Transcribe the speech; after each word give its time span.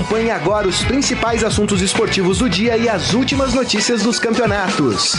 Acompanhe 0.00 0.30
agora 0.30 0.66
os 0.66 0.82
principais 0.82 1.44
assuntos 1.44 1.82
esportivos 1.82 2.38
do 2.38 2.48
dia 2.48 2.74
e 2.74 2.88
as 2.88 3.12
últimas 3.12 3.52
notícias 3.52 4.02
dos 4.02 4.18
campeonatos. 4.18 5.14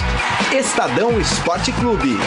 Estadão 0.51 1.21
Esporte 1.21 1.71
Clube. 1.73 2.17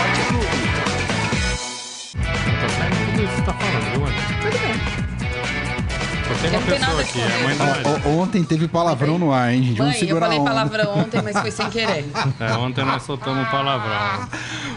Aqui, 7.01 8.09
Ontem 8.09 8.45
teve 8.45 8.69
palavrão 8.69 9.19
no 9.19 9.33
ar, 9.33 9.53
hein, 9.53 9.63
gente? 9.63 9.79
Vamos 9.79 9.93
Mãe, 9.95 10.03
eu 10.03 10.07
segurar 10.07 10.27
falei 10.27 10.41
palavrão 10.45 10.99
ontem, 10.99 11.23
mas 11.23 11.39
foi 11.39 11.51
sem 11.51 11.69
querer. 11.71 12.05
É, 12.41 12.53
ontem 12.55 12.85
nós 12.85 13.03
soltamos 13.03 13.49
palavrão. 13.49 14.29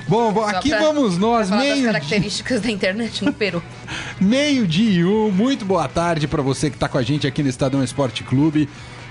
Bom, 0.08 0.32
bom, 0.32 0.46
aqui 0.46 0.70
pra- 0.70 0.80
vamos 0.80 1.18
nós, 1.18 1.50
meio, 1.50 1.86
características 1.86 2.62
da 2.62 2.72
internet 2.72 3.24
no 3.24 3.34
Peru. 3.34 3.62
meio 4.20 4.68
dia 4.68 5.00
e 5.02 5.06
um. 5.06 5.32
Muito 5.32 5.66
boa 5.66 5.88
tarde 5.88 6.28
para 6.28 6.42
você 6.42 6.70
que 6.70 6.78
tá 6.78 6.88
com 6.88 6.98
a 6.98 7.04
gente 7.04 7.28
aqui 7.28 7.44
no 7.44 7.50
Estadão 7.50 7.84
Esporte 7.84 8.24
Clube. 8.24 8.68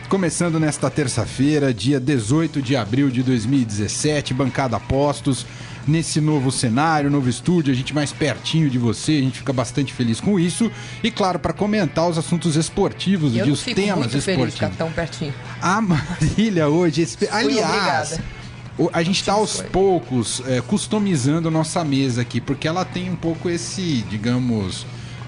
Começando 0.08 0.60
nesta 0.60 0.88
terça-feira, 0.88 1.74
dia 1.74 1.98
18 1.98 2.62
de 2.62 2.76
abril 2.76 3.10
de 3.10 3.22
2017, 3.24 4.32
bancada 4.34 4.78
postos. 4.78 5.44
Nesse 5.88 6.20
novo 6.20 6.50
cenário, 6.50 7.08
novo 7.08 7.28
estúdio, 7.28 7.72
a 7.72 7.76
gente 7.76 7.94
mais 7.94 8.12
pertinho 8.12 8.68
de 8.68 8.76
você, 8.76 9.12
a 9.12 9.20
gente 9.20 9.38
fica 9.38 9.52
bastante 9.52 9.92
feliz 9.94 10.20
com 10.20 10.36
isso. 10.38 10.68
E 11.00 11.12
claro, 11.12 11.38
para 11.38 11.52
comentar 11.52 12.08
os 12.08 12.18
assuntos 12.18 12.56
esportivos 12.56 13.36
Eu 13.36 13.44
dia, 13.44 13.52
os 13.52 13.62
fico 13.62 13.80
temas 13.80 13.98
muito 13.98 14.20
feliz 14.20 14.46
de 14.46 14.50
ficar 14.52 14.66
esportivos. 14.66 14.76
tão 14.78 14.90
pertinho. 14.90 15.32
A 15.62 15.80
Marília 15.80 16.68
hoje, 16.68 17.06
aliás, 17.30 18.12
o- 18.14 18.45
a 18.92 19.02
gente 19.02 19.20
está 19.20 19.32
aos 19.32 19.60
poucos 19.62 20.42
é, 20.46 20.60
customizando 20.60 21.48
a 21.48 21.50
nossa 21.50 21.84
mesa 21.84 22.22
aqui, 22.22 22.40
porque 22.40 22.68
ela 22.68 22.84
tem 22.84 23.10
um 23.10 23.16
pouco 23.16 23.48
esse, 23.48 24.04
digamos, 24.10 24.86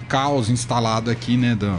caos 0.08 0.48
instalado 0.50 1.10
aqui, 1.10 1.36
né, 1.36 1.54
do 1.54 1.78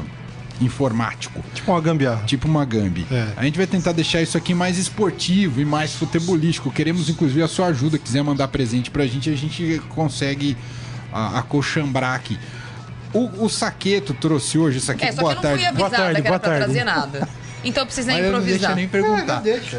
informático, 0.61 1.41
Tipo 1.53 1.71
uma 1.71 1.79
gambiarra. 1.81 2.23
tipo 2.25 2.47
uma 2.47 2.65
Gambi. 2.65 3.05
É. 3.09 3.29
A 3.37 3.43
gente 3.45 3.57
vai 3.57 3.65
tentar 3.65 3.93
deixar 3.93 4.21
isso 4.21 4.37
aqui 4.37 4.53
mais 4.53 4.77
esportivo 4.77 5.61
e 5.61 5.65
mais 5.65 5.93
futebolístico. 5.93 6.69
Queremos 6.69 7.07
inclusive 7.09 7.41
a 7.41 7.47
sua 7.47 7.67
ajuda, 7.67 7.97
quiser 7.97 8.21
mandar 8.23 8.49
presente 8.49 8.91
pra 8.91 9.05
gente, 9.07 9.29
a 9.29 9.35
gente 9.37 9.81
consegue 9.89 10.57
a, 11.13 11.39
acochambrar 11.39 12.13
aqui. 12.15 12.37
O, 13.13 13.45
o 13.45 13.49
Saqueto 13.49 14.13
trouxe 14.13 14.57
hoje, 14.57 14.77
É, 14.77 14.81
Saqueto, 14.81 15.15
só 15.15 15.21
boa 15.21 15.35
que 15.35 15.45
eu 15.45 15.49
não 15.49 15.57
fui 15.57 15.63
tarde. 15.63 15.65
avisada 15.65 15.79
Boa 15.79 15.89
tarde, 15.89 16.21
que 16.21 16.27
era 16.27 16.37
boa 16.37 16.39
tarde. 17.09 17.29
Então 17.63 17.85
Mas 17.85 17.97
eu 18.07 18.31
não 18.31 18.41
deixa 18.41 18.71
improvisar. 18.71 18.75
nem 18.75 18.87
perguntar. 18.87 19.41
deixa. 19.41 19.77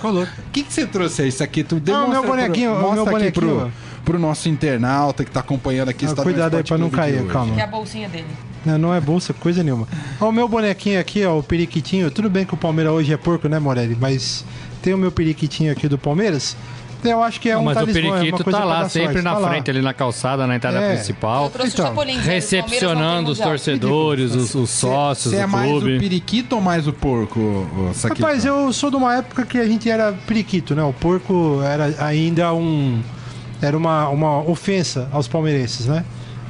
Colou. 0.00 0.24
O 0.48 0.50
que, 0.52 0.62
que 0.64 0.72
você 0.72 0.86
trouxe 0.86 1.22
aí, 1.22 1.32
Saqueto? 1.32 1.76
Ah, 1.76 1.78
o 1.78 1.80
Demonstra 1.80 2.12
meu 2.20 2.26
bonequinho, 2.26 2.70
pro, 2.70 2.78
o 2.78 2.92
meu 2.92 3.04
mostra 3.04 3.18
aqui 3.18 3.32
pro, 3.32 3.46
bonequinho. 3.48 3.72
pro 4.04 4.18
nosso 4.18 4.48
internauta 4.48 5.24
que 5.24 5.30
tá 5.30 5.40
acompanhando 5.40 5.90
aqui. 5.90 6.06
Ah, 6.06 6.14
cuidado 6.22 6.56
aí 6.56 6.64
pra 6.64 6.78
não 6.78 6.90
cair, 6.90 7.24
calma. 7.26 7.54
Que 7.54 7.60
é 7.60 7.64
a 7.64 7.66
bolsinha 7.68 8.08
dele. 8.08 8.26
Não, 8.64 8.76
não 8.76 8.94
é 8.94 9.00
bolsa, 9.00 9.32
coisa 9.32 9.62
nenhuma. 9.62 9.86
Ó, 10.20 10.28
o 10.28 10.32
meu 10.32 10.48
bonequinho 10.48 10.98
aqui, 11.00 11.24
ó, 11.24 11.38
o 11.38 11.42
periquitinho. 11.42 12.10
Tudo 12.10 12.28
bem 12.28 12.44
que 12.44 12.54
o 12.54 12.56
Palmeiras 12.56 12.92
hoje 12.92 13.12
é 13.12 13.16
porco, 13.16 13.48
né, 13.48 13.58
Morelli? 13.58 13.96
Mas 13.98 14.44
tem 14.82 14.92
o 14.92 14.98
meu 14.98 15.12
periquitinho 15.12 15.70
aqui 15.72 15.88
do 15.88 15.96
Palmeiras. 15.96 16.56
Eu 17.04 17.22
acho 17.22 17.40
que 17.40 17.48
é 17.48 17.54
Não, 17.54 17.62
um 17.62 17.64
mas 17.64 17.76
o 17.76 17.80
talismã, 17.80 18.00
é 18.00 18.04
uma 18.10 18.18
periquito 18.18 18.44
coisa 18.44 18.58
tá 18.58 18.64
pra 18.66 18.74
lá, 18.74 18.88
sempre 18.88 19.06
sorte, 19.12 19.22
na 19.24 19.32
tá 19.34 19.38
lá. 19.38 19.48
frente, 19.50 19.70
ali 19.70 19.80
na 19.82 19.94
calçada, 19.94 20.46
na 20.46 20.56
entrada 20.56 20.78
É. 20.80 20.94
principal. 20.94 21.52
Então, 21.64 21.94
o 21.94 22.00
Recepcionando 22.20 23.30
os 23.30 23.38
mundial. 23.38 23.48
torcedores, 23.50 24.34
os, 24.34 24.54
os 24.54 24.70
sócios 24.70 25.32
Você 25.32 25.40
é 25.40 25.46
do 25.46 25.48
mais 25.48 25.66
o 25.72 25.78
clube. 25.80 25.98
periquito 25.98 26.56
ou 26.56 26.60
mais 26.62 26.86
o 26.88 26.92
porco, 26.92 27.68
Saqueto? 27.94 28.20
Rapaz, 28.22 28.44
eu 28.44 28.72
sou 28.72 28.90
de 28.90 28.96
uma 28.96 29.16
época 29.16 29.46
que 29.46 29.58
a 29.58 29.66
gente 29.66 29.88
era 29.88 30.12
periquito, 30.26 30.74
né? 30.74 30.82
O 30.82 30.92
porco 30.92 31.60
era 31.62 31.94
ainda 32.04 32.52
um. 32.52 33.00
Era 33.62 33.76
uma, 33.76 34.08
uma 34.08 34.40
ofensa 34.48 35.08
aos 35.12 35.26
palmeirenses, 35.28 35.86
né? 35.86 36.04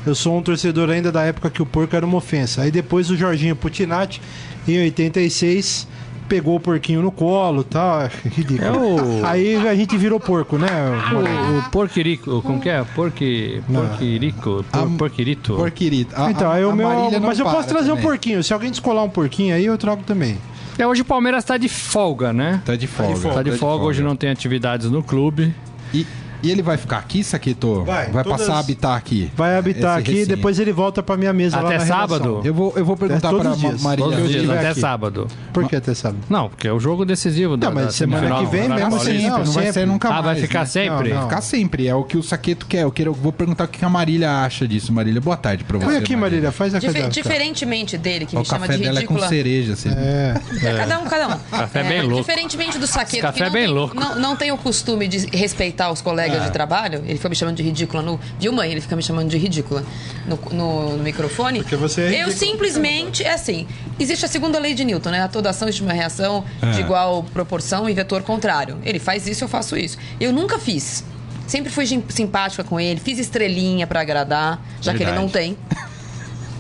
Eu 0.07 0.15
sou 0.15 0.37
um 0.39 0.43
torcedor 0.43 0.89
ainda 0.91 1.11
da 1.13 1.23
época 1.25 1.51
que 1.51 1.61
o 1.61 1.67
porco 1.67 1.95
era 1.95 2.05
uma 2.07 2.17
ofensa. 2.17 2.63
Aí 2.63 2.71
depois 2.71 3.11
o 3.11 3.17
Jorginho 3.17 3.55
Putinati, 3.57 4.21
em 4.67 4.79
86, 4.83 5.87
pegou 6.29 6.57
o 6.57 6.61
porquinho 6.61 7.01
no 7.03 7.11
colo 7.11 7.63
e 7.63 7.65
tal. 7.65 8.03
É 8.03 8.11
ridículo. 8.29 8.63
É 8.69 8.73
o- 8.73 9.27
Aí 9.27 9.69
a 9.69 9.75
gente 9.75 9.97
virou 9.97 10.21
porco, 10.21 10.59
né? 10.59 10.69
O, 11.13 11.59
o 11.67 11.71
porquirico, 11.71 12.43
como 12.43 12.61
que 12.61 12.69
é? 12.69 12.85
Porqui, 12.95 13.63
porquirico, 13.73 14.65
por, 14.71 14.91
porquirito. 14.97 15.55
Porquirito. 15.55 16.15
A- 16.21 16.31
Então, 16.31 16.51
a- 16.51 16.55
aí 16.55 16.65
o 16.65 16.75
meu. 16.75 16.89
Mas 17.21 17.39
eu 17.39 17.45
posso 17.47 17.69
trazer 17.69 17.91
um 17.91 17.95
também. 17.97 18.11
porquinho. 18.11 18.43
Se 18.43 18.53
alguém 18.53 18.71
descolar 18.71 19.03
um 19.05 19.09
porquinho 19.11 19.55
aí, 19.55 19.65
eu 19.67 19.77
trago 19.79 20.03
também. 20.05 20.37
É, 20.79 20.87
hoje 20.87 21.03
o 21.03 21.05
Palmeiras 21.05 21.45
tá 21.45 21.57
de 21.57 21.69
folga, 21.69 22.33
né? 22.33 22.63
Tá 22.65 22.77
de 22.77 22.87
folga. 22.87 23.31
Tá 23.31 23.43
de 23.43 23.53
folga, 23.53 23.85
hoje 23.85 24.03
não 24.03 24.15
tem 24.15 24.31
atividades 24.31 24.89
no 24.91 25.03
clube. 25.03 25.53
E, 25.93 26.07
e 26.43 26.51
ele 26.51 26.63
vai 26.63 26.77
ficar 26.77 26.99
aqui, 26.99 27.23
Saqueto? 27.25 27.85
Vai, 27.85 28.11
Vai 28.11 28.25
todas- 28.25 28.41
passar 28.41 28.55
a 28.57 28.59
habitar 28.61 28.97
aqui? 28.97 29.31
Vai 29.37 29.57
habitar 29.57 29.99
aqui 29.99 30.23
e 30.23 30.27
depois 30.27 30.59
ele 30.59 30.73
volta 30.73 31.03
pra 31.03 31.17
minha 31.17 31.33
mesa 31.33 31.61
lá 31.61 31.69
Até 31.75 31.81
sábado? 31.87 32.41
Eu 32.45 32.55
vou, 32.55 32.73
eu 32.77 32.85
vou 32.85 32.97
perguntar 32.97 33.31
todos 33.31 33.47
pra 33.47 33.69
dias. 33.71 33.83
Marília. 33.83 34.11
Todos 34.11 34.25
os 34.25 34.31
dias, 34.31 34.51
até 34.51 34.69
aqui. 34.71 34.81
sábado. 34.81 35.27
Por 35.53 35.69
que 35.69 35.77
até 35.77 35.95
sábado? 35.95 36.21
Não, 36.29 36.49
porque 36.49 36.69
é 36.69 36.73
o 36.73 36.79
jogo 36.81 37.05
decisivo 37.05 37.57
da, 37.57 37.69
Não, 37.69 37.75
mas 37.75 37.87
da 37.87 37.93
semana 37.93 38.39
que 38.39 38.47
vem 38.47 38.69
Vai 38.69 38.79
mesmo 38.79 38.97
assim, 38.97 39.05
sempre. 39.05 39.21
Sempre, 39.29 39.45
não 39.45 39.53
vai 39.53 39.73
ser 39.73 39.87
nunca 39.87 40.09
Ah, 40.09 40.13
vai 40.21 40.23
mais. 40.35 40.41
ficar 40.41 40.61
né? 40.61 40.67
sempre? 40.67 41.09
Não, 41.11 41.17
Vai 41.17 41.29
ficar 41.29 41.41
sempre. 41.41 41.87
É 41.89 41.95
o 41.95 42.05
que 42.05 42.17
o 42.17 42.23
Saqueto 42.23 42.67
quer. 42.67 42.83
Eu 42.83 42.93
quero, 42.93 43.13
vou 43.13 43.33
perguntar 43.33 43.65
o 43.65 43.69
que 43.69 43.85
a 43.85 43.89
Marília 43.89 44.31
acha 44.43 44.67
disso. 44.67 44.93
Marília, 44.93 45.21
boa 45.21 45.37
tarde 45.37 45.65
pra 45.65 45.79
você. 45.79 45.85
Põe 45.87 45.97
aqui, 45.97 46.17
Marília, 46.17 46.53
faz 46.53 46.75
a 46.75 46.79
Dife- 46.79 46.93
cadê? 46.93 47.09
diferentemente 47.09 47.97
dele, 47.99 48.27
que 48.27 48.37
O 48.37 48.41
me 48.41 48.45
chama 48.45 48.67
café 48.67 48.77
de 48.79 48.85
dela 48.85 48.99
é 49.01 49.03
com 49.03 49.15
ridícula. 49.15 49.29
cereja. 49.29 49.77
Você... 49.77 49.89
É. 49.89 50.35
Cada 50.77 50.99
um, 51.01 51.05
cada 51.07 51.29
um. 51.29 51.39
Café 51.51 51.83
bem 51.83 52.03
louco. 52.03 52.17
Diferentemente 52.21 52.79
do 52.79 52.87
Saqueto, 52.87 53.23
café 53.23 53.37
que 53.39 53.43
é 53.43 53.47
não, 53.47 53.53
bem 53.53 53.65
tem, 53.65 53.75
louco. 53.75 53.95
Não, 53.95 54.15
não 54.17 54.37
tem 54.37 54.53
o 54.53 54.57
costume 54.59 55.09
de 55.09 55.27
respeitar 55.37 55.91
os 55.91 56.01
colegas 56.01 56.28
É. 56.37 56.41
de 56.41 56.51
trabalho, 56.53 57.03
ele 57.07 57.17
fica 57.17 57.29
me 57.29 57.35
chamando 57.35 57.57
de 57.57 57.63
ridícula 57.63 58.03
no. 58.03 58.21
Viu, 58.39 58.53
mãe? 58.53 58.71
Ele 58.71 58.81
fica 58.81 58.95
me 58.95 59.03
chamando 59.03 59.29
de 59.29 59.39
ridícula 59.39 59.83
no, 60.27 60.39
no- 60.53 60.97
no 60.97 61.03
microfone. 61.03 61.61
Porque 61.61 61.77
você 61.77 62.03
é 62.03 62.05
Eu 62.05 62.11
ridícula. 62.29 62.37
simplesmente, 62.37 63.23
é 63.25 63.33
assim, 63.33 63.67
existe 63.99 64.25
a 64.25 64.29
segunda 64.29 64.59
lei 64.59 64.75
de 64.75 64.85
Newton, 64.85 65.11
né? 65.11 65.23
A 65.23 65.29
toda 65.29 65.51
ação 65.51 65.67
existe 65.69 65.83
uma 65.83 65.93
reação 65.93 66.45
É. 66.63 66.71
de 66.73 66.81
igual 66.81 67.23
proporção 67.33 67.89
e 67.89 67.95
vetor 67.95 68.23
contrário. 68.23 68.79
Ele 68.85 68.99
faz 68.99 69.27
isso, 69.27 69.45
eu 69.45 69.49
faço 69.49 69.77
isso. 69.77 69.97
Eu 70.21 70.33
nunca 70.33 70.59
fiz. 70.59 71.05
Sempre 71.47 71.71
fui 71.73 71.87
simpática 72.11 72.63
com 72.63 72.79
ele, 72.79 73.01
fiz 73.01 73.19
estrelinha 73.19 73.87
pra 73.87 74.01
agradar, 74.03 74.61
já 74.83 74.93
que 74.93 74.99
ele 74.99 75.07
Verdade. 75.07 75.23
não 75.25 75.29
tem. 75.33 75.57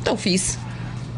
Então 0.00 0.16
fiz. 0.16 0.58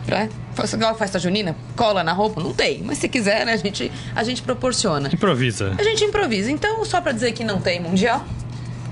Pra, 0.06 0.28
faz 0.54 0.72
igual 0.72 0.90
a 0.90 0.94
festa 0.94 1.18
junina, 1.18 1.54
cola 1.76 2.02
na 2.02 2.12
roupa? 2.12 2.42
Não 2.42 2.52
tem. 2.52 2.82
Mas 2.82 2.98
se 2.98 3.08
quiser, 3.08 3.44
né, 3.46 3.52
a 3.52 3.56
gente, 3.56 3.92
a 4.16 4.24
gente 4.24 4.42
proporciona. 4.42 5.08
Improvisa. 5.12 5.74
A 5.78 5.82
gente 5.84 6.02
improvisa. 6.02 6.50
Então, 6.50 6.84
só 6.84 7.00
pra 7.00 7.12
dizer 7.12 7.30
que 7.32 7.44
não 7.44 7.60
tem 7.60 7.78
mundial. 7.80 8.24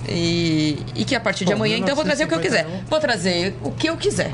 E, 0.09 0.79
e 0.95 1.05
que 1.05 1.15
a 1.15 1.21
partir 1.21 1.45
de 1.45 1.51
Bom, 1.51 1.57
amanhã, 1.57 1.77
então, 1.77 1.91
eu 1.91 1.97
vou 1.97 2.05
trazer 2.05 2.25
o 2.25 2.29
que 2.29 2.35
eu 2.35 2.41
quiser. 2.41 2.65
1951. 2.65 2.91
Vou 2.91 3.01
trazer 3.01 3.57
o 3.63 3.71
que 3.73 3.89
eu 3.89 3.97
quiser. 3.97 4.33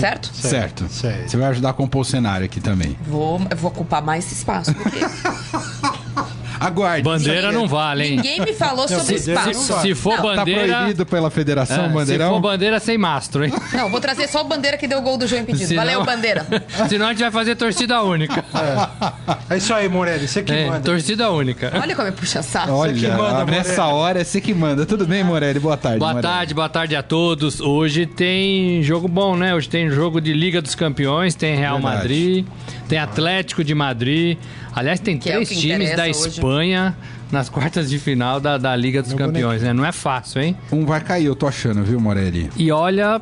Certo? 0.00 0.30
Certo. 0.34 0.88
Certo. 0.88 1.28
Você 1.28 1.36
vai 1.36 1.48
ajudar 1.48 1.70
a 1.70 1.72
compor 1.72 2.00
o 2.00 2.04
cenário 2.04 2.46
aqui 2.46 2.60
também. 2.60 2.96
Vou, 3.06 3.38
vou 3.56 3.70
ocupar 3.70 4.02
mais 4.02 4.30
espaço 4.32 4.72
do 4.72 4.84
que. 4.84 5.00
Aguarde. 6.58 7.02
Bandeira 7.02 7.52
não 7.52 7.66
vale, 7.68 8.04
hein? 8.04 8.16
Ninguém 8.16 8.40
me 8.40 8.52
falou 8.52 8.88
sobre 8.88 9.04
se- 9.04 9.18
se- 9.18 9.30
espaço. 9.32 9.80
Se 9.82 9.94
for 9.94 10.16
Não. 10.16 10.22
Tá 10.34 10.36
bandeira. 10.36 10.76
proibido 10.76 11.06
pela 11.06 11.30
federação, 11.30 11.84
é, 11.84 11.88
se 11.88 11.94
bandeirão? 11.94 12.30
for 12.34 12.40
bandeira 12.40 12.80
sem 12.80 12.96
mastro, 12.98 13.44
hein? 13.44 13.52
Não, 13.72 13.88
vou 13.90 14.00
trazer 14.00 14.26
só 14.28 14.40
o 14.40 14.44
bandeira 14.44 14.76
que 14.76 14.86
deu 14.88 14.98
o 14.98 15.02
gol 15.02 15.16
do 15.16 15.26
João 15.26 15.42
impedido. 15.42 15.68
Senão- 15.68 15.84
Valeu, 15.84 16.04
bandeira. 16.04 16.46
Senão 16.88 17.06
a 17.06 17.10
gente 17.10 17.20
vai 17.20 17.30
fazer 17.30 17.54
torcida 17.56 18.02
única. 18.02 18.44
É 19.50 19.56
isso 19.56 19.72
aí, 19.74 19.88
Morelli, 19.88 20.26
você 20.26 20.42
que 20.42 20.52
É, 20.52 20.66
manda. 20.66 20.80
torcida 20.80 21.30
única. 21.30 21.72
Olha 21.80 21.94
como 21.94 22.08
é 22.08 22.10
puxa 22.10 22.42
saco. 22.42 22.72
Olha, 22.72 22.92
que 22.94 23.06
manda, 23.08 23.44
nessa 23.44 23.82
Morelli. 23.82 23.98
hora 24.00 24.20
é 24.20 24.24
você 24.24 24.40
que 24.40 24.54
manda. 24.54 24.86
Tudo 24.86 25.06
bem, 25.06 25.22
Morelli? 25.22 25.58
Boa 25.58 25.76
tarde, 25.76 25.98
Boa 25.98 26.14
Morelli. 26.14 26.34
tarde, 26.34 26.54
boa 26.54 26.68
tarde 26.68 26.96
a 26.96 27.02
todos. 27.02 27.60
Hoje 27.60 28.06
tem 28.06 28.82
jogo 28.82 29.06
bom, 29.08 29.36
né? 29.36 29.54
Hoje 29.54 29.68
tem 29.68 29.88
jogo 29.90 30.20
de 30.20 30.32
Liga 30.32 30.60
dos 30.62 30.74
Campeões, 30.74 31.34
tem 31.34 31.56
Real 31.56 31.74
Verdade. 31.76 31.96
Madrid, 31.96 32.46
tem 32.88 32.98
Atlético 32.98 33.62
de 33.64 33.74
Madrid. 33.74 34.38
Aliás, 34.74 35.00
tem 35.00 35.18
Que 35.18 35.30
é 35.30 35.34
três 35.34 35.48
que 35.48 35.56
times 35.56 35.96
da 35.96 36.04
hoje. 36.04 36.28
Espanha 36.28 36.96
nas 37.30 37.48
quartas 37.48 37.90
de 37.90 37.98
final 37.98 38.40
da, 38.40 38.56
da 38.56 38.74
Liga 38.76 39.02
dos 39.02 39.12
Meu 39.12 39.26
Campeões, 39.26 39.62
né? 39.62 39.72
Não 39.72 39.84
é 39.84 39.92
fácil, 39.92 40.40
hein? 40.40 40.56
Um 40.70 40.84
vai 40.86 41.00
cair, 41.00 41.26
eu 41.26 41.34
tô 41.34 41.46
achando, 41.46 41.82
viu, 41.82 42.00
Morelli? 42.00 42.50
E 42.56 42.70
olha, 42.70 43.20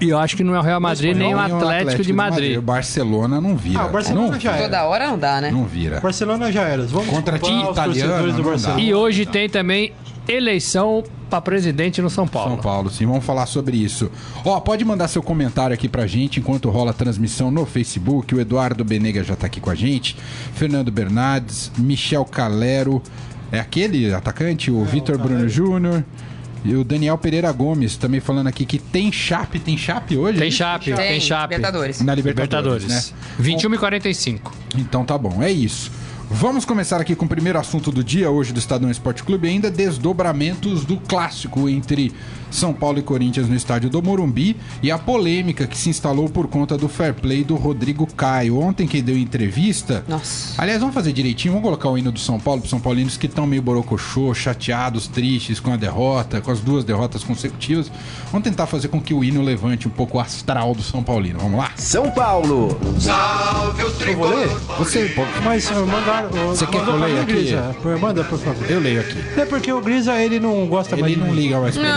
eu 0.00 0.18
acho 0.18 0.36
que 0.36 0.42
não 0.42 0.54
é 0.54 0.58
o 0.58 0.62
Real 0.62 0.80
Madrid 0.80 1.16
nem 1.16 1.34
o 1.34 1.36
Não, 1.36 1.56
Atlético, 1.58 2.02
de 2.02 2.12
Madrid. 2.12 2.58
O 2.58 2.62
Barcelona 2.62 3.40
não 3.40 3.56
vira. 3.56 3.80
Ah, 3.80 3.86
o 3.86 3.90
Barcelona 3.90 4.30
não, 4.32 4.40
já 4.40 4.52
era. 4.52 4.62
Toda 4.64 4.84
hora 4.84 5.06
não 5.06 5.18
dá, 5.18 5.40
né? 5.40 5.50
não 5.50 5.64
vira. 5.64 6.00
Barcelona 6.00 6.50
já 6.50 6.62
era. 6.62 6.82
Vamos 6.84 7.08
Contra 7.08 7.38
time 7.38 7.62
os 7.62 7.70
italiano, 7.70 8.26
não. 8.32 8.42
Barcelona. 8.42 8.80
E 8.80 8.92
hoje 8.94 9.24
tem 9.24 9.48
também 9.48 9.92
eleição 10.28 11.04
para 11.28 11.40
presidente 11.40 12.00
no 12.00 12.08
São 12.08 12.26
Paulo. 12.26 12.50
São 12.54 12.60
Paulo, 12.60 12.90
sim, 12.90 13.06
vamos 13.06 13.24
falar 13.24 13.46
sobre 13.46 13.76
isso. 13.76 14.10
Ó, 14.44 14.58
pode 14.60 14.84
mandar 14.84 15.08
seu 15.08 15.22
comentário 15.22 15.74
aqui 15.74 15.88
pra 15.88 16.06
gente 16.06 16.40
enquanto 16.40 16.70
rola 16.70 16.90
a 16.90 16.94
transmissão 16.94 17.50
no 17.50 17.66
Facebook. 17.66 18.34
O 18.34 18.40
Eduardo 18.40 18.84
Benega 18.84 19.22
já 19.22 19.36
tá 19.36 19.46
aqui 19.46 19.60
com 19.60 19.70
a 19.70 19.74
gente. 19.74 20.16
Fernando 20.54 20.90
Bernardes, 20.90 21.70
Michel 21.76 22.24
Calero, 22.24 23.02
é 23.52 23.60
aquele 23.60 24.12
atacante, 24.12 24.70
o 24.70 24.84
Vitor 24.84 25.18
Bruno 25.18 25.48
Júnior. 25.48 26.04
E 26.64 26.74
o 26.74 26.82
Daniel 26.82 27.18
Pereira 27.18 27.52
Gomes 27.52 27.98
também 27.98 28.20
falando 28.20 28.46
aqui 28.46 28.64
que 28.64 28.78
tem 28.78 29.12
chape, 29.12 29.58
tem 29.58 29.76
chape 29.76 30.16
hoje? 30.16 30.38
Tem 30.38 30.48
é 30.48 30.50
chape, 30.50 30.94
tem, 30.94 31.20
chape. 31.20 31.54
Libertadores. 31.54 32.00
Na 32.00 32.14
Libertadores, 32.14 32.84
Libertadores. 32.84 33.12
né? 33.12 33.18
21 33.38 33.74
e 33.74 33.78
45. 33.78 34.52
Então 34.78 35.04
tá 35.04 35.18
bom, 35.18 35.42
é 35.42 35.52
isso. 35.52 35.92
Vamos 36.30 36.64
começar 36.64 37.00
aqui 37.00 37.14
com 37.14 37.26
o 37.26 37.28
primeiro 37.28 37.58
assunto 37.58 37.92
do 37.92 38.02
dia, 38.02 38.30
hoje 38.30 38.52
do 38.52 38.58
Estadão 38.58 38.90
Esporte 38.90 39.22
Clube, 39.22 39.46
ainda 39.46 39.70
desdobramentos 39.70 40.84
do 40.84 40.96
clássico 40.96 41.68
entre 41.68 42.12
São 42.54 42.72
Paulo 42.72 42.98
e 42.98 43.02
Corinthians 43.02 43.48
no 43.48 43.54
estádio 43.54 43.90
do 43.90 44.02
Morumbi 44.02 44.56
e 44.82 44.90
a 44.90 44.98
polêmica 44.98 45.66
que 45.66 45.76
se 45.76 45.88
instalou 45.90 46.28
por 46.28 46.46
conta 46.48 46.76
do 46.78 46.88
fair 46.88 47.12
play 47.14 47.42
do 47.44 47.54
Rodrigo 47.56 48.06
Caio. 48.14 48.58
Ontem 48.60 48.86
quem 48.86 49.02
deu 49.02 49.16
entrevista. 49.18 50.04
Nossa. 50.08 50.60
Aliás, 50.60 50.80
vamos 50.80 50.94
fazer 50.94 51.12
direitinho, 51.12 51.52
vamos 51.54 51.64
colocar 51.66 51.88
o 51.88 51.98
hino 51.98 52.12
do 52.12 52.18
São 52.20 52.38
Paulo 52.38 52.60
para 52.60 52.70
São 52.70 52.80
Paulinos 52.80 53.16
que 53.16 53.26
estão 53.26 53.46
meio 53.46 53.62
borocochô, 53.62 54.32
chateados, 54.34 55.06
tristes 55.08 55.58
com 55.60 55.72
a 55.72 55.76
derrota, 55.76 56.40
com 56.40 56.50
as 56.50 56.60
duas 56.60 56.84
derrotas 56.84 57.24
consecutivas. 57.24 57.90
Vamos 58.30 58.44
tentar 58.44 58.66
fazer 58.66 58.88
com 58.88 59.00
que 59.00 59.12
o 59.14 59.24
hino 59.24 59.42
levante 59.42 59.88
um 59.88 59.90
pouco 59.90 60.18
o 60.18 60.20
astral 60.20 60.74
do 60.74 60.82
São 60.82 61.02
Paulino. 61.02 61.38
Vamos 61.40 61.58
lá? 61.58 61.70
São 61.76 62.10
Paulo. 62.10 62.78
Eu 64.06 64.16
vou 64.16 64.28
ler? 64.28 64.48
Você, 64.78 65.14
Mas 65.44 65.70
uh, 65.70 65.86
mandaram. 65.86 66.28
uh, 66.30 66.48
Você 66.48 66.66
quer 66.66 66.82
que 66.84 66.88
eu 66.88 66.96
leia 66.96 67.22
aqui? 67.22 67.32
Grisa. 67.32 67.76
Pô, 67.82 67.98
Manda, 67.98 68.24
por 68.24 68.38
favor. 68.38 68.70
eu 68.70 68.80
leio 68.80 69.00
aqui. 69.00 69.18
É 69.40 69.44
porque 69.44 69.72
o 69.72 69.80
Grisa, 69.80 70.14
ele 70.20 70.38
não 70.38 70.66
gosta 70.66 70.96
mais 70.96 71.12
Ele 71.12 71.20
não 71.20 71.34
liga 71.34 71.60
mais 71.60 71.74
pra 71.76 71.82
ele. 71.84 71.92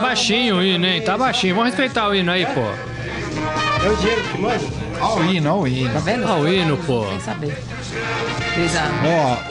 Baixinho 0.00 0.56
o 0.56 0.62
hino, 0.62 0.86
hein? 0.86 1.02
Tá 1.02 1.16
baixinho. 1.16 1.54
Vamos 1.54 1.70
respeitar 1.70 2.08
o 2.08 2.14
hino 2.14 2.30
aí, 2.30 2.46
pô. 2.46 2.60
É 2.60 3.88
o 3.90 3.96
Diego 3.96 4.20
que 4.32 4.38
manda? 4.40 4.60
Ó 5.00 5.18
o 5.18 5.24
hino, 5.24 5.50
ó 5.54 5.60
o 5.60 5.68
hino. 5.68 5.92
tá 5.92 5.98
vendo? 6.00 6.26
Ó 6.28 6.38
o 6.40 6.48
hino, 6.48 6.76
pô. 6.78 7.06
Sem 7.06 7.20
saber. 7.20 7.56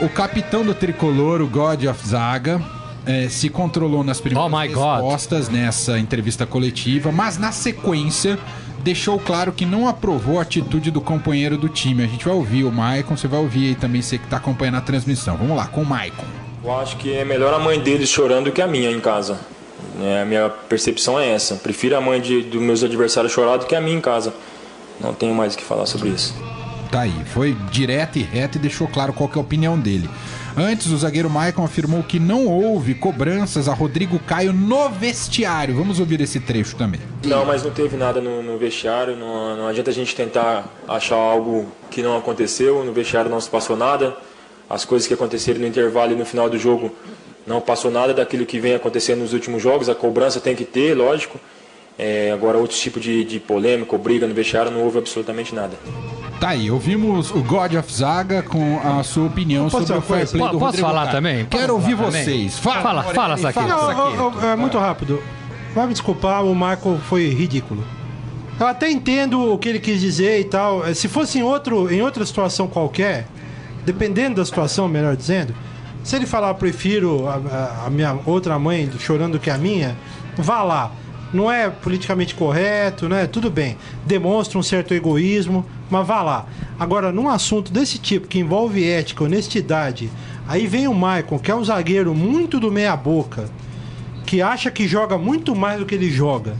Ó, 0.00 0.04
o 0.04 0.08
capitão 0.08 0.62
do 0.64 0.74
tricolor, 0.74 1.40
o 1.40 1.46
God 1.48 1.84
of 1.84 2.06
Zaga, 2.06 2.60
eh, 3.06 3.28
se 3.28 3.48
controlou 3.48 4.04
nas 4.04 4.20
primeiras 4.20 4.52
Oh 4.52 4.56
my 4.56 4.68
God. 4.68 5.00
respostas 5.00 5.48
nessa 5.48 5.98
entrevista 5.98 6.46
coletiva, 6.46 7.10
mas 7.10 7.38
na 7.38 7.50
sequência 7.50 8.38
deixou 8.84 9.18
claro 9.18 9.52
que 9.52 9.66
não 9.66 9.88
aprovou 9.88 10.38
a 10.38 10.42
atitude 10.42 10.90
do 10.90 11.00
companheiro 11.00 11.56
do 11.58 11.68
time. 11.68 12.04
A 12.04 12.06
gente 12.06 12.24
vai 12.24 12.34
ouvir 12.34 12.64
o 12.64 12.70
Maicon, 12.72 13.16
você 13.16 13.26
vai 13.26 13.40
ouvir 13.40 13.68
aí 13.68 13.74
também, 13.74 14.00
você 14.02 14.16
que 14.18 14.26
tá 14.26 14.36
acompanhando 14.36 14.76
a 14.76 14.80
transmissão. 14.80 15.36
Vamos 15.36 15.56
lá, 15.56 15.66
com 15.66 15.82
o 15.82 15.86
Maicon. 15.86 16.24
Eu 16.62 16.78
acho 16.78 16.96
que 16.98 17.12
é 17.12 17.24
melhor 17.24 17.52
a 17.54 17.58
mãe 17.58 17.80
deles 17.80 18.08
chorando 18.08 18.44
do 18.46 18.52
que 18.52 18.60
a 18.62 18.66
minha 18.66 18.90
em 18.90 19.00
casa. 19.00 19.38
É, 20.00 20.22
a 20.22 20.24
minha 20.24 20.48
percepção 20.48 21.18
é 21.18 21.28
essa. 21.30 21.56
Prefiro 21.56 21.96
a 21.96 22.00
mãe 22.00 22.20
de, 22.20 22.42
dos 22.42 22.60
meus 22.60 22.82
adversários 22.82 23.32
chorar 23.32 23.56
do 23.56 23.66
que 23.66 23.74
a 23.74 23.80
minha 23.80 23.96
em 23.96 24.00
casa. 24.00 24.32
Não 25.00 25.14
tenho 25.14 25.34
mais 25.34 25.54
o 25.54 25.58
que 25.58 25.64
falar 25.64 25.86
sobre 25.86 26.08
isso. 26.10 26.34
Tá 26.90 27.02
aí, 27.02 27.14
foi 27.26 27.56
direto 27.70 28.18
e 28.18 28.22
reto 28.22 28.58
e 28.58 28.60
deixou 28.60 28.88
claro 28.88 29.12
qual 29.12 29.28
que 29.28 29.38
é 29.38 29.40
a 29.40 29.42
opinião 29.42 29.78
dele. 29.78 30.10
Antes, 30.56 30.88
o 30.88 30.98
zagueiro 30.98 31.30
Maicon 31.30 31.64
afirmou 31.64 32.02
que 32.02 32.18
não 32.18 32.46
houve 32.46 32.94
cobranças 32.94 33.68
a 33.68 33.72
Rodrigo 33.72 34.18
Caio 34.18 34.52
no 34.52 34.88
vestiário. 34.88 35.74
Vamos 35.76 36.00
ouvir 36.00 36.20
esse 36.20 36.40
trecho 36.40 36.74
também. 36.74 37.00
Não, 37.24 37.44
mas 37.44 37.62
não 37.62 37.70
teve 37.70 37.96
nada 37.96 38.20
no, 38.20 38.42
no 38.42 38.58
vestiário. 38.58 39.16
Não, 39.16 39.56
não 39.56 39.68
adianta 39.68 39.90
a 39.90 39.94
gente 39.94 40.14
tentar 40.16 40.64
achar 40.88 41.14
algo 41.14 41.70
que 41.90 42.02
não 42.02 42.16
aconteceu. 42.16 42.84
No 42.84 42.92
vestiário 42.92 43.30
não 43.30 43.40
se 43.40 43.48
passou 43.48 43.76
nada. 43.76 44.16
As 44.68 44.84
coisas 44.84 45.06
que 45.06 45.14
aconteceram 45.14 45.60
no 45.60 45.66
intervalo 45.66 46.12
e 46.12 46.16
no 46.16 46.24
final 46.24 46.50
do 46.50 46.58
jogo 46.58 46.92
não 47.50 47.60
passou 47.60 47.90
nada 47.90 48.14
daquilo 48.14 48.46
que 48.46 48.60
vem 48.60 48.74
acontecendo 48.76 49.18
nos 49.20 49.32
últimos 49.32 49.60
jogos. 49.60 49.88
A 49.88 49.94
cobrança 49.94 50.40
tem 50.40 50.54
que 50.54 50.64
ter, 50.64 50.94
lógico. 50.94 51.38
É, 51.98 52.30
agora, 52.32 52.56
outros 52.56 52.80
tipos 52.80 53.02
de, 53.02 53.24
de 53.24 53.40
polêmica 53.40 53.94
ou 53.94 54.00
briga 54.00 54.26
no 54.26 54.32
vestiário 54.32 54.70
não 54.70 54.82
houve 54.82 54.98
absolutamente 54.98 55.54
nada. 55.54 55.72
Tá 56.40 56.50
aí, 56.50 56.70
ouvimos 56.70 57.30
o 57.30 57.42
God 57.42 57.74
of 57.74 57.92
Zaga 57.92 58.42
com 58.42 58.80
a 58.82 59.02
sua 59.02 59.26
opinião 59.26 59.68
Posso 59.68 59.86
sobre 59.86 59.98
o 59.98 60.02
fair 60.02 60.26
play 60.26 60.40
do 60.40 60.48
posso 60.48 60.64
Rodrigo 60.64 60.86
falar 60.86 61.02
Caio. 61.02 61.12
também? 61.16 61.44
Posso 61.44 61.60
Quero 61.60 61.74
ouvir 61.74 61.96
também? 61.96 62.24
vocês. 62.24 62.58
Fala, 62.58 62.80
Fala, 62.80 62.94
Morelli, 63.02 63.14
fala, 63.14 63.36
Saqueto. 63.36 63.66
Não, 63.66 64.38
ó, 64.38 64.52
é 64.52 64.56
muito 64.56 64.78
rápido. 64.78 65.22
Vai 65.74 65.86
me 65.88 65.92
desculpar, 65.92 66.42
o 66.44 66.54
Marco 66.54 66.98
foi 67.08 67.28
ridículo. 67.28 67.84
Eu 68.58 68.66
até 68.66 68.90
entendo 68.90 69.52
o 69.52 69.58
que 69.58 69.68
ele 69.68 69.80
quis 69.80 70.00
dizer 70.00 70.40
e 70.40 70.44
tal. 70.44 70.94
Se 70.94 71.08
fosse 71.08 71.38
em, 71.38 71.42
outro, 71.42 71.92
em 71.92 72.00
outra 72.00 72.24
situação 72.24 72.66
qualquer, 72.66 73.26
dependendo 73.84 74.36
da 74.36 74.44
situação, 74.44 74.88
melhor 74.88 75.16
dizendo, 75.16 75.54
se 76.02 76.16
ele 76.16 76.26
falar, 76.26 76.54
prefiro 76.54 77.26
a, 77.28 77.84
a- 77.86 77.90
minha 77.90 78.18
outra 78.26 78.58
mãe 78.58 78.90
chorando 78.98 79.38
que 79.38 79.50
a 79.50 79.58
minha, 79.58 79.96
vá 80.36 80.62
lá. 80.62 80.92
Não 81.32 81.50
é 81.50 81.70
politicamente 81.70 82.34
correto, 82.34 83.08
né? 83.08 83.24
Tudo 83.26 83.48
bem. 83.50 83.76
Demonstra 84.04 84.58
um 84.58 84.62
certo 84.64 84.92
egoísmo, 84.92 85.64
mas 85.88 86.04
vá 86.04 86.22
lá. 86.22 86.46
Agora, 86.78 87.12
num 87.12 87.28
assunto 87.28 87.72
desse 87.72 87.98
tipo, 87.98 88.26
que 88.26 88.40
envolve 88.40 88.84
ética, 88.84 89.22
honestidade, 89.22 90.10
aí 90.48 90.66
vem 90.66 90.88
o 90.88 90.94
Maicon, 90.94 91.38
que 91.38 91.50
é 91.50 91.54
um 91.54 91.64
zagueiro 91.64 92.12
muito 92.16 92.58
do 92.58 92.72
meia-boca, 92.72 93.48
que 94.26 94.42
acha 94.42 94.72
que 94.72 94.88
joga 94.88 95.16
muito 95.16 95.54
mais 95.54 95.78
do 95.78 95.86
que 95.86 95.94
ele 95.94 96.10
joga 96.10 96.54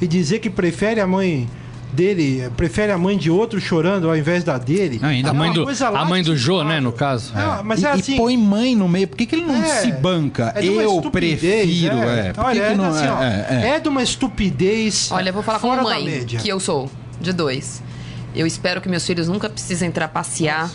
e 0.00 0.08
dizer 0.08 0.40
que 0.40 0.50
prefere 0.50 1.00
a 1.00 1.06
mãe 1.06 1.48
dele, 1.92 2.50
prefere 2.56 2.92
a 2.92 2.98
mãe 2.98 3.16
de 3.16 3.30
outro 3.30 3.60
chorando 3.60 4.08
ao 4.08 4.16
invés 4.16 4.44
da 4.44 4.58
dele. 4.58 4.98
Ah, 5.02 5.08
ainda 5.08 5.30
A 5.30 5.34
é 5.34 5.36
mãe 5.36 5.50
uma 5.50 5.64
do, 5.64 5.84
a 5.96 6.04
mãe 6.04 6.22
do 6.22 6.36
Jô, 6.36 6.62
né, 6.64 6.80
no 6.80 6.92
caso. 6.92 7.32
É, 7.36 7.62
mas 7.62 7.82
e, 7.82 7.86
é 7.86 7.96
e 7.96 8.00
assim. 8.00 8.16
põe 8.16 8.36
mãe 8.36 8.74
no 8.74 8.88
meio. 8.88 9.08
Por 9.08 9.16
que, 9.16 9.26
que 9.26 9.36
ele 9.36 9.46
não 9.46 9.62
é, 9.62 9.66
se 9.80 9.92
banca? 9.92 10.52
é 10.56 10.64
Eu 10.64 11.02
prefiro, 11.10 11.96
é. 11.98 12.32
Olha, 12.36 12.60
é, 12.60 12.74
não 12.74 12.86
assim, 12.86 13.06
ó, 13.06 13.22
é, 13.22 13.46
é. 13.50 13.68
é 13.76 13.80
de 13.80 13.88
uma 13.88 14.02
estupidez. 14.02 15.10
Olha, 15.10 15.30
eu 15.30 15.34
vou 15.34 15.42
falar 15.42 15.58
como 15.58 15.76
da 15.76 15.82
mãe, 15.82 16.24
que 16.24 16.48
eu 16.48 16.60
sou, 16.60 16.90
de 17.20 17.32
dois. 17.32 17.82
Eu 18.34 18.46
espero 18.46 18.80
que 18.80 18.88
meus 18.88 19.04
filhos 19.04 19.26
nunca 19.26 19.48
precisem 19.48 19.90
trapacear 19.90 20.70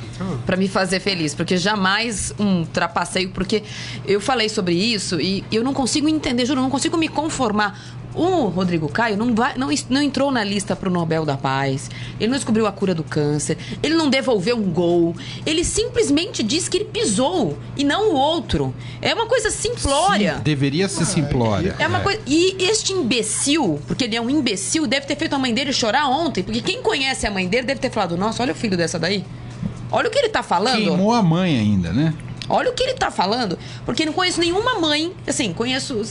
pra 0.45 0.57
me 0.57 0.67
fazer 0.67 0.99
feliz, 0.99 1.33
porque 1.33 1.55
jamais 1.55 2.33
um 2.37 2.65
trapaceio, 2.65 3.29
porque 3.29 3.63
eu 4.05 4.19
falei 4.19 4.49
sobre 4.49 4.75
isso 4.75 5.21
e 5.21 5.43
eu 5.51 5.63
não 5.63 5.73
consigo 5.73 6.09
entender, 6.09 6.45
juro, 6.45 6.59
eu 6.59 6.63
não 6.63 6.69
consigo 6.69 6.97
me 6.97 7.07
conformar. 7.07 7.79
O 8.15 8.47
Rodrigo 8.47 8.87
Caio 8.89 9.17
não, 9.17 9.33
vai, 9.35 9.57
não, 9.57 9.69
não 9.89 10.01
entrou 10.01 10.31
na 10.31 10.43
lista 10.43 10.75
pro 10.75 10.89
Nobel 10.89 11.25
da 11.25 11.35
Paz, 11.35 11.89
ele 12.19 12.29
não 12.29 12.37
descobriu 12.37 12.65
a 12.65 12.71
cura 12.71 12.95
do 12.95 13.03
câncer, 13.03 13.57
ele 13.83 13.93
não 13.93 14.09
devolveu 14.09 14.57
um 14.57 14.71
gol, 14.71 15.15
ele 15.45 15.63
simplesmente 15.63 16.41
disse 16.41 16.69
que 16.69 16.77
ele 16.77 16.85
pisou 16.85 17.57
e 17.75 17.83
não 17.83 18.11
o 18.11 18.15
outro. 18.15 18.73
É 19.01 19.13
uma 19.13 19.25
coisa 19.25 19.51
simplória. 19.51 20.35
Sim, 20.37 20.43
deveria 20.43 20.87
ser 20.87 21.05
simplória. 21.05 21.75
É 21.77 21.87
uma 21.87 21.99
coisa. 21.99 22.19
E 22.25 22.55
este 22.59 22.93
imbecil, 22.93 23.79
porque 23.87 24.05
ele 24.05 24.15
é 24.15 24.21
um 24.21 24.29
imbecil, 24.29 24.87
deve 24.87 25.05
ter 25.05 25.15
feito 25.15 25.33
a 25.33 25.39
mãe 25.39 25.53
dele 25.53 25.73
chorar 25.73 26.07
ontem. 26.07 26.43
Porque 26.43 26.61
quem 26.61 26.81
conhece 26.81 27.27
a 27.27 27.31
mãe 27.31 27.47
dele 27.47 27.67
deve 27.67 27.79
ter 27.79 27.91
falado: 27.91 28.17
Nossa, 28.17 28.41
olha 28.41 28.53
o 28.53 28.55
filho 28.55 28.77
dessa 28.77 28.97
daí. 28.97 29.23
Olha 29.91 30.07
o 30.07 30.11
que 30.11 30.17
ele 30.17 30.29
tá 30.29 30.41
falando. 30.41 30.77
Queimou 30.77 31.13
a 31.13 31.21
mãe 31.21 31.57
ainda, 31.57 31.93
né? 31.93 32.13
Olha 32.47 32.69
o 32.69 32.73
que 32.73 32.83
ele 32.83 32.93
tá 32.93 33.09
falando. 33.09 33.57
Porque 33.85 34.05
não 34.05 34.13
conheço 34.13 34.39
nenhuma 34.39 34.79
mãe. 34.79 35.13
Assim, 35.27 35.53
conheço. 35.53 36.01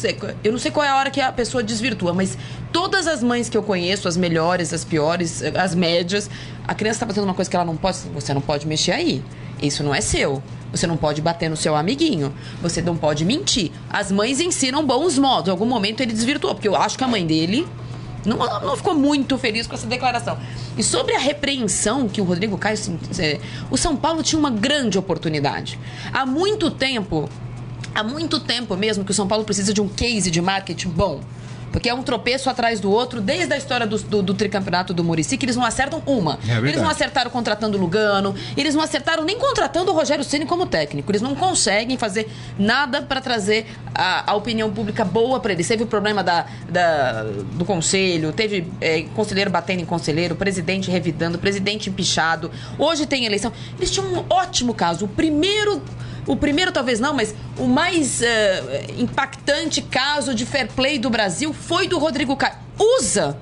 Eu 0.42 0.52
não 0.52 0.58
sei 0.58 0.70
qual 0.70 0.84
é 0.84 0.88
a 0.88 0.96
hora 0.96 1.10
que 1.10 1.20
a 1.20 1.32
pessoa 1.32 1.62
desvirtua, 1.62 2.12
mas 2.12 2.36
todas 2.72 3.06
as 3.06 3.22
mães 3.22 3.48
que 3.48 3.56
eu 3.56 3.62
conheço, 3.62 4.08
as 4.08 4.16
melhores, 4.16 4.72
as 4.72 4.84
piores, 4.84 5.42
as 5.42 5.74
médias, 5.74 6.28
a 6.66 6.74
criança 6.74 7.00
tá 7.00 7.06
fazendo 7.06 7.24
uma 7.24 7.34
coisa 7.34 7.50
que 7.50 7.56
ela 7.56 7.64
não 7.64 7.76
pode. 7.76 7.98
Você 8.14 8.34
não 8.34 8.40
pode 8.40 8.66
mexer 8.66 8.92
aí. 8.92 9.22
Isso 9.62 9.82
não 9.82 9.94
é 9.94 10.00
seu. 10.00 10.42
Você 10.70 10.86
não 10.86 10.96
pode 10.96 11.22
bater 11.22 11.48
no 11.48 11.56
seu 11.56 11.76
amiguinho. 11.76 12.34
Você 12.60 12.82
não 12.82 12.96
pode 12.96 13.24
mentir. 13.24 13.70
As 13.88 14.10
mães 14.10 14.40
ensinam 14.40 14.84
bons 14.84 15.16
modos. 15.16 15.48
Em 15.48 15.50
algum 15.52 15.66
momento 15.66 16.00
ele 16.00 16.12
desvirtuou, 16.12 16.54
porque 16.54 16.68
eu 16.68 16.74
acho 16.76 16.98
que 16.98 17.04
a 17.04 17.08
mãe 17.08 17.24
dele 17.24 17.66
não, 18.24 18.36
não 18.60 18.76
ficou 18.76 18.94
muito 18.94 19.36
feliz 19.38 19.66
com 19.66 19.74
essa 19.74 19.86
declaração. 19.86 20.38
E 20.76 20.82
sobre 20.82 21.14
a 21.14 21.18
repreensão 21.18 22.08
que 22.08 22.20
o 22.20 22.24
Rodrigo 22.24 22.56
Caio. 22.58 22.78
o 23.70 23.76
São 23.76 23.96
Paulo 23.96 24.22
tinha 24.22 24.38
uma 24.38 24.50
grande 24.50 24.98
oportunidade. 24.98 25.78
Há 26.12 26.24
muito 26.24 26.70
tempo, 26.70 27.28
há 27.94 28.02
muito 28.02 28.40
tempo 28.40 28.76
mesmo, 28.76 29.04
que 29.04 29.10
o 29.10 29.14
São 29.14 29.28
Paulo 29.28 29.44
precisa 29.44 29.72
de 29.72 29.80
um 29.80 29.88
case 29.88 30.30
de 30.30 30.40
marketing 30.40 30.88
bom. 30.88 31.20
Porque 31.74 31.88
é 31.88 31.94
um 31.94 32.04
tropeço 32.04 32.48
atrás 32.48 32.78
do 32.78 32.88
outro, 32.88 33.20
desde 33.20 33.52
a 33.52 33.56
história 33.56 33.84
do, 33.84 33.98
do, 33.98 34.22
do 34.22 34.32
tricampeonato 34.32 34.94
do 34.94 35.02
Murici, 35.02 35.36
que 35.36 35.44
eles 35.44 35.56
não 35.56 35.64
acertam 35.64 36.00
uma. 36.06 36.38
É 36.48 36.56
eles 36.58 36.80
não 36.80 36.88
acertaram 36.88 37.32
contratando 37.32 37.76
o 37.76 37.80
Lugano, 37.80 38.32
eles 38.56 38.76
não 38.76 38.80
acertaram 38.84 39.24
nem 39.24 39.36
contratando 39.36 39.90
o 39.90 39.94
Rogério 39.94 40.22
Ceni 40.22 40.46
como 40.46 40.66
técnico. 40.66 41.10
Eles 41.10 41.20
não 41.20 41.34
conseguem 41.34 41.98
fazer 41.98 42.30
nada 42.56 43.02
para 43.02 43.20
trazer 43.20 43.66
a, 43.92 44.30
a 44.30 44.34
opinião 44.36 44.70
pública 44.70 45.04
boa 45.04 45.40
para 45.40 45.52
eles. 45.52 45.66
Teve 45.66 45.82
o 45.82 45.86
problema 45.88 46.22
da, 46.22 46.46
da- 46.70 47.24
do 47.54 47.64
conselho, 47.64 48.32
teve 48.32 48.70
é, 48.80 49.02
conselheiro 49.12 49.50
batendo 49.50 49.80
em 49.82 49.84
conselheiro, 49.84 50.36
presidente 50.36 50.88
revidando, 50.92 51.38
presidente 51.40 51.90
empichado. 51.90 52.52
Hoje 52.78 53.04
tem 53.04 53.24
eleição. 53.26 53.52
Eles 53.76 53.90
tinham 53.90 54.06
um 54.12 54.24
ótimo 54.30 54.72
caso. 54.74 55.06
O 55.06 55.08
primeiro. 55.08 55.82
O 56.26 56.36
primeiro, 56.36 56.72
talvez 56.72 56.98
não, 57.00 57.12
mas 57.14 57.34
o 57.58 57.66
mais 57.66 58.22
eh, 58.22 58.86
impactante 58.98 59.82
caso 59.82 60.34
de 60.34 60.46
fair 60.46 60.68
play 60.68 60.98
do 60.98 61.10
Brasil 61.10 61.52
foi 61.52 61.86
do 61.86 61.98
Rodrigo 61.98 62.36
Caio. 62.36 62.54
Usa! 62.98 63.36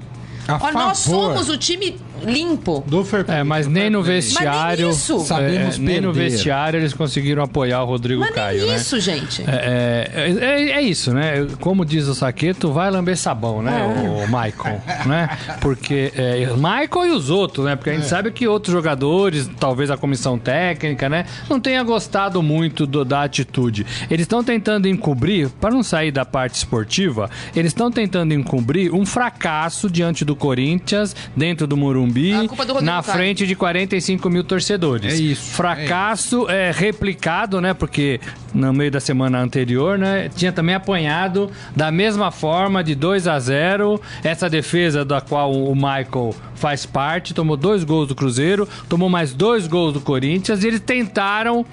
A 0.48 0.58
Olha, 0.60 0.72
nós 0.72 1.04
favor. 1.04 1.34
somos 1.34 1.48
o 1.48 1.56
time 1.56 2.00
limpo. 2.24 2.82
Do 2.86 3.04
fair 3.04 3.24
play. 3.24 3.38
É, 3.38 3.42
mas 3.44 3.66
nem 3.66 3.90
no 3.90 4.02
vestiário. 4.02 4.90
isso. 4.90 5.20
Sabemos 5.20 5.76
é, 5.76 5.78
nem 5.78 6.00
no 6.00 6.12
vestiário 6.12 6.78
eles 6.80 6.92
conseguiram 6.92 7.42
apoiar 7.42 7.82
o 7.82 7.86
Rodrigo 7.86 8.20
Mas 8.20 8.30
Caio, 8.34 8.60
nem 8.62 8.70
né? 8.70 8.76
isso, 8.76 9.00
gente. 9.00 9.42
É, 9.46 10.10
é, 10.14 10.44
é- 10.44 10.70
é 10.72 10.82
isso, 10.82 11.12
né? 11.12 11.46
Como 11.60 11.84
diz 11.84 12.06
o 12.08 12.14
Saqueto, 12.14 12.72
vai 12.72 12.90
lamber 12.90 13.16
sabão, 13.16 13.62
né? 13.62 13.72
O 13.82 14.26
Michael, 14.26 14.80
né? 15.06 15.28
Porque 15.60 16.12
é, 16.16 16.48
o 16.52 16.56
Michael 16.56 17.06
e 17.06 17.10
os 17.10 17.30
outros, 17.30 17.64
né? 17.66 17.76
Porque 17.76 17.90
a 17.90 17.94
gente 17.94 18.06
sabe 18.06 18.30
que 18.30 18.46
outros 18.46 18.72
jogadores, 18.72 19.50
talvez 19.58 19.90
a 19.90 19.96
comissão 19.96 20.38
técnica, 20.38 21.08
né? 21.08 21.24
Não 21.48 21.58
tenha 21.60 21.82
gostado 21.82 22.42
muito 22.42 22.86
do- 22.86 23.04
da 23.04 23.22
atitude. 23.22 23.86
Eles 24.10 24.24
estão 24.24 24.42
tentando 24.44 24.88
encobrir, 24.88 25.48
para 25.60 25.70
não 25.74 25.82
sair 25.82 26.10
da 26.10 26.24
parte 26.24 26.54
esportiva, 26.56 27.30
eles 27.54 27.70
estão 27.70 27.90
tentando 27.90 28.32
encobrir 28.34 28.92
um 28.94 29.04
fracasso 29.06 29.90
diante 29.90 30.24
do 30.24 30.34
Corinthians, 30.36 31.14
dentro 31.36 31.66
do 31.66 31.76
Morumbi, 31.76 32.11
Morumbi, 32.12 32.32
A 32.34 32.48
culpa 32.48 32.64
do 32.66 32.72
Rodrigo 32.74 32.92
na 32.94 33.02
Caio. 33.02 33.16
frente 33.16 33.46
de 33.46 33.54
45 33.56 34.28
mil 34.30 34.44
torcedores. 34.44 35.12
É 35.14 35.16
isso, 35.16 35.52
Fracasso 35.54 36.48
é, 36.48 36.70
replicado, 36.70 37.60
né? 37.60 37.72
Porque 37.74 38.20
no 38.54 38.72
meio 38.72 38.90
da 38.90 39.00
semana 39.00 39.38
anterior, 39.40 39.98
né? 39.98 40.28
Tinha 40.34 40.52
também 40.52 40.74
apanhado 40.74 41.50
da 41.74 41.90
mesma 41.90 42.30
forma, 42.30 42.84
de 42.84 42.94
2 42.94 43.26
a 43.26 43.38
0 43.38 44.00
Essa 44.22 44.48
defesa 44.50 45.04
da 45.04 45.20
qual 45.20 45.52
o 45.52 45.74
Michael 45.74 46.34
faz 46.54 46.84
parte, 46.86 47.34
tomou 47.34 47.56
dois 47.56 47.82
gols 47.84 48.06
do 48.08 48.14
Cruzeiro, 48.14 48.68
tomou 48.88 49.08
mais 49.08 49.32
dois 49.32 49.66
gols 49.66 49.92
do 49.92 50.00
Corinthians 50.00 50.62
e 50.62 50.68
eles 50.68 50.80
tentaram 50.80 51.64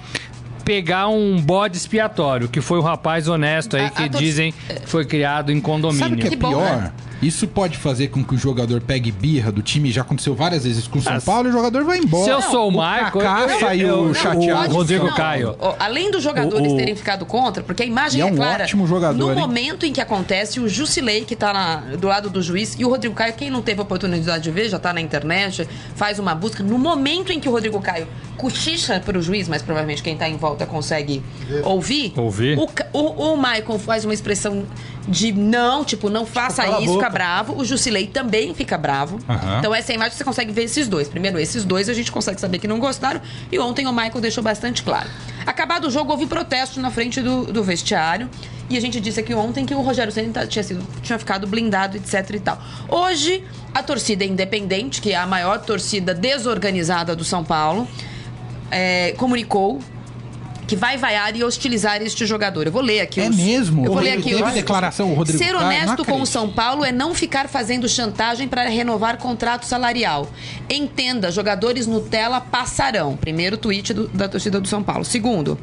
pegar 0.64 1.08
um 1.08 1.40
bode 1.40 1.76
expiatório, 1.76 2.48
que 2.48 2.60
foi 2.60 2.78
o 2.78 2.82
rapaz 2.82 3.26
honesto 3.28 3.76
aí 3.76 3.84
A- 3.84 3.86
a 3.86 3.90
que 3.90 4.08
tor- 4.10 4.20
dizem 4.20 4.54
foi 4.84 5.04
criado 5.04 5.50
em 5.50 5.60
condomínio. 5.60 6.04
Sabe 6.08 6.14
o 6.14 6.18
que 6.18 6.34
é 6.34 6.36
pior? 6.36 6.92
Isso 7.22 7.46
pode 7.46 7.76
fazer 7.76 8.08
com 8.08 8.24
que 8.24 8.34
o 8.34 8.38
jogador 8.38 8.80
pegue 8.80 9.10
birra 9.12 9.52
do 9.52 9.62
time, 9.62 9.90
já 9.92 10.00
aconteceu 10.00 10.34
várias 10.34 10.64
vezes 10.64 10.86
com 10.88 10.98
o 10.98 11.02
São 11.02 11.14
Ah, 11.16 11.20
Paulo, 11.20 11.48
e 11.48 11.50
o 11.50 11.52
jogador 11.52 11.84
vai 11.84 11.98
embora. 11.98 12.24
Se 12.24 12.30
eu 12.30 12.40
sou 12.42 12.64
o 12.64 12.68
o 12.68 12.70
Michael, 12.70 13.10
Kaká 13.12 13.40
eu- 13.52 13.60
saiu 13.60 13.88
eu- 13.88 14.06
eu- 14.08 14.14
chateado. 14.14 14.72
o 14.72 14.76
Rodrigo 14.76 15.06
Não, 15.06 15.14
Caio. 15.14 15.56
Além 15.78 16.10
dos 16.10 16.22
jogadores 16.22 16.70
O- 16.72 16.74
o- 16.74 16.76
terem 16.78 16.96
ficado 16.96 17.26
contra, 17.26 17.62
porque 17.62 17.82
a 17.82 17.86
imagem 17.86 18.20
E 18.20 18.22
é 18.22 18.28
é, 18.28 18.32
um 18.32 18.36
clara. 18.36 18.64
ótimo 18.64 18.86
jogador, 18.86 19.18
No 19.18 19.30
hein? 19.32 19.38
momento 19.38 19.84
em 19.84 19.92
que 19.92 20.00
acontece, 20.00 20.58
o 20.60 20.68
Jusilei, 20.68 21.24
que 21.24 21.36
tá 21.36 21.52
na- 21.52 21.76
do 21.96 22.06
lado 22.08 22.30
do 22.30 22.42
juiz, 22.42 22.74
e 22.78 22.84
o 22.84 22.88
Rodrigo 22.88 23.14
Caio, 23.14 23.34
quem 23.34 23.50
não 23.50 23.60
teve 23.60 23.80
a 23.80 23.82
oportunidade 23.82 24.42
de 24.42 24.50
ver, 24.50 24.68
já 24.68 24.78
tá 24.78 24.92
na 24.92 25.00
internet, 25.00 25.68
faz 25.94 26.18
uma 26.18 26.34
busca. 26.34 26.62
No 26.62 26.78
momento 26.78 27.32
em 27.32 27.38
que 27.40 27.48
o 27.48 27.52
Rodrigo 27.52 27.80
Caio 27.80 28.06
cochicha 28.38 28.98
pro 29.04 29.20
juiz, 29.20 29.46
mas 29.48 29.60
provavelmente 29.60 30.02
quem 30.02 30.16
tá 30.16 30.26
em 30.28 30.36
volta 30.36 30.64
consegue 30.64 31.22
ouvir. 31.64 32.12
Ouvir. 32.16 32.58
O, 32.58 32.66
o, 32.98 33.32
o 33.32 33.36
Michael 33.36 33.78
faz 33.78 34.04
uma 34.06 34.14
expressão 34.14 34.64
de 35.10 35.32
não, 35.32 35.84
tipo, 35.84 36.08
não 36.08 36.24
faça 36.24 36.62
cala 36.62 36.78
a 36.78 36.80
isso, 36.80 36.94
fica 36.94 37.10
bravo. 37.10 37.58
O 37.58 37.64
Jusilei 37.64 38.06
também 38.06 38.54
fica 38.54 38.78
bravo. 38.78 39.18
Aham. 39.28 39.58
Então 39.58 39.74
essa 39.74 39.92
imagem 39.92 40.16
você 40.16 40.22
consegue 40.22 40.52
ver 40.52 40.62
esses 40.62 40.86
dois. 40.86 41.08
Primeiro, 41.08 41.38
esses 41.38 41.64
dois 41.64 41.88
a 41.88 41.92
gente 41.92 42.12
consegue 42.12 42.40
saber 42.40 42.60
que 42.60 42.68
não 42.68 42.78
gostaram. 42.78 43.20
E 43.50 43.58
ontem 43.58 43.88
o 43.88 43.92
Michael 43.92 44.20
deixou 44.20 44.42
bastante 44.42 44.84
claro. 44.84 45.08
Acabado 45.44 45.88
o 45.88 45.90
jogo, 45.90 46.12
houve 46.12 46.26
protesto 46.26 46.80
na 46.80 46.92
frente 46.92 47.20
do, 47.20 47.46
do 47.46 47.64
vestiário. 47.64 48.30
E 48.68 48.76
a 48.76 48.80
gente 48.80 49.00
disse 49.00 49.18
aqui 49.18 49.34
ontem 49.34 49.66
que 49.66 49.74
o 49.74 49.80
Rogério 49.80 50.12
Ceni 50.12 50.32
tá- 50.32 50.46
tinha, 50.46 50.62
sido, 50.62 50.86
tinha 51.02 51.18
ficado 51.18 51.44
blindado, 51.44 51.96
etc 51.96 52.30
e 52.32 52.38
tal. 52.38 52.62
Hoje, 52.88 53.42
a 53.74 53.82
torcida 53.82 54.24
independente, 54.24 55.00
que 55.00 55.10
é 55.10 55.16
a 55.16 55.26
maior 55.26 55.58
torcida 55.60 56.14
desorganizada 56.14 57.16
do 57.16 57.24
São 57.24 57.42
Paulo, 57.42 57.88
é, 58.70 59.12
comunicou 59.16 59.80
que 60.70 60.76
vai 60.76 60.96
vaiar 60.96 61.34
e 61.34 61.42
hostilizar 61.42 62.00
este 62.00 62.24
jogador. 62.24 62.64
Eu 62.64 62.70
vou 62.72 62.80
ler 62.80 63.00
aqui 63.00 63.20
É 63.20 63.28
os- 63.28 63.34
mesmo? 63.34 63.84
Eu 63.84 63.92
vou 63.92 64.00
ler 64.00 64.12
aqui 64.12 64.30
teve 64.30 64.40
os- 64.44 64.52
declaração, 64.54 65.10
o 65.10 65.14
Rodrigo 65.14 65.36
Ser 65.42 65.46
Caio? 65.52 65.58
Não 65.58 65.66
honesto 65.66 66.04
com 66.04 66.22
o. 66.22 66.26
São 66.26 66.48
Paulo 66.48 66.84
é 66.84 66.92
não 66.92 67.12
ficar 67.12 67.48
fazendo 67.48 67.88
chantagem 67.88 68.46
para 68.46 68.68
renovar 68.68 69.16
contrato 69.18 69.66
salarial. 69.66 70.30
Entenda, 70.70 71.32
jogadores 71.32 71.88
Nutella 71.88 72.40
passarão. 72.40 73.16
Primeiro 73.16 73.56
tweet 73.56 73.92
do- 73.92 74.06
da 74.10 74.28
torcida 74.28 74.60
do 74.60 74.68
São 74.68 74.80
Paulo. 74.80 75.04
Segundo, 75.04 75.58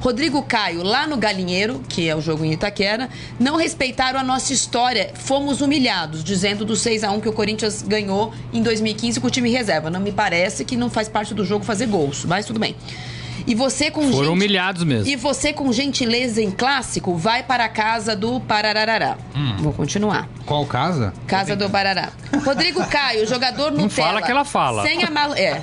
Rodrigo 0.00 0.42
Caio, 0.44 0.82
lá 0.82 1.06
no 1.06 1.18
Galinheiro, 1.18 1.82
que 1.86 2.08
é 2.08 2.16
o 2.16 2.20
jogo 2.22 2.42
em 2.42 2.52
Itaquera, 2.54 3.10
não 3.38 3.56
respeitaram 3.56 4.18
a 4.18 4.24
nossa 4.24 4.54
história. 4.54 5.10
Fomos 5.12 5.60
humilhados, 5.60 6.24
dizendo 6.24 6.64
do 6.64 6.74
6 6.74 7.04
a 7.04 7.10
1 7.10 7.20
que 7.20 7.28
o 7.28 7.32
Corinthians 7.34 7.82
ganhou 7.82 8.32
em 8.50 8.62
2015 8.62 9.20
com 9.20 9.26
o 9.26 9.30
time 9.30 9.50
reserva. 9.50 9.90
Não 9.90 10.00
me 10.00 10.10
parece 10.12 10.64
que 10.64 10.74
não 10.74 10.88
faz 10.88 11.06
parte 11.06 11.34
do 11.34 11.44
jogo 11.44 11.66
fazer 11.66 11.84
gols, 11.86 12.24
mas 12.24 12.46
tudo 12.46 12.58
bem. 12.58 12.74
E 13.48 13.54
você 13.54 13.90
com 13.90 14.02
Foram 14.02 14.12
gente- 14.18 14.28
humilhados 14.28 14.84
mesmo. 14.84 15.08
E 15.10 15.16
você 15.16 15.52
com 15.52 15.72
gentileza 15.72 16.42
em 16.42 16.50
clássico 16.50 17.16
vai 17.16 17.42
para 17.42 17.64
a 17.64 17.68
casa 17.68 18.14
do 18.14 18.38
Parararará. 18.40 19.16
Hum. 19.34 19.56
Vou 19.58 19.72
continuar. 19.72 20.28
Qual 20.44 20.64
casa? 20.66 21.12
Casa 21.26 21.56
do 21.56 21.68
Barará. 21.68 22.10
Rodrigo 22.44 22.84
Caio, 22.86 23.26
jogador 23.26 23.70
Nutella. 23.72 23.90
fala 23.90 24.22
que 24.22 24.30
ela 24.30 24.44
fala. 24.44 24.82
Sem 24.82 25.02
a 25.02 25.10
mal... 25.10 25.34
É. 25.34 25.62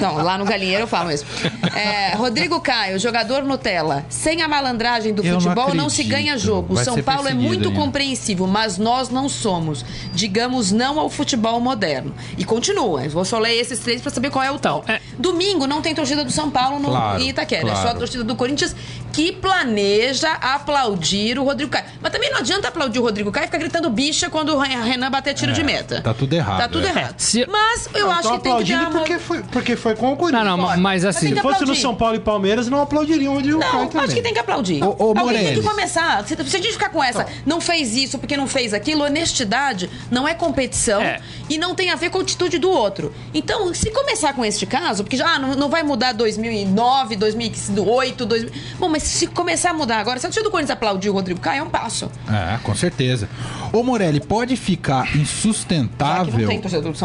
Não, 0.00 0.16
lá 0.22 0.38
no 0.38 0.44
Galinheiro 0.44 0.84
eu 0.84 0.86
falo 0.86 1.08
mesmo. 1.08 1.28
É, 1.76 2.14
Rodrigo 2.16 2.60
Caio, 2.60 2.98
jogador 2.98 3.42
Nutella. 3.44 4.06
Sem 4.08 4.40
a 4.42 4.48
malandragem 4.48 5.12
do 5.12 5.24
Eu 5.24 5.34
não 5.34 5.40
futebol 5.40 5.74
não, 5.74 5.88
se 5.88 6.02
acredito. 6.02 6.12
ganha 6.16 6.38
jogo. 6.38 6.72
O 6.72 6.76
Vai 6.76 6.84
São 6.84 7.02
Paulo 7.02 7.28
é 7.28 7.34
muito 7.34 7.68
ainda. 7.68 7.80
compreensivo, 7.80 8.46
mas 8.46 8.78
nós 8.78 9.08
não 9.08 9.28
somos. 9.28 9.84
Digamos 10.12 10.70
não 10.72 10.98
ao 11.00 11.10
futebol 11.10 11.60
moderno. 11.60 12.14
E 12.38 12.44
continua. 12.44 13.08
Vou 13.08 13.24
só 13.24 13.38
ler 13.38 13.54
esses 13.54 13.80
três 13.80 14.00
pra 14.00 14.10
saber 14.10 14.30
qual 14.30 14.44
é 14.44 14.50
o 14.50 14.58
tal. 14.58 14.82
Então, 14.84 14.94
é- 14.94 15.00
Domingo 15.18 15.66
não 15.66 15.80
tem 15.82 15.94
torcida 15.94 16.24
do 16.24 16.30
São 16.32 16.50
Paulo 16.50 16.78
no 16.78 16.88
Claro, 16.88 17.18
Itaquera. 17.30 17.68
É 17.68 17.74
só 17.74 17.80
a 17.80 17.82
claro. 17.82 17.98
torcida 17.98 18.24
do 18.24 18.36
Corinthians 18.36 18.74
que 19.14 19.30
planeja 19.32 20.32
aplaudir 20.32 21.38
o 21.38 21.44
Rodrigo 21.44 21.70
Caio. 21.70 21.84
Mas 22.02 22.10
também 22.12 22.30
não 22.30 22.38
adianta 22.38 22.66
aplaudir 22.68 22.98
o 22.98 23.02
Rodrigo 23.02 23.30
Caio 23.30 23.44
e 23.44 23.46
ficar 23.46 23.58
gritando 23.58 23.88
bicha 23.88 24.28
quando 24.28 24.54
o 24.54 24.58
Renan 24.58 25.08
bater 25.10 25.34
tiro 25.34 25.52
de 25.52 25.62
meta. 25.62 26.00
tá 26.02 26.12
tudo 26.12 26.32
errado, 26.34 26.58
Tá 26.58 26.68
tudo 26.68 26.84
é. 26.86 26.90
errado. 26.90 27.14
Se- 27.18 27.46
Mas 27.46 27.88
eu 27.94 28.10
acho 28.10 28.32
que 28.32 28.38
tem 28.40 28.56
que 28.64 28.72
dar 28.72 28.80
uma... 28.80 28.90
porque 28.90 29.18
foi, 29.18 29.42
porque 29.44 29.76
foi 29.76 29.94
com 29.94 30.12
o 30.12 30.16
Corinthians. 30.16 30.44
Não, 30.44 30.56
não, 30.56 30.64
Pode. 30.66 30.80
mas 30.80 31.04
Mas 31.04 31.16
assim. 31.16 31.26
tem 31.28 31.36
Se 31.36 31.42
fosse 31.42 31.64
no. 31.64 31.74
São 31.76 31.94
Paulo 31.94 32.16
e 32.16 32.20
Palmeiras, 32.20 32.68
não 32.68 32.80
aplaudiriam 32.82 33.32
o 33.32 33.36
Rodrigo 33.36 33.60
Caio 33.60 33.72
Não, 33.72 33.86
também. 33.86 34.04
acho 34.06 34.14
que 34.16 34.22
tem 34.22 34.32
que 34.32 34.38
aplaudir. 34.40 34.82
Ô, 34.82 34.96
ô, 34.98 35.14
Alguém 35.18 35.44
tem 35.44 35.54
que 35.54 35.62
começar. 35.62 36.24
Se, 36.26 36.34
se 36.34 36.56
a 36.56 36.60
gente 36.60 36.72
ficar 36.72 36.88
com 36.88 37.02
essa, 37.02 37.24
não 37.46 37.60
fez 37.60 37.94
isso 37.96 38.18
porque 38.18 38.36
não 38.36 38.46
fez 38.48 38.74
aquilo, 38.74 39.04
honestidade 39.04 39.88
não 40.10 40.26
é 40.26 40.34
competição 40.34 41.00
É. 41.00 41.20
e 41.48 41.56
não 41.58 41.74
tem 41.74 41.90
a 41.90 41.94
ver 41.94 42.10
com 42.10 42.18
a 42.18 42.22
atitude 42.22 42.58
do 42.58 42.68
outro. 42.70 43.14
Então, 43.32 43.72
se 43.74 43.90
começar 43.92 44.32
com 44.34 44.44
este 44.44 44.66
caso, 44.66 45.04
porque 45.04 45.16
já 45.16 45.34
ah, 45.34 45.38
não, 45.38 45.54
não 45.54 45.68
vai 45.68 45.82
mudar 45.84 46.12
2009, 46.12 47.16
2008, 47.16 48.26
2000... 48.26 48.52
Bom, 48.78 48.88
mas 48.88 49.03
se 49.04 49.26
começar 49.26 49.70
a 49.70 49.74
mudar 49.74 49.98
agora, 49.98 50.18
se 50.18 50.26
a 50.26 50.28
torcida 50.28 50.44
do 50.44 50.50
Corinthians 50.50 50.76
aplaudir 50.76 51.10
o 51.10 51.12
Rodrigo 51.12 51.40
Caio, 51.40 51.60
é 51.60 51.62
um 51.62 51.70
passo. 51.70 52.10
É, 52.28 52.58
com 52.62 52.74
certeza. 52.74 53.28
Ô 53.72 53.82
Morelli, 53.82 54.20
pode 54.20 54.56
ficar 54.56 55.16
insustentável 55.16 56.48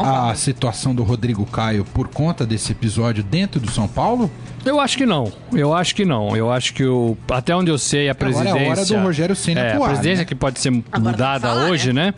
a 0.03 0.35
situação 0.35 0.93
do 0.93 1.03
Rodrigo 1.03 1.45
Caio 1.45 1.83
por 1.85 2.07
conta 2.07 2.45
desse 2.45 2.71
episódio 2.71 3.23
dentro 3.23 3.59
do 3.59 3.69
São 3.71 3.87
Paulo? 3.87 4.31
Eu 4.65 4.79
acho 4.79 4.97
que 4.97 5.05
não. 5.05 5.31
Eu 5.53 5.73
acho 5.73 5.95
que 5.95 6.03
não. 6.05 6.35
Eu 6.35 6.51
acho 6.51 6.73
que 6.73 6.83
o 6.85 7.17
até 7.31 7.55
onde 7.55 7.71
eu 7.71 7.77
sei 7.77 8.09
a 8.09 8.11
Agora 8.11 8.27
é 8.29 8.29
a 8.29 8.43
presidência. 8.43 8.69
hora 8.71 8.85
do 8.85 8.97
Rogério 9.07 9.35
Ceni 9.35 9.59
é, 9.59 9.71
atuar, 9.73 9.85
a 9.85 9.89
presidência 9.89 10.17
né? 10.21 10.25
que 10.25 10.35
pode 10.35 10.59
ser 10.59 10.69
mudada 10.71 11.47
falar, 11.47 11.69
hoje, 11.69 11.93
né? 11.93 12.13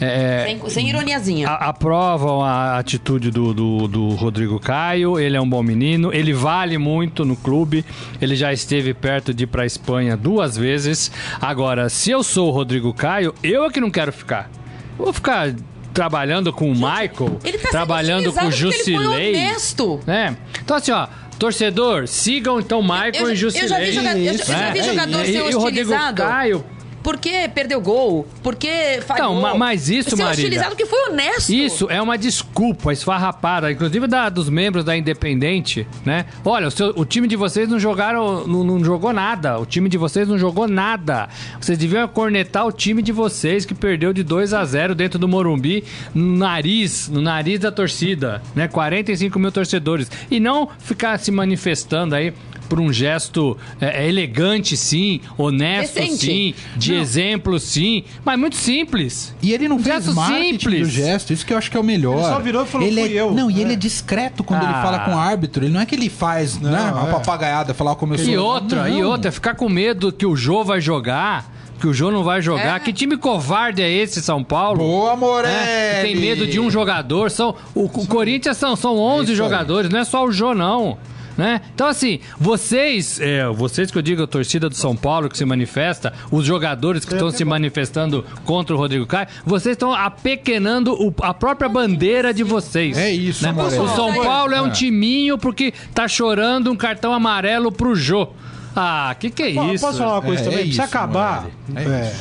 É, 0.00 0.44
Sem, 0.46 0.68
sem 0.70 0.88
ironiazinha. 0.90 1.48
a- 1.48 1.68
aprovam 1.68 2.42
a 2.42 2.78
atitude 2.78 3.30
do, 3.30 3.54
do, 3.54 3.88
do 3.88 4.08
Rodrigo 4.10 4.60
Caio. 4.60 5.18
Ele 5.18 5.36
é 5.36 5.40
um 5.40 5.48
bom 5.48 5.62
menino. 5.62 6.12
Ele 6.12 6.32
vale 6.32 6.76
muito 6.78 7.24
no 7.24 7.34
clube. 7.36 7.84
Ele 8.20 8.36
já 8.36 8.52
esteve 8.52 8.92
perto 8.92 9.32
de 9.32 9.44
ir 9.44 9.46
pra 9.46 9.64
Espanha 9.64 10.16
duas 10.16 10.56
vezes. 10.56 11.10
Agora, 11.40 11.88
se 11.88 12.10
eu 12.10 12.22
sou 12.22 12.48
o 12.48 12.50
Rodrigo 12.50 12.92
Caio, 12.92 13.34
eu 13.42 13.64
é 13.64 13.70
que 13.70 13.80
não 13.80 13.90
quero 13.90 14.12
ficar. 14.12 14.50
Eu 14.98 15.04
vou 15.06 15.12
ficar 15.14 15.52
trabalhando 15.92 16.52
com 16.52 16.70
o 16.70 16.74
Michael, 16.74 17.38
Ele 17.42 17.56
tá 17.56 17.62
sendo 17.62 17.70
trabalhando 17.70 18.24
com 18.30 18.38
o 18.46 18.50
porque 18.50 18.62
ele 18.64 18.72
foi 18.72 18.92
Jusilei. 18.94 19.30
honesto. 19.34 20.00
né? 20.06 20.36
Então, 20.62 20.76
assim, 20.76 20.92
ó. 20.92 21.06
Torcedor, 21.38 22.08
sigam 22.08 22.58
então 22.58 22.80
Michael 22.82 23.12
Eu, 23.14 23.32
e 23.32 23.36
já- 23.36 23.46
eu 23.46 23.50
já 23.50 23.60
Jusilei. 23.80 23.84
vi, 23.86 23.92
joga- 23.92 24.18
eu 24.18 24.24
já- 24.24 24.30
eu 24.30 24.38
já 24.46 24.56
né? 24.58 24.72
vi 24.72 24.82
jogador 24.82 25.20
E- 25.22 25.26
ser 25.26 25.32
e 25.50 25.54
o 25.54 25.58
Rodrigo. 25.58 25.92
Caio 26.14 26.64
Porque 27.06 27.48
perdeu 27.54 27.80
gol, 27.80 28.26
porque 28.42 29.00
falhou. 29.06 29.32
Não, 29.36 29.40
ma- 29.40 29.54
mas 29.54 29.88
isso, 29.88 30.10
Ser 30.10 30.16
Marília- 30.16 30.32
hostilizado 30.32 30.70
porque 30.70 30.86
foi 30.86 31.08
honesto. 31.10 31.50
Isso 31.52 31.86
é 31.88 32.02
uma 32.02 32.18
desculpa 32.18 32.92
esfarrapada, 32.92 33.70
inclusive 33.70 34.08
da, 34.08 34.28
dos 34.28 34.48
membros 34.48 34.84
da 34.84 34.96
Independente, 34.96 35.86
né? 36.04 36.26
Olha, 36.44 36.66
o, 36.66 36.70
seu- 36.72 36.92
o 36.96 37.04
time 37.04 37.28
de 37.28 37.36
vocês 37.36 37.68
não 37.68 37.78
jogaram, 37.78 38.44
não, 38.44 38.64
não 38.64 38.84
jogou 38.84 39.12
nada. 39.12 39.56
O 39.56 39.64
time 39.64 39.88
de 39.88 39.96
vocês 39.96 40.26
não 40.26 40.36
jogou 40.36 40.66
nada. 40.66 41.28
Vocês 41.60 41.78
deviam 41.78 42.08
cornetar 42.08 42.66
o 42.66 42.72
time 42.72 43.00
de 43.00 43.12
vocês 43.12 43.64
que 43.64 43.72
perdeu 43.72 44.12
de 44.12 44.24
2 44.24 44.52
a 44.52 44.64
0 44.64 44.92
dentro 44.92 45.16
do 45.16 45.28
Morumbi, 45.28 45.84
no 46.12 46.36
nariz, 46.38 47.08
no 47.08 47.20
nariz 47.20 47.60
da 47.60 47.70
torcida, 47.70 48.42
né? 48.52 48.66
45 48.66 49.38
mil 49.38 49.52
torcedores. 49.52 50.10
E 50.28 50.40
não 50.40 50.68
ficar 50.80 51.16
se 51.20 51.30
manifestando 51.30 52.16
aí 52.16 52.34
por 52.68 52.80
um 52.80 52.92
gesto 52.92 53.56
é, 53.80 54.04
é, 54.04 54.08
elegante, 54.08 54.76
sim, 54.76 55.20
honesto, 55.38 55.94
Decente. 55.94 56.26
sim, 56.26 56.54
de 56.76 56.94
exemplo, 56.94 57.58
sim, 57.58 58.04
mas 58.24 58.38
muito 58.38 58.56
simples. 58.56 59.34
E 59.42 59.52
ele 59.52 59.68
não 59.68 59.78
fez 59.78 60.04
Gesto 60.04 60.14
marketing 60.14 60.58
simples. 60.58 60.80
do 60.80 60.90
gesto, 60.92 61.32
isso 61.32 61.46
que 61.46 61.52
eu 61.52 61.58
acho 61.58 61.70
que 61.70 61.76
é 61.76 61.80
o 61.80 61.84
melhor. 61.84 62.14
Ele 62.18 62.22
só 62.24 62.38
virou 62.40 62.62
e 62.64 62.66
falou, 62.66 62.86
ele 62.86 63.00
"Fui 63.00 63.12
é, 63.16 63.20
eu". 63.20 63.32
Não, 63.32 63.50
e 63.50 63.58
É. 63.58 63.62
ele 63.62 63.72
é 63.72 63.76
discreto 63.76 64.42
quando 64.44 64.62
ele 64.62 64.72
Ah. 64.72 64.82
fala 64.82 64.98
com 65.00 65.12
o 65.12 65.18
árbitro. 65.18 65.64
Ele 65.64 65.72
não 65.72 65.80
é 65.80 65.86
que 65.86 65.94
ele 65.94 66.08
faz 66.08 66.58
né, 66.60 66.70
uma 66.92 67.08
é. 67.08 67.12
papagaiada, 67.12 67.72
falar 67.74 67.94
como 67.96 68.14
eu 68.14 68.18
sou. 68.18 68.28
E 68.28 68.36
outra, 68.36 68.88
Não. 68.88 68.98
e 68.98 69.04
outra, 69.04 69.30
ficar 69.32 69.54
com 69.54 69.68
medo 69.68 70.12
que 70.12 70.26
o 70.26 70.34
Jô 70.36 70.64
vai 70.64 70.80
jogar, 70.80 71.50
que 71.80 71.86
o 71.86 71.92
Jô 71.94 72.10
não 72.10 72.24
vai 72.24 72.40
jogar. 72.40 72.76
É. 72.76 72.80
Que 72.80 72.92
time 72.92 73.16
covarde 73.16 73.82
é 73.82 73.90
esse, 73.90 74.22
São 74.22 74.42
Paulo? 74.42 74.78
Boa, 74.78 75.12
É, 75.12 75.16
Morelli! 75.16 75.54
que 75.96 76.02
tem 76.02 76.16
medo 76.16 76.46
de 76.46 76.58
um 76.58 76.70
jogador. 76.70 77.30
São, 77.30 77.54
o, 77.74 77.84
o 77.84 78.06
Corinthians 78.06 78.56
são, 78.56 78.74
são 78.76 78.96
11 78.96 79.24
Isso 79.24 79.30
aí. 79.32 79.36
jogadores, 79.36 79.90
não 79.90 80.00
é 80.00 80.04
só 80.04 80.24
o 80.24 80.32
Jô, 80.32 80.54
não. 80.54 80.96
Né? 81.36 81.60
Então, 81.74 81.86
assim, 81.86 82.20
vocês, 82.38 83.20
é, 83.20 83.46
vocês 83.48 83.90
que 83.90 83.98
eu 83.98 84.02
digo, 84.02 84.22
a 84.22 84.26
torcida 84.26 84.68
do 84.70 84.74
São 84.74 84.96
Paulo 84.96 85.28
que 85.28 85.36
se 85.36 85.44
manifesta, 85.44 86.12
os 86.30 86.46
jogadores 86.46 87.04
que 87.04 87.12
estão 87.12 87.30
se 87.30 87.44
manifestando 87.44 88.24
contra 88.44 88.74
o 88.74 88.78
Rodrigo 88.78 89.04
Caio, 89.06 89.28
vocês 89.44 89.74
estão 89.74 89.92
apequenando 89.94 90.94
o- 90.94 91.14
a 91.22 91.34
própria 91.34 91.68
bandeira 91.68 92.32
de 92.32 92.42
vocês. 92.42 92.96
É 92.96 93.10
isso, 93.10 93.44
né? 93.44 93.52
O 93.52 93.88
São 93.94 94.14
Paulo 94.14 94.54
é 94.54 94.62
um 94.62 94.68
É. 94.68 94.70
timinho 94.70 95.36
porque 95.36 95.72
tá 95.94 96.08
chorando 96.08 96.70
um 96.72 96.76
cartão 96.76 97.12
amarelo 97.12 97.70
pro 97.70 97.94
Jô. 97.94 98.28
Ah, 98.74 99.14
que 99.18 99.30
que 99.30 99.42
é 99.42 99.50
isso? 99.50 99.84
Posso 99.84 99.98
falar 99.98 100.14
uma 100.14 100.22
coisa 100.22 100.40
É, 100.40 100.44
também? 100.44 100.58
é 100.58 100.62
Precisa 100.62 100.82
isso, 100.84 100.96
acabar. 100.96 101.46
É 101.74 101.82
é, 101.82 102.14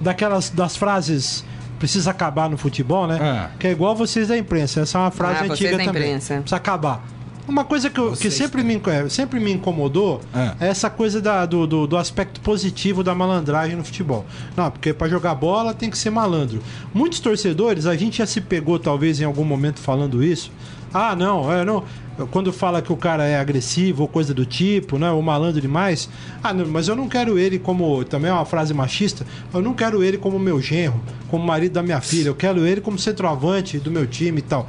daquelas 0.00 0.50
das 0.50 0.76
frases 0.76 1.44
precisa 1.78 2.10
acabar 2.10 2.48
no 2.50 2.56
futebol, 2.56 3.06
né? 3.06 3.48
Que 3.58 3.66
é 3.68 3.70
igual 3.72 3.94
vocês 3.96 4.28
da 4.28 4.36
imprensa. 4.36 4.80
Essa 4.82 4.98
é 4.98 5.00
uma 5.00 5.10
frase 5.10 5.34
Ah, 5.34 5.38
vocês 5.46 5.50
antiga 5.52 5.70
da 5.78 5.84
também. 5.84 6.02
imprensa. 6.02 6.34
Precisa 6.34 6.56
acabar. 6.56 7.04
Uma 7.50 7.64
coisa 7.64 7.90
que, 7.90 7.98
eu- 7.98 8.12
que 8.12 8.30
sempre, 8.30 8.62
me, 8.62 8.80
é, 8.86 9.08
sempre 9.08 9.40
me 9.40 9.50
incomodou 9.52 10.20
Ah. 10.32 10.54
é 10.60 10.68
essa 10.68 10.88
coisa 10.88 11.20
da- 11.20 11.44
do, 11.44 11.66
do, 11.66 11.84
do 11.86 11.96
aspecto 11.96 12.40
positivo 12.40 13.02
da 13.02 13.12
malandragem 13.14 13.74
no 13.76 13.82
futebol. 13.84 14.24
Não, 14.56 14.70
porque 14.70 14.92
para 14.92 15.08
jogar 15.08 15.34
bola 15.34 15.74
tem 15.74 15.90
que 15.90 15.98
ser 15.98 16.10
malandro. 16.10 16.60
Muitos 16.94 17.18
torcedores, 17.18 17.86
a 17.86 17.96
gente 17.96 18.18
já 18.18 18.26
se 18.26 18.40
pegou 18.40 18.78
talvez 18.78 19.20
em 19.20 19.24
algum 19.24 19.44
momento 19.44 19.80
falando 19.80 20.22
isso. 20.22 20.52
Ah, 20.94 21.14
não, 21.16 21.52
é, 21.52 21.64
não. 21.64 21.82
Quando 22.30 22.52
fala 22.52 22.82
que 22.82 22.92
o 22.92 22.96
cara 22.96 23.24
é 23.24 23.38
agressivo 23.38 24.02
ou 24.02 24.08
coisa 24.08 24.34
do 24.34 24.44
tipo, 24.44 24.98
né? 24.98 25.10
Ou 25.10 25.22
malandro 25.22 25.60
demais. 25.60 26.08
Ah, 26.42 26.52
não, 26.52 26.66
mas 26.66 26.86
eu 26.88 26.94
não 26.94 27.08
quero 27.08 27.38
ele 27.38 27.58
como. 27.58 28.04
Também 28.04 28.30
é 28.30 28.34
uma 28.34 28.44
frase 28.44 28.74
machista. 28.74 29.24
Eu 29.54 29.62
não 29.62 29.72
quero 29.72 30.02
ele 30.04 30.18
como 30.18 30.38
meu 30.38 30.60
genro, 30.60 31.00
como 31.28 31.44
marido 31.44 31.72
da 31.72 31.82
minha 31.82 32.00
filha. 32.00 32.28
Eu 32.28 32.34
quero 32.34 32.66
ele 32.66 32.80
como 32.80 32.98
centroavante 32.98 33.78
do 33.78 33.90
meu 33.90 34.06
time 34.06 34.38
e 34.38 34.42
tal. 34.42 34.68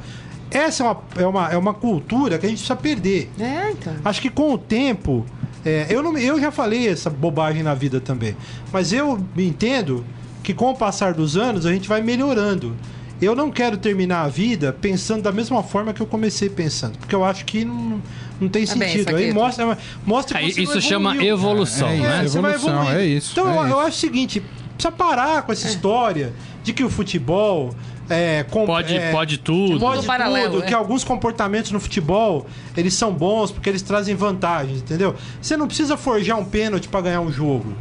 Essa 0.52 0.82
é 0.82 0.86
uma, 0.86 1.00
é 1.16 1.26
uma, 1.26 1.52
é 1.52 1.56
uma 1.56 1.74
cultura 1.74 2.38
que 2.38 2.46
a 2.46 2.48
gente 2.48 2.58
precisa 2.58 2.76
perder. 2.76 3.30
É, 3.40 3.70
então. 3.72 3.94
Acho 4.04 4.20
que 4.20 4.30
com 4.30 4.52
o 4.52 4.58
tempo. 4.58 5.24
é, 5.64 5.86
eu, 5.88 6.02
não, 6.02 6.16
eu 6.18 6.40
já 6.40 6.50
falei 6.50 6.88
essa 6.88 7.08
bobagem 7.10 7.62
na 7.62 7.74
vida 7.74 8.00
também. 8.00 8.36
Mas 8.72 8.92
eu 8.92 9.18
entendo 9.36 10.04
que 10.42 10.52
com 10.52 10.70
o 10.70 10.74
passar 10.76 11.14
dos 11.14 11.36
anos 11.36 11.64
a 11.66 11.72
gente 11.72 11.88
vai 11.88 12.02
melhorando. 12.02 12.74
Eu 13.20 13.36
não 13.36 13.52
quero 13.52 13.76
terminar 13.76 14.22
a 14.22 14.28
vida 14.28 14.72
pensando 14.80 15.22
da 15.22 15.30
mesma 15.30 15.62
forma 15.62 15.92
que 15.92 16.00
eu 16.00 16.06
comecei 16.06 16.50
pensando. 16.50 16.98
Porque 16.98 17.14
eu 17.14 17.24
acho 17.24 17.44
que 17.44 17.64
não, 17.64 18.02
não 18.40 18.48
tem 18.48 18.66
Tá 18.66 18.74
bem, 18.74 18.88
sentido. 18.88 19.08
Aí 19.14 19.14
Saqueto. 19.28 19.34
mostra, 19.34 19.78
mostra 20.04 20.38
que 20.40 20.44
Aí, 20.46 20.52
você 20.52 20.62
isso 20.62 20.74
não 20.74 20.80
chama 20.80 21.16
evolução, 21.24 21.88
É, 21.88 21.96
é 21.96 22.00
né? 22.00 22.22
você 22.28 22.40
vai 22.40 22.54
Evolução, 22.54 22.80
evoluir. 22.82 22.96
é 23.00 23.06
isso, 23.06 23.30
Então 23.32 23.48
é 23.48 23.56
eu, 23.56 23.60
eu 23.62 23.66
isso. 23.68 23.78
acho 23.78 23.96
o 23.96 24.00
seguinte: 24.00 24.42
precisa 24.74 24.90
parar 24.90 25.42
com 25.42 25.52
essa 25.52 25.68
história 25.68 26.32
de 26.64 26.72
que 26.72 26.82
o 26.82 26.90
futebol. 26.90 27.72
É, 28.12 28.42
com- 28.44 28.66
Pode- 28.66 28.96
é, 28.96 29.10
pode 29.12 29.38
tudo. 29.38 29.80
Pode 29.80 29.96
Mundo 29.98 30.06
paralelo, 30.06 30.52
tudo, 30.54 30.64
é. 30.64 30.66
que 30.66 30.74
alguns 30.74 31.02
comportamentos 31.04 31.70
no 31.72 31.80
futebol 31.80 32.46
eles 32.76 32.94
são 32.94 33.12
bons 33.12 33.50
porque 33.50 33.68
eles 33.68 33.82
trazem 33.82 34.14
vantagens, 34.14 34.78
entendeu? 34.80 35.14
Você 35.40 35.56
não 35.56 35.66
precisa 35.66 35.96
forjar 35.96 36.38
um 36.38 36.44
pênalti 36.44 36.88
pra 36.88 37.00
ganhar 37.00 37.20
um 37.20 37.32
jogo, 37.32 37.72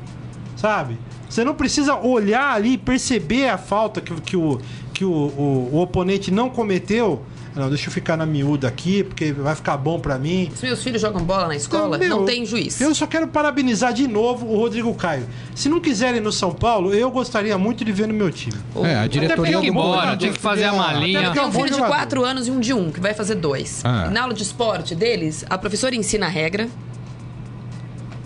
sabe? 0.56 0.98
Você 1.30 1.44
não 1.44 1.54
precisa 1.56 1.96
olhar 1.96 2.54
ali 2.54 2.74
e 2.74 2.78
perceber 2.78 3.48
a 3.50 3.58
falta 3.58 4.02
que, 4.02 4.14
que, 4.22 4.36
o, 4.36 4.60
que 4.94 5.06
o, 5.06 5.10
o, 5.12 5.70
o 5.74 5.82
oponente 5.82 6.30
não 6.32 6.50
cometeu. 6.50 7.22
Não, 7.56 7.70
deixa 7.70 7.90
eu 7.90 7.92
ficar 7.92 8.16
na 8.16 8.26
miúda 8.26 8.68
aqui, 8.68 9.04
porque 9.04 9.32
vai 9.32 9.56
ficar 9.56 9.78
bom 9.78 10.00
pra 10.00 10.18
mim. 10.18 10.52
Se 10.56 10.66
meus 10.66 10.84
filhos 10.84 11.02
jogam 11.02 11.24
bola 11.24 11.48
na 11.48 11.56
escola, 11.56 11.98
Então, 11.98 12.08
meu, 12.08 12.18
não 12.20 12.26
tem 12.26 12.46
juiz. 12.46 12.80
Eu 12.80 12.94
só 12.96 13.06
quero 13.06 13.28
parabenizar 13.28 13.94
de 13.94 14.08
novo 14.08 14.48
o 14.48 14.56
Rodrigo 14.58 14.94
Caio. 14.96 15.28
Se 15.56 15.68
não 15.68 15.80
quiserem 15.80 16.22
no 16.22 16.32
São 16.32 16.52
Paulo, 16.52 16.94
eu 16.94 17.12
gostaria 17.12 17.58
muito 17.58 17.84
de 17.84 17.92
ver 17.92 18.08
no 18.08 18.14
meu 18.14 18.32
time. 18.32 18.56
É, 18.84 18.96
a 18.96 19.08
diretoria 19.08 19.52
Tem 19.52 19.62
que 19.62 19.68
ir 19.68 19.70
embora, 19.70 20.16
tinha 20.16 20.32
que 20.32 20.40
fazer 20.40 20.66
a 20.66 20.74
malinha. 20.74 21.22
Eu 21.24 21.34
tenho 21.34 21.48
um 21.48 21.52
filho 21.52 21.66
de 21.66 21.72
jogador. 21.72 21.92
4 21.92 22.26
anos 22.26 22.48
e 22.48 22.52
um 22.52 22.60
de 22.60 22.74
1, 22.74 22.80
um, 22.80 22.92
que 22.92 23.00
vai 23.00 23.14
fazer 23.14 23.36
dois. 23.36 23.82
Ah. 23.84 24.10
Na 24.10 24.22
aula 24.24 24.34
de 24.34 24.44
esporte 24.44 24.96
deles, 24.96 25.46
a 25.50 25.58
professora 25.58 25.96
ensina 25.96 26.26
a 26.26 26.30
regra 26.30 26.68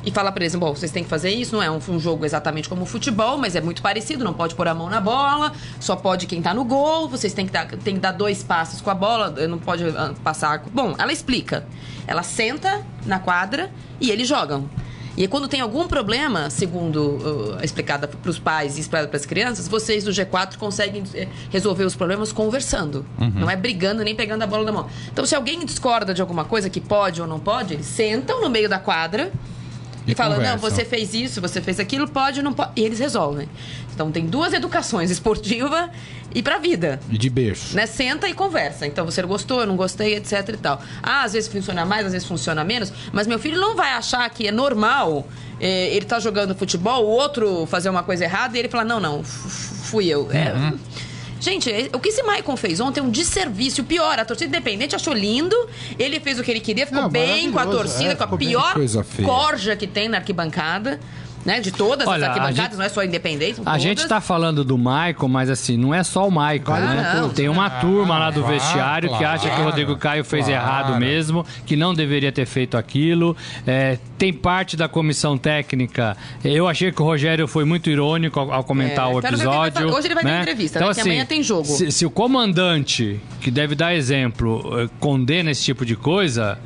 e 0.06 0.12
fala 0.12 0.32
pra 0.32 0.44
eles: 0.44 0.56
bom, 0.56 0.74
vocês 0.74 0.92
têm 0.92 1.04
que 1.04 1.10
fazer 1.10 1.32
isso, 1.32 1.56
não 1.56 1.64
é 1.64 1.70
um, 1.70 1.80
um 1.90 2.00
jogo 2.00 2.26
exatamente 2.26 2.70
como 2.70 2.84
o 2.84 2.86
futebol, 2.86 3.38
mas 3.38 3.56
é 3.56 3.62
muito 3.62 3.82
parecido, 3.82 4.24
não 4.24 4.34
pode 4.34 4.56
pôr 4.56 4.68
a 4.68 4.74
mão 4.74 4.90
na 4.90 5.02
bola, 5.02 5.52
só 5.80 5.96
pode 5.96 6.28
quem 6.28 6.42
tá 6.42 6.54
no 6.54 6.64
gol, 6.64 7.10
vocês 7.10 7.34
têm 7.34 7.46
que 7.46 7.52
dar, 7.52 7.68
têm 7.68 7.96
que 7.96 8.00
dar 8.00 8.12
dois 8.12 8.44
passos 8.44 8.82
com 8.82 8.90
a 8.90 8.96
bola, 8.96 9.32
não 9.48 9.58
pode 9.58 9.84
ah, 9.86 10.14
passar. 10.24 10.64
Bom, 10.72 10.94
ela 10.98 11.12
explica. 11.12 11.66
Ela 12.08 12.22
senta 12.22 12.86
na 13.06 13.18
quadra 13.18 13.72
e 14.00 14.12
eles 14.12 14.28
jogam. 14.28 14.70
E 15.18 15.28
quando 15.30 15.48
tem 15.48 15.62
algum 15.62 15.88
problema, 15.88 16.50
segundo 16.50 16.98
uh, 16.98 17.64
explicada 17.64 18.06
para 18.06 18.30
os 18.30 18.38
pais 18.38 18.78
e 18.78 18.82
explicada 18.82 19.08
para 19.08 19.16
as 19.16 19.26
crianças, 19.26 19.66
vocês 19.66 20.04
do 20.04 20.12
G4 20.12 20.58
conseguem 20.58 21.04
eh, 21.14 21.30
resolver 21.50 21.86
os 21.86 21.96
problemas 21.96 22.34
conversando. 22.34 23.06
Não 23.18 23.50
é 23.50 23.56
brigando 23.56 24.04
nem 24.04 24.14
pegando 24.14 24.42
a 24.42 24.48
bola 24.48 24.66
na 24.66 24.74
mão. 24.74 24.90
Então, 25.12 25.26
se 25.26 25.34
alguém 25.34 25.66
discorda 25.66 26.14
de 26.14 26.22
alguma 26.22 26.44
coisa 26.44 26.70
que 26.70 26.82
pode 26.82 27.22
ou 27.22 27.28
não 27.28 27.40
pode, 27.40 27.76
eles 27.76 27.86
sentam 27.86 28.42
no 28.42 28.50
meio 28.50 28.68
da 28.68 28.78
quadra 28.78 29.32
e, 30.08 30.12
E 30.12 30.16
falam: 30.16 30.40
não, 30.42 30.58
você 30.58 30.86
fez 30.86 31.14
isso, 31.14 31.42
você 31.42 31.62
fez 31.62 31.80
aquilo, 31.80 32.08
pode 32.08 32.40
ou 32.40 32.44
não 32.44 32.54
pode. 32.54 32.72
E 32.76 32.84
eles 32.84 33.00
resolvem. 33.00 33.48
Então, 33.94 34.12
tem 34.12 34.26
duas 34.26 34.54
educações: 34.54 35.10
esportiva 35.10 35.90
e 36.34 36.44
para 36.44 36.56
a 36.56 36.60
vida 36.60 37.00
E 37.10 37.18
de 37.18 37.30
berço. 37.30 37.76
né? 37.76 37.86
Senta 37.86 38.28
e 38.28 38.34
conversa. 38.34 38.86
Então, 38.86 39.06
você 39.06 39.22
gostou, 39.24 39.62
eu 39.62 39.68
não 39.68 39.76
gostei, 39.76 40.16
etc 40.16 40.50
e 40.50 40.58
tal. 40.58 40.82
Ah, 41.02 41.24
às 41.24 41.34
vezes 41.34 41.50
funciona 41.50 41.86
mais, 41.86 42.06
às 42.06 42.12
vezes 42.12 42.28
funciona 42.28 42.64
menos, 42.64 42.92
mas 43.14 43.26
meu 43.26 43.40
filho 43.40 43.60
não 43.60 43.76
vai 43.76 43.92
achar 43.94 44.30
que 44.30 44.48
é 44.48 44.52
normal 44.52 45.28
eh, 45.62 45.96
ele 45.96 46.06
tá 46.06 46.20
jogando 46.20 46.54
futebol, 46.54 47.06
o 47.06 47.08
outro 47.10 47.66
fazer 47.68 47.90
uma 47.90 48.04
coisa 48.04 48.26
errada 48.26 48.58
e 48.58 48.60
ele 48.60 48.68
falar, 48.70 48.84
não, 48.84 49.00
não, 49.00 49.24
fui 49.24 50.08
eu. 50.08 50.28
É, 50.32 50.52
Uhum. 50.54 50.78
Gente, 51.46 51.72
é- 51.72 51.90
o 51.94 52.00
que 52.00 52.10
esse 52.10 52.24
Maicon 52.24 52.58
fez 52.58 52.80
ontem 52.80 53.00
é 53.00 53.04
um 53.04 53.10
desserviço. 53.12 53.84
O 53.84 53.86
pior, 53.86 54.18
a 54.18 54.26
torcida 54.26 54.48
independente 54.48 54.96
achou 54.96 55.14
lindo, 55.14 55.56
ele 56.00 56.20
fez 56.20 56.40
o 56.40 56.44
que 56.44 56.50
ele 56.50 56.60
queria, 56.60 56.88
ficou 56.88 57.04
Não, 57.04 57.10
bem 57.10 57.52
com 57.52 57.60
a 57.60 57.68
torcida, 57.68 58.14
é, 58.14 58.16
com 58.16 58.24
a 58.24 58.36
pior 58.36 58.74
corja 59.24 59.76
que 59.76 59.86
tem 59.86 60.10
na 60.10 60.18
arquibancada. 60.18 61.00
Né, 61.46 61.60
de 61.60 61.72
todas 61.72 62.08
Olha, 62.08 62.26
as 62.26 62.30
arquibancadas, 62.32 62.72
gente- 62.72 62.78
não 62.80 62.86
é 62.86 62.90
só 62.90 63.04
independente. 63.04 63.62
A 63.66 63.78
gente 63.78 63.98
todas. 63.98 64.10
tá 64.10 64.20
falando 64.20 64.64
do 64.64 64.78
Maicon, 64.80 65.28
mas 65.28 65.48
assim, 65.50 65.78
não 65.78 65.94
é 65.94 66.04
só 66.04 66.28
o 66.28 66.32
Maicon, 66.32 66.74
né? 66.74 67.14
não. 67.22 67.30
Tem 67.30 67.48
uma 67.48 67.70
turma 67.70 68.18
lá 68.18 68.32
do 68.32 68.42
claro, 68.42 68.56
vestiário 68.56 69.10
que 69.16 69.24
acha 69.24 69.42
que 69.44 69.48
o 69.48 69.50
claro, 69.52 69.64
Rodrigo 69.66 69.96
Caio 69.96 70.26
fez 70.26 70.48
claro. 70.48 70.60
errado 70.60 71.00
mesmo, 71.00 71.46
que 71.66 71.76
não 71.76 71.94
deveria 71.94 72.32
ter 72.32 72.48
feito 72.48 72.76
aquilo. 72.76 73.38
É, 73.68 74.00
tem 74.18 74.34
parte 74.34 74.76
da 74.76 74.88
comissão 74.88 75.38
técnica. 75.38 76.18
Eu 76.44 76.68
achei 76.68 76.92
que 76.92 77.00
o 77.02 77.06
Rogério 77.06 77.48
foi 77.48 77.64
muito 77.64 77.92
irônico 77.92 78.40
ao, 78.40 78.52
ao 78.52 78.64
comentar 78.64 79.06
É, 79.06 79.16
o 79.16 79.22
vai 79.22 79.32
episódio. 79.32 79.90
fa- 79.90 79.96
hoje 79.98 80.08
ele 80.08 80.16
vai 80.16 80.24
dar 80.24 80.30
né? 80.32 80.42
entrevista, 80.42 80.80
então, 80.80 80.88
né? 80.90 80.94
Que 80.96 81.02
assim, 81.02 81.10
amanhã 81.12 81.26
tem 81.28 81.44
jogo. 81.44 81.66
Se, 81.66 81.92
se 81.92 82.06
o 82.06 82.10
comandante, 82.10 83.20
que 83.42 83.52
deve 83.52 83.76
dar 83.76 83.94
exemplo, 83.94 84.80
eh, 84.82 84.90
condena 85.00 85.52
esse 85.52 85.64
tipo 85.64 85.86
de 85.86 85.96
coisa, 85.96 86.58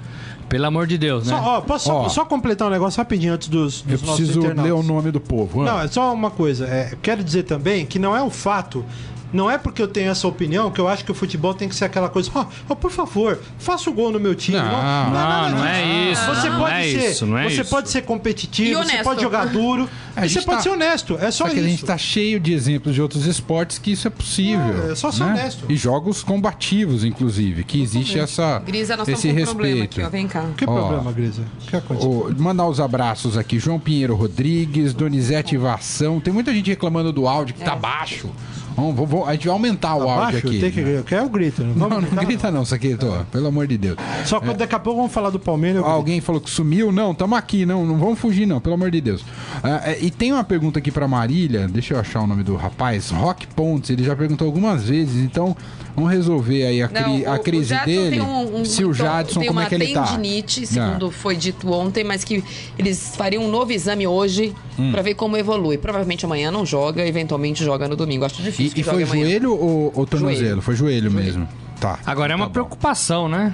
pelo 0.49 0.65
amor 0.65 0.87
de 0.87 0.97
Deus, 0.97 1.27
né? 1.27 1.37
Só, 1.37 1.57
ó, 1.57 1.61
posso 1.61 1.85
só, 1.85 2.01
Ó. 2.01 2.09
só 2.09 2.25
completar 2.25 2.67
um 2.67 2.71
negócio 2.71 2.97
rapidinho 2.97 3.33
antes 3.33 3.47
dos, 3.47 3.83
Eu 3.87 3.91
dos 3.91 4.01
nossos 4.01 4.15
preciso 4.17 4.39
internautas? 4.39 4.65
ler 4.65 4.71
o 4.71 4.83
nome 4.83 5.11
do 5.11 5.19
povo. 5.19 5.63
Não, 5.63 5.77
ah. 5.77 5.83
é 5.83 5.87
só 5.87 6.13
uma 6.13 6.31
coisa. 6.31 6.65
É, 6.65 6.97
quero 7.01 7.23
dizer 7.23 7.43
também 7.43 7.85
que 7.85 7.99
não 7.99 8.15
é 8.15 8.21
o 8.21 8.29
fato. 8.29 8.83
Não 9.31 9.49
é 9.49 9.57
porque 9.57 9.81
eu 9.81 9.87
tenho 9.87 10.09
essa 10.09 10.27
opinião 10.27 10.71
que 10.71 10.79
eu 10.81 10.87
acho 10.87 11.05
que 11.05 11.11
o 11.11 11.15
futebol 11.15 11.53
tem 11.53 11.69
que 11.69 11.75
ser 11.75 11.85
aquela 11.85 12.09
coisa. 12.09 12.29
"Ó, 12.33 12.45
ó, 12.69 12.75
por 12.75 12.89
favor, 12.91 13.39
faça 13.59 13.89
o 13.89 13.93
gol 13.93 14.11
no 14.11 14.19
meu 14.19 14.33
time. 14.35 14.57
Não, 14.57 14.65
não, 15.11 15.49
não 15.57 15.65
é 15.65 16.11
isso, 16.11 16.25
Você 16.25 16.49
não 16.49 16.59
pode 16.59 16.73
é 16.73 16.81
ser. 16.83 17.11
isso, 17.11 17.25
não 17.25 17.37
é 17.37 17.49
você 17.49 17.61
isso. 17.61 17.69
pode 17.69 17.89
ser 17.89 18.01
competitivo, 18.03 18.83
você 18.83 19.03
pode 19.03 19.21
jogar 19.21 19.45
duro. 19.47 19.89
A 20.15 20.25
e 20.25 20.29
você 20.29 20.35
gente 20.35 20.45
pode 20.45 20.57
tá- 20.57 20.63
ser 20.63 20.69
honesto. 20.69 21.15
É 21.21 21.31
só 21.31 21.45
Só 21.45 21.49
que 21.49 21.55
isso. 21.55 21.65
a 21.65 21.69
gente 21.69 21.85
tá 21.85 21.97
cheio 21.97 22.39
de 22.39 22.53
exemplos 22.53 22.93
de 22.93 23.01
outros 23.01 23.25
esportes 23.25 23.77
que 23.77 23.91
isso 23.91 24.05
é 24.07 24.11
possível. 24.11 24.87
É, 24.89 24.91
é 24.91 24.95
só 24.95 25.11
ser 25.11 25.23
né? 25.23 25.31
honesto. 25.31 25.65
E 25.69 25.75
jogos 25.77 26.21
combativos, 26.23 27.03
inclusive, 27.05 27.63
que 27.63 27.81
existe 27.81 28.19
essa, 28.19 28.59
Grisa, 28.59 28.97
nós 28.97 29.07
esse 29.07 29.29
um 29.29 29.35
problema 29.45 29.75
respeito. 29.81 29.93
aqui, 29.93 30.01
ó. 30.03 30.09
Vem 30.09 30.27
cá. 30.27 30.45
Que 30.57 30.65
Ó. 30.67 30.73
problema, 30.75 31.11
Grisa? 31.13 31.43
O 31.63 31.67
que 31.67 31.75
aconteceu? 31.75 32.09
Ô, 32.11 32.31
mandar 32.41 32.67
os 32.67 32.79
abraços 32.81 33.37
aqui. 33.37 33.59
João 33.59 33.79
Pinheiro 33.79 34.15
Rodrigues, 34.15 34.93
Donizete 34.93 35.55
Vação. 35.55 36.19
Tem 36.19 36.33
muita 36.33 36.53
gente 36.53 36.69
reclamando 36.69 37.13
do 37.13 37.27
áudio 37.27 37.55
que 37.55 37.63
tá 37.63 37.75
baixo. 37.75 38.29
Vamos, 38.75 38.95
vamos- 38.95 39.18
vamos- 39.19 39.29
a 39.29 39.33
gente 39.33 39.47
vai 39.47 39.53
aumentar 39.53 39.95
o 39.95 40.01
áudio 40.01 40.13
Abaixo? 40.15 40.37
aqui. 40.47 40.59
Tem 40.59 40.71
que, 40.71 40.79
eu 40.79 41.03
quero 41.03 41.25
o 41.25 41.29
grito. 41.29 41.63
Não, 41.63 41.89
Não, 41.89 42.01
não 42.01 42.25
grita 42.25 42.51
não, 42.51 42.65
Saqueto. 42.65 43.25
Pelo 43.31 43.47
amor 43.47 43.67
de 43.67 43.77
Deus. 43.77 43.97
Só 44.25 44.39
que 44.39 44.53
daqui 44.53 44.75
a 44.75 44.79
pouco 44.79 44.97
vamos 44.99 45.13
falar 45.13 45.29
do 45.29 45.39
Palmeiras. 45.39 45.83
Alguém 45.83 46.21
falou 46.21 46.41
que 46.41 46.49
sumiu? 46.49 46.91
Não, 46.91 47.13
tamo 47.13 47.35
aqui, 47.35 47.65
não, 47.65 47.85
não 47.85 47.97
vamos 47.97 48.19
fugir, 48.19 48.45
não, 48.45 48.59
pelo 48.59 48.75
amor 48.75 48.91
de 48.91 49.01
Deus. 49.01 49.23
Ah, 49.63 49.81
é, 49.91 49.99
e 50.01 50.09
tem 50.11 50.31
uma 50.33 50.43
pergunta 50.43 50.79
aqui 50.79 50.91
pra 50.91 51.07
Marília, 51.07 51.67
deixa 51.67 51.93
eu 51.93 51.99
achar 51.99 52.21
o 52.21 52.27
nome 52.27 52.43
do 52.43 52.55
rapaz, 52.55 53.09
Rock 53.11 53.47
Pontes, 53.47 53.89
ele 53.89 54.03
já 54.03 54.15
perguntou 54.15 54.45
algumas 54.45 54.83
vezes, 54.83 55.15
então 55.23 55.55
vamos 55.99 56.11
resolver 56.11 56.65
aí 56.65 56.81
a, 56.81 56.87
cri- 56.87 57.01
Não, 57.23 57.33
a 57.33 57.35
o- 57.35 57.39
crise 57.39 57.73
o 57.75 57.85
dele. 57.85 58.09
tem 58.11 58.21
um- 58.21 58.61
um- 58.61 58.65
se 58.65 58.83
o 58.85 58.93
Jadson, 58.93 59.39
tem 59.39 59.47
como 59.47 59.59
é 59.59 59.65
que 59.65 59.75
ele 59.75 59.93
tá? 59.93 59.99
uma 60.01 60.07
tendinite, 60.07 60.65
segundo 60.65 61.07
Ah. 61.07 61.11
foi 61.11 61.35
dito 61.35 61.71
ontem, 61.71 62.03
mas 62.03 62.23
que 62.23 62.43
eles 62.77 63.15
fariam 63.15 63.43
um 63.43 63.49
novo 63.49 63.71
exame 63.71 64.07
hoje 64.07 64.53
Hum. 64.77 64.91
pra 64.91 65.01
ver 65.01 65.13
como 65.15 65.35
evolui. 65.37 65.77
Provavelmente 65.77 66.25
amanhã 66.25 66.49
não 66.51 66.65
joga, 66.65 67.05
eventualmente 67.05 67.63
joga 67.63 67.87
no 67.87 67.95
domingo. 67.95 68.25
Acho 68.25 68.41
difícil 68.41 68.65
E, 68.67 68.69
que 68.71 68.81
e 68.81 68.83
foi 68.83 69.03
amanhã. 69.03 69.25
joelho 69.25 69.51
ou, 69.53 69.91
ou 69.95 70.05
tornozelo? 70.05 70.39
Joelho. 70.39 70.61
Foi 70.61 70.75
joelho, 70.75 71.11
mesmo. 71.11 71.47
Tá. 71.79 71.99
Agora 72.05 72.33
é 72.33 72.35
uma 72.35 72.45
Tá 72.47 72.51
preocupação, 72.51 73.27
né? 73.29 73.53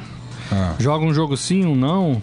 Ah. 0.51 0.73
Joga 0.79 1.03
um 1.05 1.13
jogo 1.13 1.35
sim, 1.37 1.65
um 1.65 1.75
não. 1.75 2.21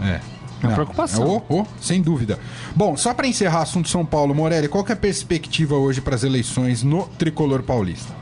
É. 0.00 0.20
uma 0.60 0.68
Não, 0.68 0.74
preocupação. 0.76 1.42
é, 1.48 1.52
ô, 1.52 1.60
ô, 1.62 1.66
sem 1.80 2.00
dúvida. 2.00 2.38
Bom, 2.76 2.96
só 2.96 3.12
pra 3.12 3.26
encerrar 3.26 3.60
o 3.60 3.62
assunto 3.62 3.88
São 3.88 4.04
Paulo, 4.06 4.32
Morelli, 4.32 4.68
qual 4.68 4.84
que 4.84 4.92
é 4.92 4.94
a 4.94 4.96
perspectiva 4.96 5.74
hoje 5.74 6.00
para 6.00 6.14
as 6.14 6.22
eleições 6.22 6.84
no 6.84 7.02
tricolor 7.18 7.62
paulista? 7.64 8.12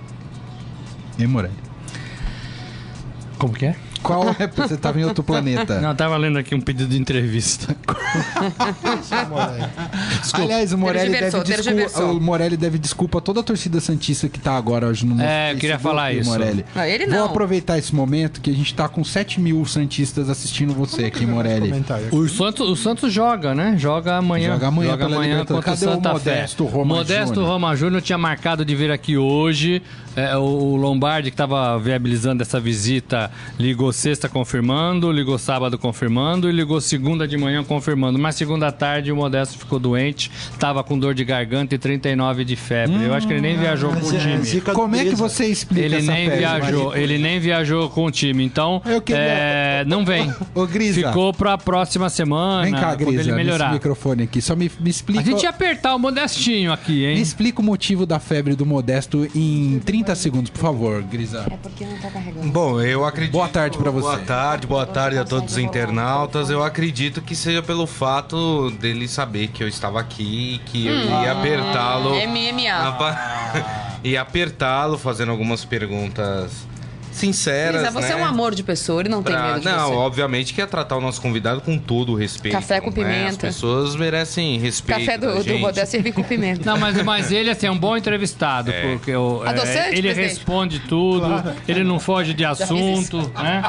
Hein, 1.20 1.26
Morelli? 1.26 1.52
Como 3.36 3.52
que 3.52 3.66
é? 3.66 3.76
Qual 4.02 4.28
é? 4.30 4.46
Você 4.46 4.76
tava 4.76 5.00
em 5.00 5.04
outro 5.04 5.22
planeta. 5.22 5.80
Não, 5.80 5.90
eu 5.90 5.94
tava 5.94 6.16
lendo 6.16 6.38
aqui 6.38 6.54
um 6.54 6.60
pedido 6.60 6.88
de 6.90 6.98
entrevista. 6.98 7.76
Aliás, 10.32 10.72
o 10.72 10.78
Morelli, 10.78 11.10
deve 11.10 11.30
Tergiversou, 11.30 11.42
desculpa, 11.44 11.62
tergiversou. 11.62 12.16
o 12.16 12.20
Morelli 12.20 12.56
deve 12.56 12.78
desculpa 12.78 13.18
a 13.18 13.20
toda 13.20 13.40
a 13.40 13.42
torcida 13.42 13.80
Santista 13.80 14.28
que 14.28 14.38
tá 14.38 14.56
agora 14.56 14.86
hoje 14.86 15.06
no 15.06 15.20
É, 15.20 15.52
eu 15.52 15.56
queria 15.56 15.76
Facebook, 15.78 15.82
falar 15.82 16.12
isso. 16.12 16.30
Morelli. 16.30 16.64
Não, 16.74 16.84
ele 16.84 17.06
Vou 17.06 17.14
não. 17.14 17.24
aproveitar 17.26 17.78
esse 17.78 17.94
momento 17.94 18.40
que 18.40 18.50
a 18.50 18.54
gente 18.54 18.74
tá 18.74 18.88
com 18.88 19.02
7 19.04 19.40
mil 19.40 19.64
Santistas 19.66 20.28
assistindo 20.28 20.72
você 20.74 21.04
aqui, 21.04 21.26
Morelli. 21.26 21.68
Comentário. 21.68 22.08
O 22.14 22.28
Santos, 22.28 22.68
o 22.68 22.76
Santos 22.76 23.12
joga, 23.12 23.54
né? 23.54 23.74
Joga 23.78 24.16
amanhã. 24.16 24.52
Joga 24.52 24.66
amanhã 24.68 24.96
pela 24.96 25.08
contra 25.44 25.56
o. 25.56 25.62
Cadê 25.62 25.86
o 25.86 25.90
Santa 25.90 26.12
Modesto 26.12 26.64
Fé. 26.64 26.70
Roma 26.72 26.94
Modesto 26.96 27.34
Júnior? 27.34 27.50
Roma 27.50 27.76
Júnior 27.76 28.02
tinha 28.02 28.18
marcado 28.18 28.64
de 28.64 28.74
vir 28.74 28.90
aqui 28.90 29.16
hoje. 29.16 29.82
É, 30.16 30.36
o, 30.36 30.40
o 30.40 30.76
Lombardi, 30.76 31.30
que 31.30 31.34
estava 31.34 31.78
viabilizando 31.78 32.42
essa 32.42 32.58
visita, 32.58 33.30
ligou 33.58 33.89
sexta 33.92 34.28
confirmando, 34.28 35.10
ligou 35.10 35.38
sábado 35.38 35.78
confirmando 35.78 36.48
e 36.48 36.52
ligou 36.52 36.80
segunda 36.80 37.26
de 37.26 37.36
manhã 37.36 37.62
confirmando. 37.64 38.18
Mas 38.18 38.34
segunda 38.36 38.70
tarde 38.72 39.12
o 39.12 39.16
Modesto 39.16 39.58
ficou 39.58 39.78
doente, 39.78 40.30
estava 40.52 40.82
com 40.82 40.98
dor 40.98 41.14
de 41.14 41.24
garganta 41.24 41.74
e 41.74 41.78
39 41.78 42.44
de 42.44 42.56
febre. 42.56 43.02
Eu 43.02 43.14
acho 43.14 43.26
que 43.26 43.32
ele 43.32 43.40
nem 43.42 43.58
viajou 43.58 43.90
com 43.90 44.06
o 44.06 44.14
é 44.14 44.18
time. 44.18 44.60
Como 44.60 44.96
é 44.96 45.04
que 45.04 45.14
você 45.14 45.46
explica 45.46 45.84
Ele 45.84 45.96
essa 45.96 46.12
nem 46.12 46.24
febre, 46.24 46.38
viajou, 46.38 46.96
ele 46.96 47.18
nem 47.18 47.40
viajou 47.40 47.88
com 47.90 48.04
o 48.06 48.10
time. 48.10 48.44
Então, 48.44 48.82
queria- 49.04 49.20
é, 49.22 49.84
não 49.86 50.04
vem. 50.04 50.32
Ô, 50.54 50.66
Grisa. 50.66 51.08
Ficou 51.08 51.32
pra 51.32 51.56
próxima 51.58 52.08
semana. 52.08 52.64
Vem 52.64 52.72
cá, 52.72 52.94
Grisa, 52.94 53.10
ele 53.12 53.22
nesse 53.22 53.32
melhorar. 53.32 53.72
microfone 53.72 54.24
aqui. 54.24 54.40
Só 54.40 54.54
me, 54.56 54.70
me 54.80 54.90
explica... 54.90 55.20
A 55.20 55.24
gente 55.24 55.42
ia 55.42 55.50
apertar 55.50 55.94
o 55.94 55.98
modestinho 55.98 56.72
aqui, 56.72 57.04
hein? 57.04 57.16
Me 57.16 57.22
explica 57.22 57.60
o 57.60 57.64
motivo 57.64 58.06
da 58.06 58.18
febre 58.18 58.54
do 58.54 58.64
Modesto 58.66 59.26
em 59.34 59.80
30 59.84 60.14
segundos, 60.14 60.50
por 60.50 60.60
favor, 60.60 61.02
Grisa. 61.02 61.46
Porque 61.62 61.84
não 61.84 61.96
tá 61.98 62.10
carregando. 62.10 62.48
Bom, 62.48 62.80
eu 62.80 63.04
acredito. 63.04 63.32
Boa 63.32 63.48
tarde 63.48 63.78
pra 63.80 63.90
você. 63.90 64.00
Boa 64.06 64.18
tarde, 64.18 64.66
boa 64.66 64.86
tarde 64.86 65.18
a 65.18 65.24
todos 65.24 65.52
os 65.52 65.58
internautas. 65.58 66.50
Eu 66.50 66.62
acredito 66.62 67.20
que 67.22 67.34
seja 67.34 67.62
pelo 67.62 67.86
fato 67.86 68.70
dele 68.72 69.08
saber 69.08 69.48
que 69.48 69.62
eu 69.62 69.68
estava 69.68 70.00
aqui 70.00 70.54
e 70.54 70.58
que 70.70 70.86
eu 70.86 70.94
ia 70.94 71.32
apertá-lo. 71.32 72.10
MMA. 72.14 72.88
Apa- 72.88 73.98
ia 74.04 74.20
apertá-lo 74.22 74.98
fazendo 74.98 75.30
algumas 75.30 75.64
perguntas 75.64 76.66
sinceras. 77.20 77.82
Grisa, 77.82 77.90
você 77.90 78.08
né? 78.14 78.20
é 78.20 78.22
um 78.22 78.24
amor 78.24 78.54
de 78.54 78.62
pessoa, 78.62 79.00
ele 79.02 79.08
não 79.08 79.22
tem 79.22 79.34
Pra- 79.34 79.48
medo 79.48 79.60
de 79.60 79.66
não, 79.66 79.88
você. 79.88 79.94
obviamente 79.94 80.54
que 80.54 80.60
ia 80.60 80.66
tratar 80.66 80.96
o 80.96 81.00
nosso 81.00 81.20
convidado 81.20 81.60
com 81.60 81.78
todo 81.78 82.12
o 82.12 82.14
respeito. 82.16 82.54
Café 82.54 82.80
com 82.80 82.88
né? 82.88 82.92
pimenta. 82.92 83.28
As 83.30 83.36
pessoas 83.36 83.94
merecem 83.96 84.58
respeito. 84.58 84.98
Café 85.00 85.18
do, 85.18 85.42
do. 85.44 85.58
Modesto 85.58 85.90
servir 85.90 86.12
com 86.12 86.22
pimenta. 86.22 86.62
Não, 86.64 86.78
mas, 86.78 87.02
mas 87.02 87.30
ele 87.30 87.50
assim, 87.50 87.66
é 87.66 87.70
um 87.70 87.78
bom 87.78 87.96
entrevistado, 87.96 88.70
É. 88.70 88.82
porque 88.82 89.14
o, 89.14 89.42
é, 89.44 89.50
ele 89.90 90.02
presidente? 90.02 90.16
responde 90.16 90.78
tudo, 90.80 91.26
ele 91.68 91.84
não 91.84 91.98
foge 92.00 92.32
de 92.32 92.44
assunto, 92.44 93.18
né? 93.34 93.62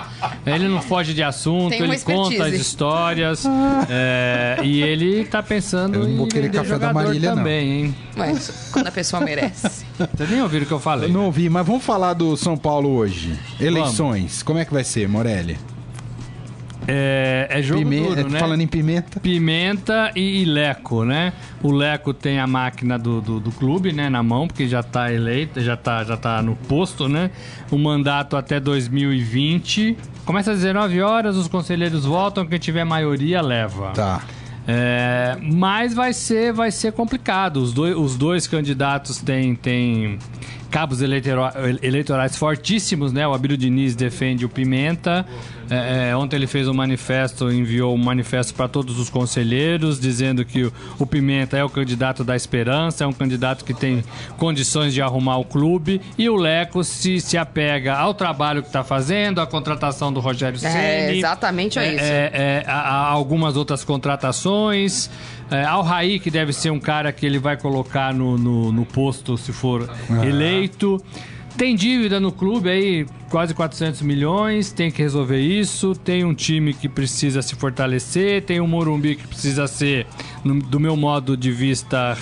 Ele 0.46 0.68
não 0.68 0.82
foge 0.82 1.14
de 1.14 1.22
assunto, 1.24 1.74
ele 1.74 2.00
conta 2.00 2.46
as 2.46 2.54
histórias 2.54 3.46
é, 3.90 4.58
e 4.64 4.82
ele 4.82 5.26
tá 5.26 5.44
pensando 5.44 5.96
Eu 5.96 6.08
não 6.08 6.18
vou 6.18 6.26
em 6.26 6.30
querer 6.30 6.52
café 6.52 6.78
da 6.78 6.94
Marília, 6.94 7.30
não. 7.32 7.38
também, 7.38 7.72
hein? 7.72 7.96
Mas 8.16 8.70
quando 8.72 8.88
a 8.88 8.92
pessoa 8.92 9.22
merece. 9.22 9.86
Vocês 10.14 10.30
nem 10.30 10.42
ouviram 10.42 10.64
o 10.64 10.68
que 10.68 10.74
eu 10.74 10.80
falei. 10.80 11.10
Eu 11.10 11.14
não 11.14 11.26
ouvi, 11.26 11.50
mas 11.50 11.66
vamos 11.66 11.84
falar 11.84 12.14
do 12.14 12.36
São 12.38 12.58
Paulo 12.58 12.90
hoje. 12.90 13.38
Eleições. 13.60 14.44
Como 14.44 14.60
é 14.60 14.66
que 14.66 14.74
vai 14.74 14.84
ser, 14.84 15.08
Morelli? 15.08 15.58
É, 16.88 17.48
é 17.50 17.62
jogo 17.62 17.82
Pimenta, 17.82 18.16
duro, 18.16 18.30
né? 18.30 18.40
Falando 18.40 18.62
em 18.62 18.68
pimenta. 18.68 19.20
Pimenta 19.20 20.12
e, 20.16 20.42
e 20.42 20.46
Leco, 20.46 21.06
né? 21.06 21.34
O 21.62 21.72
Leco 21.72 22.14
tem 22.14 22.40
a 22.40 22.48
máquina 22.48 22.98
do, 22.98 23.22
do, 23.22 23.40
do 23.40 23.52
clube, 23.52 23.94
né, 23.94 24.10
na 24.10 24.24
mão, 24.24 24.48
porque 24.48 24.68
já 24.68 24.82
tá 24.82 25.12
eleito, 25.14 25.62
já 25.62 25.78
tá, 25.78 26.04
já 26.04 26.18
tá 26.18 26.42
no 26.42 26.56
posto, 26.56 27.08
né? 27.08 27.30
O 27.70 27.78
mandato 27.78 28.36
até 28.36 28.60
2020. 28.60 29.96
Começa 30.26 30.52
às 30.52 30.60
19 30.60 31.02
horas, 31.02 31.36
os 31.36 31.48
conselheiros 31.48 32.06
votam, 32.06 32.46
quem 32.46 32.58
tiver 32.58 32.84
maioria 32.84 33.42
leva. 33.42 33.92
Tá. 33.92 34.22
É, 34.68 35.38
mas 35.42 35.94
vai 35.94 36.14
ser, 36.14 36.54
vai 36.54 36.72
ser 36.72 36.92
complicado. 36.94 37.58
Os 37.58 37.74
dois, 37.74 37.96
os 37.96 38.16
dois 38.16 38.48
candidatos 38.48 39.18
têm, 39.18 39.56
têm 39.56 40.20
cabos 40.70 41.02
eleitorais 41.02 42.36
fortíssimos, 42.36 43.12
né? 43.12 43.28
O 43.28 43.34
Abílio 43.34 43.58
Diniz 43.58 43.96
defende 43.96 44.46
o 44.46 44.50
Pimenta. 44.50 45.26
É, 45.28 45.61
é, 46.10 46.16
ontem 46.16 46.36
ele 46.36 46.48
fez 46.48 46.68
um 46.68 46.74
manifesto, 46.74 47.52
enviou 47.52 47.96
um 47.96 47.98
manifesto 47.98 48.54
para 48.54 48.68
todos 48.68 49.00
os 49.00 49.10
conselheiros, 49.10 50.00
dizendo 50.00 50.44
que 50.44 50.64
o, 50.66 50.74
o 51.00 51.06
Pimenta 51.08 51.58
é 51.58 51.64
o 51.64 51.70
candidato 51.70 52.24
da 52.24 52.36
esperança, 52.36 53.04
é 53.04 53.08
um 53.08 53.14
candidato 53.14 53.64
que 53.64 53.74
tem 53.74 54.04
condições 54.38 54.94
de 54.94 55.02
arrumar 55.02 55.38
o 55.38 55.46
clube. 55.46 56.02
E 56.18 56.30
o 56.30 56.36
Leco 56.36 56.84
se, 56.84 57.20
se 57.22 57.38
apega 57.38 57.96
ao 57.96 58.14
trabalho 58.14 58.62
que 58.62 58.68
está 58.70 58.84
fazendo, 58.84 59.40
à 59.40 59.48
contratação 59.48 60.12
do 60.12 60.20
Rogério 60.20 60.58
É, 60.58 60.60
Ceni. 61.08 61.18
exatamente 61.20 61.80
é 61.80 61.96
isso. 61.96 62.04
É, 62.04 62.32
é, 62.34 62.64
a- 62.68 62.74
a- 62.80 63.08
algumas 63.10 63.56
outras 63.56 63.84
contratações. 63.84 65.10
É, 65.50 65.66
ao 65.66 65.84
Raí, 65.84 66.18
que 66.20 66.32
deve 66.32 66.54
ser 66.54 66.70
um 66.70 66.80
cara 66.80 67.12
que 67.12 67.26
ele 67.26 67.38
vai 67.38 67.58
colocar 67.58 68.14
no, 68.14 68.38
no, 68.38 68.72
no 68.72 68.86
posto 68.86 69.38
se 69.38 69.52
for 69.52 69.90
eleito. 70.24 71.04
Tem 71.58 71.76
dívida 71.76 72.20
no 72.20 72.32
clube 72.32 72.70
aí, 72.70 73.06
quase 73.30 73.54
400 73.54 74.02
milhões, 74.02 74.72
tem 74.72 74.90
que 74.90 75.02
resolver 75.02 75.40
isso. 75.40 75.94
Tem 75.94 76.24
um 76.26 76.34
time 76.34 76.74
que 76.74 76.90
precisa 76.90 77.42
se 77.42 77.56
fortalecer, 77.56 78.42
tem 78.44 78.60
um 78.60 78.68
Morumbi 78.68 79.16
que 79.16 79.28
precisa 79.28 79.68
ser, 79.68 80.08
do 80.44 80.80
meu 80.80 80.96
modo 80.96 81.38
de 81.38 81.52
vista, 81.52 82.18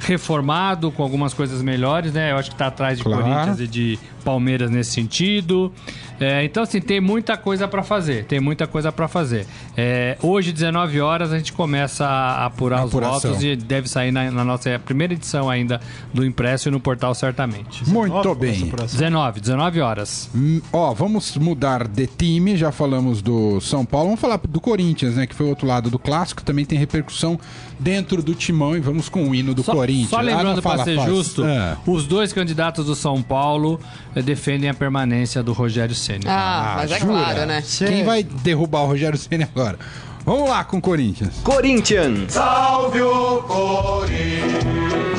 reformado 0.00 0.90
com 0.90 1.02
algumas 1.02 1.32
coisas 1.32 1.62
melhores, 1.62 2.12
né? 2.12 2.32
Eu 2.32 2.36
acho 2.36 2.50
que 2.50 2.56
tá 2.56 2.66
atrás 2.66 2.98
de 2.98 3.04
Claro. 3.04 3.22
Corinthians 3.22 3.60
e 3.60 3.66
de 3.66 3.98
Palmeiras 4.22 4.70
nesse 4.70 4.92
sentido. 4.92 5.72
É, 6.20 6.44
então, 6.44 6.62
assim, 6.62 6.80
tem 6.80 7.00
muita 7.00 7.36
coisa 7.36 7.66
para 7.66 7.82
fazer. 7.82 8.24
Tem 8.26 8.38
muita 8.38 8.66
coisa 8.66 8.92
para 8.92 9.08
fazer. 9.08 9.44
É, 9.76 10.16
hoje, 10.22 10.52
19 10.52 11.00
horas, 11.00 11.32
a 11.32 11.36
gente 11.38 11.52
começa 11.52 12.06
a 12.06 12.46
apurar 12.46 12.84
os 12.84 12.92
votos 12.92 13.42
e 13.42 13.56
deve 13.56 13.88
sair 13.88 14.12
na, 14.12 14.30
na 14.30 14.44
nossa 14.44 14.78
primeira 14.84 15.14
edição 15.14 15.50
ainda 15.50 15.80
do 16.14 16.24
impresso 16.24 16.68
e 16.68 16.70
no 16.70 16.78
portal 16.78 17.12
certamente. 17.14 17.88
Muito 17.88 18.34
bem. 18.36 18.52
essa 18.52 18.64
apuração. 18.66 18.98
19, 19.00 19.40
19 19.40 19.80
horas. 19.80 20.30
Hum, 20.34 20.60
Ó, 20.72 20.94
vamos 20.94 21.36
mudar 21.36 21.88
de 21.88 22.06
time. 22.06 22.56
Já 22.56 22.70
falamos 22.70 23.20
do 23.20 23.60
São 23.60 23.84
Paulo. 23.84 24.06
Vamos 24.08 24.20
falar 24.20 24.38
do 24.38 24.60
Corinthians, 24.60 25.16
né? 25.16 25.26
Que 25.26 25.34
foi 25.34 25.46
o 25.46 25.48
outro 25.48 25.66
lado 25.66 25.90
do 25.90 25.98
clássico. 25.98 26.42
Também 26.44 26.64
tem 26.64 26.78
repercussão 26.78 27.38
dentro 27.80 28.22
do 28.22 28.34
timão. 28.34 28.76
E 28.76 28.80
vamos 28.80 29.08
com 29.08 29.28
o 29.28 29.34
hino 29.34 29.54
do 29.54 29.62
Só, 29.64 29.72
Corinthians. 29.72 30.10
só 30.10 30.18
Ah, 30.18 30.22
lembrando, 30.22 30.62
para 30.62 30.84
ser 30.84 31.00
justo, 31.00 31.42
Ah. 31.44 31.78
os 31.84 32.06
dois 32.06 32.32
candidatos 32.32 32.86
do 32.86 32.94
São 32.94 33.20
Paulo 33.22 33.80
defendem 34.20 34.68
a 34.68 34.74
permanência 34.74 35.42
do 35.42 35.52
Rogério 35.52 35.94
Ceni. 35.94 36.24
Ah, 36.26 36.74
mas 36.78 36.90
é 36.90 36.98
jura? 36.98 37.12
claro, 37.12 37.46
né? 37.46 37.62
Cê- 37.62 37.86
Quem 37.86 38.04
vai 38.04 38.22
derrubar 38.22 38.82
o 38.82 38.86
Rogério 38.88 39.18
Ceni 39.18 39.44
agora? 39.44 39.78
Vamos 40.24 40.48
lá 40.50 40.62
com 40.64 40.76
o 40.76 40.80
Corinthians. 40.80 41.40
Corinthians. 41.42 42.34
Como 42.36 42.92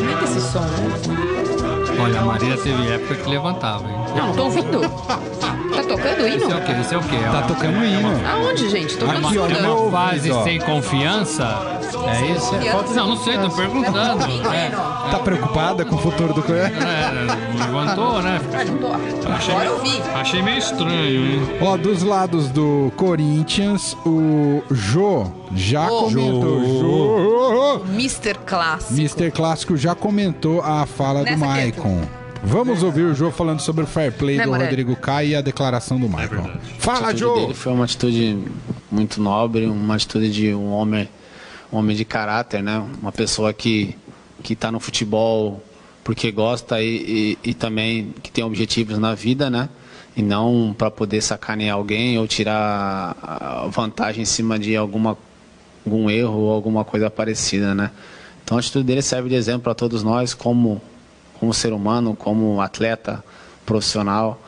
é 0.10 0.16
que 0.18 0.24
esse 0.26 0.42
som, 0.42 0.60
né? 0.62 2.00
Olha, 2.02 2.20
a 2.22 2.26
Maria 2.26 2.58
teve 2.58 2.88
época 2.92 3.16
que 3.16 3.30
levantava, 3.30 3.88
hein? 3.90 3.96
Não, 4.16 4.28
não 4.28 4.34
tô 4.34 4.44
ouvindo. 4.46 4.80
Tá 5.74 5.82
tocando 5.88 6.28
Esse 6.28 6.44
é 6.44 6.46
o 6.46 6.50
hino? 6.50 6.62
quê? 6.62 6.72
Esse 6.82 6.94
é 6.94 6.98
o 6.98 7.02
quê? 7.02 7.16
É 7.16 7.20
Tá 7.24 7.30
uma- 7.32 7.42
tocando 7.44 7.78
é 7.84 7.88
hino. 7.88 8.10
Aonde, 8.32 8.70
gente? 8.70 8.96
Tô 8.98 9.06
É 9.08 9.16
vendo 9.16 9.26
ó, 9.42 9.48
é 9.48 9.72
uma 9.72 9.92
fase 9.92 10.32
ó. 10.32 10.44
sem 10.44 10.60
confiança? 10.60 11.80
É 12.08 12.26
isso? 12.32 12.50
Confiança. 12.52 12.94
Não, 12.94 13.08
não 13.08 13.18
sei, 13.18 13.38
tô 13.38 13.50
perguntando. 13.50 14.24
É, 14.54 14.70
Tá 15.12 15.20
preocupada 15.20 15.84
com 15.86 15.96
o 15.96 16.00
futuro 16.00 16.34
do 16.34 16.42
Corinthians? 16.44 16.84
é, 16.84 17.64
levantou, 17.66 18.22
né? 18.22 18.40
Ah, 18.54 18.66
tô. 18.80 19.52
Agora 19.52 19.66
eu 19.66 19.80
vi. 19.82 20.02
Achei 20.16 20.42
meio 20.44 20.58
estranho, 20.60 21.26
hein? 21.26 21.50
Ó, 21.62 21.76
dos 21.78 22.04
lados 22.04 22.50
do 22.50 22.92
Corinthians, 22.96 23.98
o 24.06 24.62
Jô 24.72 25.26
já 25.56 25.88
Ô. 25.92 26.04
comentou. 26.04 26.64
Jô. 26.64 27.82
Mr. 27.94 28.36
Clássico. 28.46 28.94
Mr. 28.94 29.32
Clássico 29.32 29.76
já 29.78 29.96
comentou 29.96 30.62
a 30.62 30.86
fala 30.86 31.20
do 31.20 31.26
Nessa 31.26 31.38
Maicon. 31.46 32.02
Vamos 32.46 32.84
ouvir 32.84 33.04
o 33.04 33.14
Jô 33.16 33.32
falando 33.32 33.62
sobre 33.62 33.84
o 33.84 33.88
fair 33.88 34.12
play 34.12 34.38
Né, 34.38 34.46
do? 34.46 34.52
Rodrigo 34.52 34.96
Caio 34.96 35.30
e 35.30 35.36
a 35.36 35.42
declaração 35.42 36.00
do 36.00 36.10
Maicon. 36.10 36.50
Fala, 36.78 37.08
A 37.08 37.10
atitude 37.12 37.20
Jô! 37.20 37.36
dele 37.36 37.54
foi 37.54 37.72
uma 37.74 37.86
atitude 37.86 38.38
muito 38.92 39.22
nobre, 39.22 39.66
uma 39.66 39.96
atitude 39.96 40.30
de 40.32 40.54
um 40.54 40.70
homem, 40.72 41.08
um 41.72 41.78
homem 41.78 41.96
de 41.96 42.04
caráter, 42.04 42.62
né? 42.62 42.84
Uma 43.02 43.12
pessoa 43.12 43.54
que 43.54 43.96
que 44.44 44.54
está 44.54 44.70
no 44.70 44.80
futebol 44.80 45.64
porque 46.04 46.30
gosta 46.30 46.82
e, 46.82 47.38
e, 47.46 47.52
e 47.52 47.54
também 47.54 48.14
que 48.22 48.30
tem 48.30 48.44
objetivos 48.44 48.98
na 48.98 49.16
vida, 49.16 49.50
né? 49.50 49.70
E 50.18 50.22
não 50.22 50.76
para 50.78 50.92
poder 50.92 51.22
sacanear 51.22 51.78
alguém 51.78 52.18
ou 52.20 52.28
tirar 52.28 53.16
vantagem 53.72 54.24
em 54.24 54.26
cima 54.26 54.60
de 54.60 54.76
alguma 54.76 55.18
algum 55.86 56.10
erro 56.10 56.40
ou 56.42 56.52
alguma 56.52 56.84
coisa 56.84 57.10
parecida, 57.10 57.74
né? 57.74 57.90
Então 58.44 58.58
a 58.58 58.60
atitude 58.60 58.84
dele 58.86 59.02
serve 59.02 59.30
de 59.30 59.36
exemplo 59.36 59.62
para 59.62 59.74
todos 59.74 60.04
nós 60.04 60.34
como 60.34 60.82
como 61.44 61.54
ser 61.54 61.74
humano, 61.74 62.16
como 62.16 62.62
atleta 62.62 63.22
profissional. 63.66 64.40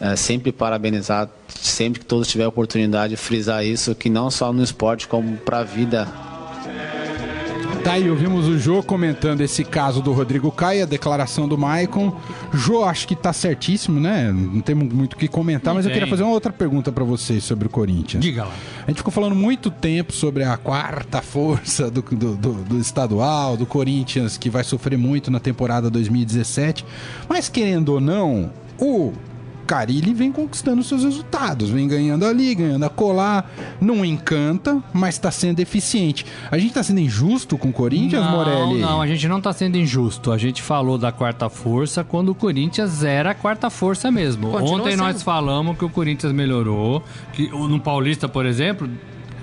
É, 0.00 0.14
sempre 0.14 0.52
parabenizar, 0.52 1.28
sempre 1.48 1.98
que 1.98 2.06
todos 2.06 2.28
tiverem 2.28 2.48
oportunidade, 2.48 3.16
frisar 3.16 3.64
isso, 3.66 3.92
que 3.96 4.08
não 4.08 4.30
só 4.30 4.52
no 4.52 4.62
esporte, 4.62 5.08
como 5.08 5.36
para 5.38 5.58
a 5.58 5.64
vida 5.64 6.06
Tá 7.84 7.92
aí, 7.94 8.10
ouvimos 8.10 8.46
o 8.46 8.58
Jô 8.58 8.82
comentando 8.82 9.40
esse 9.40 9.64
caso 9.64 10.02
do 10.02 10.12
Rodrigo 10.12 10.50
Caio, 10.52 10.82
a 10.82 10.86
declaração 10.86 11.48
do 11.48 11.56
Maicon. 11.56 12.14
Jô, 12.52 12.84
acho 12.84 13.08
que 13.08 13.16
tá 13.16 13.32
certíssimo, 13.32 13.98
né? 13.98 14.30
Não 14.30 14.60
temos 14.60 14.92
muito 14.92 15.14
o 15.14 15.16
que 15.16 15.26
comentar, 15.26 15.72
mas 15.74 15.84
eu 15.86 15.90
tem. 15.90 15.94
queria 15.98 16.10
fazer 16.10 16.22
uma 16.22 16.32
outra 16.32 16.52
pergunta 16.52 16.92
pra 16.92 17.04
vocês 17.04 17.42
sobre 17.44 17.66
o 17.66 17.70
Corinthians. 17.70 18.22
Diga 18.22 18.44
lá. 18.44 18.52
A 18.86 18.90
gente 18.90 18.98
ficou 18.98 19.12
falando 19.12 19.34
muito 19.34 19.70
tempo 19.70 20.12
sobre 20.12 20.44
a 20.44 20.56
quarta 20.58 21.22
força 21.22 21.90
do, 21.90 22.02
do, 22.02 22.36
do- 22.36 22.52
do 22.64 22.78
estadual, 22.78 23.56
do 23.56 23.64
Corinthians, 23.64 24.36
que 24.36 24.50
vai 24.50 24.64
sofrer 24.64 24.98
muito 24.98 25.30
na 25.30 25.40
temporada 25.40 25.88
2017. 25.88 26.84
Mas 27.28 27.48
querendo 27.48 27.90
ou 27.94 28.00
não, 28.00 28.50
o 28.78 29.12
Carilli 29.68 30.14
vem 30.14 30.32
conquistando 30.32 30.82
seus 30.82 31.04
resultados, 31.04 31.68
vem 31.68 31.86
ganhando 31.86 32.24
ali, 32.24 32.54
ganhando 32.54 32.84
a 32.84 32.88
colar. 32.88 33.50
Não 33.78 34.02
encanta, 34.02 34.82
mas 34.94 35.16
está 35.16 35.30
sendo 35.30 35.60
eficiente. 35.60 36.24
A 36.50 36.56
gente 36.56 36.70
está 36.70 36.82
sendo 36.82 37.00
injusto 37.00 37.58
com 37.58 37.68
o 37.68 37.72
Corinthians, 37.72 38.24
não, 38.24 38.30
Morelli? 38.32 38.80
Não, 38.80 39.02
a 39.02 39.06
gente 39.06 39.28
não 39.28 39.42
tá 39.42 39.52
sendo 39.52 39.76
injusto. 39.76 40.32
A 40.32 40.38
gente 40.38 40.62
falou 40.62 40.96
da 40.96 41.12
quarta 41.12 41.50
força 41.50 42.02
quando 42.02 42.30
o 42.30 42.34
Corinthians 42.34 43.04
era 43.04 43.32
a 43.32 43.34
quarta 43.34 43.68
força 43.68 44.10
mesmo. 44.10 44.50
Continua 44.52 44.78
Ontem 44.78 44.96
nós 44.96 45.16
sendo. 45.16 45.24
falamos 45.24 45.76
que 45.76 45.84
o 45.84 45.90
Corinthians 45.90 46.32
melhorou. 46.32 47.04
Que 47.34 47.50
no 47.50 47.78
Paulista, 47.78 48.26
por 48.26 48.46
exemplo. 48.46 48.88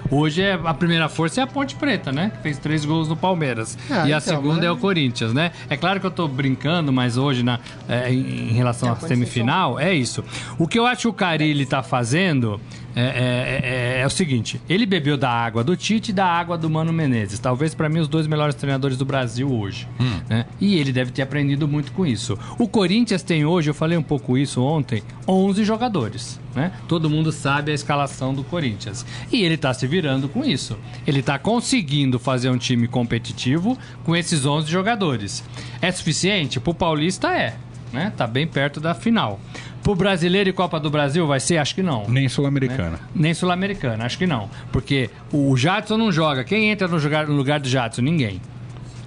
Hoje 0.09 0.41
é 0.43 0.53
a 0.53 0.73
primeira 0.73 1.09
força 1.09 1.41
é 1.41 1.43
a 1.43 1.47
Ponte 1.47 1.75
Preta, 1.75 2.11
né? 2.11 2.31
Que 2.35 2.41
fez 2.43 2.57
três 2.59 2.85
gols 2.85 3.07
no 3.09 3.15
Palmeiras. 3.17 3.77
Ah, 3.89 4.07
e 4.07 4.13
a 4.13 4.17
então, 4.17 4.21
segunda 4.21 4.55
mas- 4.57 4.65
é 4.65 4.71
o 4.71 4.77
Corinthians, 4.77 5.33
né? 5.33 5.51
É 5.69 5.75
claro 5.75 5.99
que 5.99 6.05
eu 6.05 6.11
tô 6.11 6.27
brincando, 6.27 6.93
mas 6.93 7.17
hoje, 7.17 7.41
na, 7.43 7.59
é, 7.89 8.11
em, 8.13 8.49
em 8.49 8.53
relação 8.53 8.91
à 8.91 8.95
semifinal, 8.95 9.79
é 9.79 9.93
isso. 9.93 10.23
O 10.57 10.67
que 10.67 10.77
eu 10.77 10.85
acho 10.85 11.01
que 11.01 11.07
o 11.07 11.13
Carilli 11.13 11.65
tá 11.65 11.81
fazendo 11.81 12.59
é, 12.95 13.01
é- 13.01 13.97
é- 13.97 14.01
é 14.01 14.05
o 14.05 14.09
seguinte: 14.09 14.59
ele 14.69 14.85
bebeu 14.85 15.17
da 15.17 15.29
água 15.29 15.63
do 15.63 15.75
Tite 15.75 16.09
e 16.11 16.13
da 16.13 16.25
água 16.25 16.57
do 16.57 16.69
Mano 16.69 16.93
Menezes. 16.93 17.37
Talvez 17.39 17.73
para 17.75 17.89
mim 17.89 17.99
os 17.99 18.07
dois 18.07 18.25
melhores 18.27 18.55
treinadores 18.55 18.97
do 18.97 19.05
Brasil 19.05 19.51
hoje. 19.51 19.87
né? 20.29 20.45
E 20.59 20.77
ele 20.77 20.91
deve 20.91 21.11
ter 21.11 21.21
aprendido 21.21 21.67
muito 21.67 21.91
com 21.91 22.05
isso. 22.05 22.37
O 22.57 22.67
Corinthians 22.67 23.21
tem 23.21 23.45
hoje, 23.45 23.69
eu 23.69 23.73
falei 23.73 23.97
um 23.97 24.03
pouco 24.03 24.37
isso 24.37 24.61
ontem, 24.63 25.03
11 25.27 25.63
jogadores. 25.63 26.39
Né? 26.55 26.71
Todo 26.87 27.09
mundo 27.09 27.31
sabe 27.33 27.71
a 27.71 27.75
escalação 27.75 28.33
do 28.33 28.41
Corinthians. 28.43 29.05
E 29.29 29.43
ele 29.43 29.57
tá 29.57 29.73
se 29.73 29.85
virando 29.85 30.29
com 30.29 30.43
isso. 30.45 30.77
Ele 31.05 31.21
tá 31.21 31.37
conseguindo 31.37 32.17
fazer 32.17 32.49
um 32.49 32.57
time 32.57 32.87
competitivo 32.87 33.77
com 34.05 34.15
esses 34.15 34.45
11 34.45 34.71
jogadores. 34.71 35.43
É 35.81 35.91
suficiente? 35.91 36.59
Pro 36.59 36.73
Paulista 36.73 37.27
é. 37.35 37.55
Né? 37.95 38.13
Tá 38.15 38.27
bem 38.27 38.45
perto 38.45 38.79
da 38.81 38.93
final. 38.93 39.39
Pro 39.81 39.95
Brasileiro 39.95 40.49
e 40.49 40.53
Copa 40.53 40.79
do 40.79 40.89
Brasil 40.89 41.25
vai 41.25 41.39
ser? 41.39 41.57
Acho 41.57 41.73
que 41.73 41.81
não. 41.81 42.05
Nem 42.09 42.27
Sul-Americana. 42.27 42.99
Nem 43.15 43.33
Sul-Americana, 43.33 44.05
acho 44.05 44.17
que 44.17 44.27
não. 44.27 44.49
Porque 44.71 45.09
o 45.31 45.55
Jadson 45.55 45.95
não 45.95 46.11
joga. 46.11 46.43
Quem 46.43 46.69
entra 46.69 46.87
no 46.87 46.97
lugar, 46.97 47.27
no 47.27 47.35
lugar 47.35 47.59
do 47.59 47.69
Jadson? 47.69 48.01
Ninguém. 48.01 48.41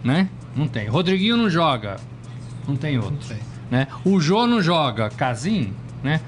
Né? 0.02 0.28
Não 0.56 0.66
tem. 0.66 0.88
Rodriguinho 0.88 1.36
não 1.36 1.50
joga. 1.50 1.96
Não 2.66 2.76
tem 2.76 2.98
outro. 2.98 3.18
Né? 3.70 3.86
O 4.04 4.18
Jô 4.20 4.46
não 4.46 4.62
joga. 4.62 5.10
Casim, 5.10 5.72
né? 6.02 6.20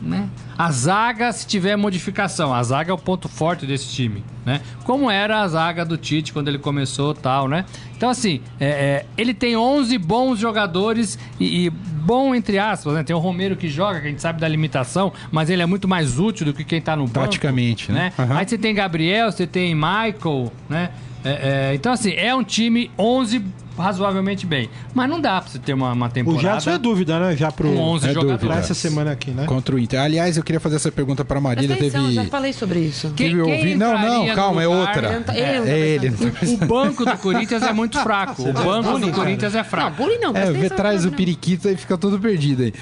Né? 0.00 0.28
A 0.56 0.70
zaga, 0.70 1.32
se 1.32 1.46
tiver 1.46 1.76
modificação. 1.76 2.52
A 2.52 2.62
zaga 2.62 2.90
é 2.90 2.94
o 2.94 2.98
ponto 2.98 3.28
forte 3.28 3.66
desse 3.66 3.88
time, 3.88 4.24
né? 4.44 4.60
Como 4.84 5.10
era 5.10 5.42
a 5.42 5.48
zaga 5.48 5.84
do 5.84 5.96
Tite 5.96 6.32
quando 6.32 6.48
ele 6.48 6.58
começou 6.58 7.14
tal, 7.14 7.48
né? 7.48 7.64
Então, 7.96 8.10
assim, 8.10 8.40
é, 8.60 8.66
é, 8.66 9.06
ele 9.16 9.34
tem 9.34 9.56
11 9.56 9.96
bons 9.98 10.38
jogadores 10.38 11.18
e, 11.38 11.66
e 11.66 11.70
bom 11.70 12.34
entre 12.34 12.58
aspas, 12.58 12.94
né? 12.94 13.02
Tem 13.02 13.14
o 13.14 13.18
Romero 13.18 13.56
que 13.56 13.68
joga, 13.68 14.00
que 14.00 14.06
a 14.06 14.10
gente 14.10 14.22
sabe 14.22 14.40
da 14.40 14.48
limitação, 14.48 15.12
mas 15.30 15.50
ele 15.50 15.62
é 15.62 15.66
muito 15.66 15.88
mais 15.88 16.18
útil 16.18 16.46
do 16.46 16.54
que 16.54 16.64
quem 16.64 16.80
tá 16.80 16.94
no 16.94 17.04
banco. 17.04 17.26
Taticamente, 17.26 17.90
né? 17.90 18.12
Aham. 18.18 18.36
Aí 18.38 18.48
você 18.48 18.56
tem 18.56 18.74
Gabriel, 18.74 19.30
você 19.30 19.46
tem 19.46 19.74
Michael, 19.74 20.52
né? 20.68 20.90
É, 21.24 21.70
é, 21.70 21.74
então, 21.74 21.92
assim, 21.92 22.12
é 22.12 22.34
um 22.34 22.44
time 22.44 22.90
11 22.96 23.44
razoavelmente 23.76 24.46
bem. 24.46 24.68
Mas 24.94 25.08
não 25.08 25.20
dá 25.20 25.40
pra 25.40 25.50
você 25.50 25.58
ter 25.58 25.72
uma, 25.74 25.92
uma 25.92 26.06
O 26.06 26.10
temporada 26.10 26.42
Jadson 26.42 26.70
é 26.70 26.78
dúvida, 26.78 27.18
né? 27.20 27.36
Já 27.36 27.50
pro. 27.52 27.68
com 27.72 27.78
11 27.78 28.06
É 28.06 28.08
jogadores. 28.12 28.40
dúvida. 28.40 28.52
Pra 28.54 28.62
essa 28.62 28.74
semana 28.74 29.12
aqui, 29.12 29.30
né? 29.30 29.44
Contra 29.46 29.74
o 29.74 29.78
Inter. 29.78 30.00
Aliás, 30.00 30.36
eu 30.36 30.42
queria 30.42 30.60
fazer 30.60 30.76
essa 30.76 30.90
pergunta 30.92 31.24
para 31.24 31.40
Marília. 31.40 31.74
Atenção, 31.76 32.02
Teve. 32.02 32.14
já 32.14 32.24
falei 32.24 32.52
sobre 32.52 32.80
isso. 32.80 33.12
Quem- 33.16 33.30
teve 33.30 33.42
quem 33.42 33.54
ouvi- 33.54 33.74
Não, 33.74 33.98
não, 33.98 34.34
calma, 34.34 34.62
é 34.62 34.68
outra. 34.68 35.08
Ele 35.08 35.16
não 35.16 35.22
tá- 35.22 35.32
não 35.32 35.64
tá 35.64 35.70
É 35.70 35.78
ele. 35.78 36.10
pensando. 36.10 36.64
O 36.64 36.66
banco 36.66 37.04
do 37.04 37.16
Corinthians 37.18 37.62
é 37.62 37.72
muito 37.72 37.98
fraco. 38.00 38.42
O 38.42 38.52
banco 38.52 38.98
do 38.98 39.10
Corinthians 39.12 39.54
é 39.54 39.58
Não, 39.58 39.64
fraco. 39.64 39.96
bullying 39.96 40.18
não. 40.18 40.36
É, 40.36 40.50
vê 40.52 40.70
traz 40.70 41.04
o 41.04 41.10
não. 41.10 41.16
periquito 41.16 41.68
e 41.68 41.76
fica 41.76 41.96
todo 41.98 42.18
perdido 42.18 42.62
aí. 42.62 42.72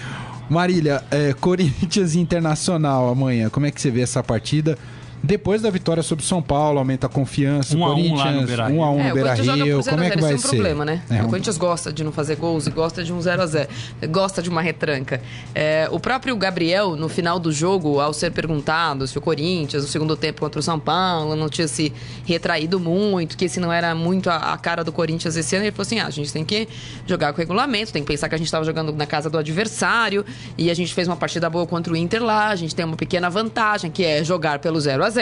Marília, 0.48 1.02
é, 1.10 1.32
Corinthians 1.32 2.14
Internacional 2.14 3.08
amanhã, 3.08 3.48
como 3.48 3.66
é 3.66 3.70
que 3.70 3.80
você 3.80 3.90
vê 3.90 4.02
essa 4.02 4.22
partida? 4.22 4.76
Depois 5.24 5.62
da 5.62 5.70
vitória 5.70 6.02
sobre 6.02 6.22
São 6.22 6.42
Paulo, 6.42 6.78
aumenta 6.78 7.06
a 7.06 7.10
confiança. 7.10 7.74
Um 7.74 7.82
a 7.84 7.94
um 7.94 7.96
lá 7.96 7.96
no 7.96 8.08
Corinthians, 8.18 8.46
Beira-Rio. 8.46 8.76
um 8.76 8.84
a 8.84 8.90
um 8.90 9.00
É, 9.00 9.04
no 9.04 9.08
o 9.08 9.12
Corinthians 9.14 9.46
joga 9.46 9.52
Beira-Rio. 9.64 9.76
por 9.76 9.82
0 9.84 9.96
Como 9.96 10.04
é 10.04 10.08
0 10.08 10.16
que 10.16 10.22
vai 10.22 10.34
esse 10.34 10.44
é 10.44 10.46
um 10.46 10.50
ser? 10.50 10.56
problema, 10.56 10.84
né? 10.84 11.02
É, 11.10 11.22
o 11.22 11.28
Corinthians 11.28 11.56
gosta 11.56 11.92
de 11.92 12.04
não 12.04 12.12
fazer 12.12 12.36
gols 12.36 12.66
e 12.66 12.70
gosta 12.70 13.02
de 13.02 13.10
um 13.12 13.20
0 13.20 13.42
a 13.42 13.46
0 13.46 13.68
Gosta 14.10 14.42
de 14.42 14.50
uma 14.50 14.60
retranca. 14.60 15.22
É, 15.54 15.88
o 15.90 15.98
próprio 15.98 16.36
Gabriel, 16.36 16.94
no 16.94 17.08
final 17.08 17.38
do 17.38 17.50
jogo, 17.50 18.00
ao 18.00 18.12
ser 18.12 18.32
perguntado 18.32 19.06
se 19.06 19.16
o 19.16 19.20
Corinthians, 19.20 19.82
no 19.82 19.88
segundo 19.88 20.14
tempo 20.14 20.40
contra 20.40 20.60
o 20.60 20.62
São 20.62 20.78
Paulo, 20.78 21.34
não 21.34 21.48
tinha 21.48 21.66
se 21.66 21.90
retraído 22.26 22.78
muito, 22.78 23.36
que 23.38 23.46
esse 23.46 23.58
não 23.58 23.72
era 23.72 23.94
muito 23.94 24.28
a, 24.28 24.36
a 24.52 24.58
cara 24.58 24.84
do 24.84 24.92
Corinthians 24.92 25.36
esse 25.36 25.56
ano, 25.56 25.64
ele 25.64 25.72
falou 25.72 25.86
assim: 25.86 26.00
ah, 26.00 26.06
a 26.06 26.10
gente 26.10 26.30
tem 26.30 26.44
que 26.44 26.68
jogar 27.06 27.32
com 27.32 27.38
regulamento, 27.38 27.92
tem 27.94 28.02
que 28.02 28.08
pensar 28.08 28.28
que 28.28 28.34
a 28.34 28.38
gente 28.38 28.48
estava 28.48 28.64
jogando 28.64 28.92
na 28.92 29.06
casa 29.06 29.30
do 29.30 29.38
adversário 29.38 30.22
e 30.58 30.70
a 30.70 30.74
gente 30.74 30.92
fez 30.92 31.08
uma 31.08 31.16
partida 31.16 31.48
boa 31.48 31.66
contra 31.66 31.90
o 31.92 31.96
Inter 31.96 32.22
lá, 32.22 32.48
a 32.48 32.56
gente 32.56 32.74
tem 32.74 32.84
uma 32.84 32.96
pequena 32.96 33.30
vantagem, 33.30 33.90
que 33.90 34.04
é 34.04 34.22
jogar 34.22 34.58
pelo 34.58 34.78
0 34.78 35.02
a 35.02 35.10
0 35.10 35.13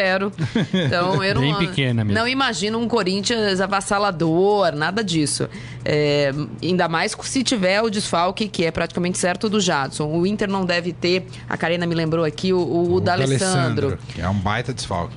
Então, 0.73 1.23
eu 1.25 1.35
não. 1.35 1.43
Bem 1.43 1.55
pequena 1.55 2.05
mesmo. 2.05 2.19
Não 2.19 2.27
imagino 2.27 2.79
um 2.79 2.89
Corinthians 2.89 3.61
avassalador, 3.61 4.75
nada 4.75 5.03
disso. 5.03 5.49
É, 5.85 6.33
ainda 6.63 6.89
mais 6.89 7.17
se 7.23 7.43
tiver 7.43 7.83
o 7.83 7.91
desfalque, 7.91 8.49
que 8.49 8.65
é 8.65 8.71
praticamente 8.71 9.19
certo 9.19 9.49
do 9.49 9.61
Jadson. 9.61 10.07
O 10.07 10.27
Inter 10.27 10.49
não 10.49 10.65
deve 10.65 10.93
ter, 10.93 11.27
a 11.49 11.57
Karina 11.57 11.87
me 11.87 11.95
lembrou 11.95 12.25
aqui, 12.25 12.53
o, 12.53 12.59
o, 12.59 12.95
o 12.95 13.01
D'Alessandro 13.01 13.99
que 14.09 14.21
É 14.21 14.29
um 14.29 14.35
baita 14.35 14.73
desfalque. 14.73 15.17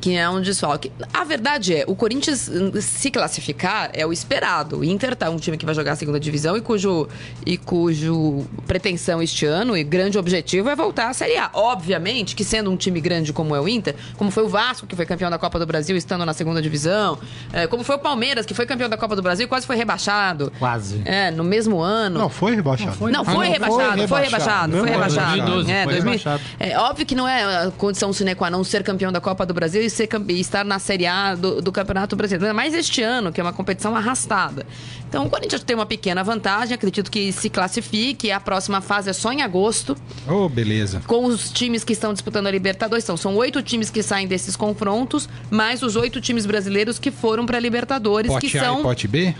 Que 0.00 0.16
é 0.16 0.28
um 0.28 0.40
desfalque. 0.40 0.90
A 1.12 1.24
verdade 1.24 1.74
é, 1.74 1.84
o 1.86 1.94
Corinthians 1.94 2.48
hum, 2.48 2.72
se 2.80 3.10
classificar 3.10 3.90
é 3.92 4.04
o 4.06 4.12
esperado. 4.12 4.78
O 4.78 4.84
Inter 4.84 5.14
tá 5.16 5.30
um 5.30 5.36
time 5.36 5.56
que 5.56 5.64
vai 5.64 5.74
jogar 5.74 5.92
a 5.92 5.96
segunda 5.96 6.18
divisão 6.20 6.56
e 6.56 6.60
cujo 6.60 7.08
e 7.44 7.56
cujo 7.56 8.44
pretensão 8.66 9.22
este 9.22 9.46
ano 9.46 9.76
e 9.76 9.84
grande 9.84 10.18
objetivo 10.18 10.68
é 10.68 10.76
voltar 10.76 11.08
à 11.08 11.12
Série 11.12 11.36
A. 11.36 11.50
Obviamente 11.52 12.34
que 12.34 12.44
sendo 12.44 12.70
um 12.70 12.76
time 12.76 13.00
grande 13.00 13.32
como 13.32 13.54
é 13.54 13.60
o 13.60 13.68
Inter, 13.68 13.94
como 14.16 14.30
foi 14.30 14.44
o 14.44 14.48
Vasco 14.48 14.86
que 14.86 14.96
foi 14.96 15.06
campeão 15.06 15.30
da 15.30 15.38
Copa 15.38 15.58
do 15.58 15.66
Brasil 15.66 15.96
estando 15.96 16.24
na 16.24 16.32
segunda 16.32 16.60
divisão, 16.60 17.18
é, 17.52 17.66
como 17.66 17.84
foi 17.84 17.96
o 17.96 17.98
Palmeiras 17.98 18.44
que 18.46 18.54
foi 18.54 18.66
campeão 18.66 18.88
da 18.88 18.96
Copa 18.96 19.14
do 19.16 19.22
Brasil 19.22 19.46
e 19.46 19.48
quase 19.48 19.66
foi 19.66 19.76
rebaixado. 19.76 20.52
Quase. 20.58 21.02
É, 21.04 21.30
no 21.30 21.44
mesmo 21.44 21.80
ano. 21.80 22.18
Não, 22.18 22.28
foi 22.28 22.54
rebaixado. 22.56 22.90
Não, 22.90 22.96
foi, 22.96 23.10
Ah, 23.10 23.12
não, 23.12 23.24
foi 23.24 23.46
rebaixado, 23.48 24.08
foi 24.08 24.20
rebaixado, 24.20 24.22
rebaixado. 24.24 24.72
foi 24.72 24.80
Não, 24.80 24.92
rebaixado. 24.92 25.36
2012 25.36 25.70
É, 25.72 25.84
foi 25.84 25.92
2000 25.92 26.12
rebaixado. 26.12 26.42
é 26.58 26.78
óbvio 26.78 27.06
que 27.06 27.14
não 27.14 27.28
é 27.28 27.66
a 27.66 27.70
condição 27.70 28.12
sine 28.12 28.34
qua 28.34 28.50
non 28.50 28.62
ser 28.64 28.82
campeão 28.82 29.12
da 29.12 29.20
Copa 29.20 29.44
do 29.46 29.54
Brasil 29.54 29.75
e, 29.82 29.90
ser, 29.90 30.08
e 30.28 30.40
estar 30.40 30.64
na 30.64 30.78
Série 30.78 31.06
A 31.06 31.34
do, 31.34 31.60
do 31.60 31.72
Campeonato 31.72 32.16
Brasileiro. 32.16 32.54
Mas 32.54 32.74
este 32.74 33.02
ano, 33.02 33.32
que 33.32 33.40
é 33.40 33.44
uma 33.44 33.52
competição 33.52 33.94
arrastada. 33.94 34.66
Então 35.08 35.24
o 35.24 35.30
Corinthians 35.30 35.62
tem 35.62 35.76
uma 35.76 35.86
pequena 35.86 36.22
vantagem, 36.22 36.74
acredito 36.74 37.10
que 37.10 37.32
se 37.32 37.48
classifique. 37.48 38.30
A 38.30 38.40
próxima 38.40 38.80
fase 38.80 39.10
é 39.10 39.12
só 39.12 39.32
em 39.32 39.42
agosto, 39.42 39.96
Ô, 40.28 40.48
beleza. 40.48 41.02
com 41.06 41.26
os 41.26 41.50
times 41.50 41.84
que 41.84 41.92
estão 41.92 42.12
disputando 42.12 42.46
a 42.46 42.50
Libertadores. 42.50 43.04
Então, 43.04 43.16
são 43.16 43.34
oito 43.36 43.62
times 43.62 43.90
que 43.90 44.02
saem 44.02 44.26
desses 44.26 44.56
confrontos, 44.56 45.28
mais 45.50 45.82
os 45.82 45.96
oito 45.96 46.20
times 46.20 46.46
brasileiros 46.46 46.98
que 46.98 47.10
foram 47.10 47.46
para 47.46 47.56
a 47.56 47.60
Libertadores, 47.60 48.30
Pote 48.30 48.48
que 48.48 48.58
A 48.58 48.64
são 48.64 48.80
e 48.80 48.82
pote 48.82 49.08
B? 49.08 49.34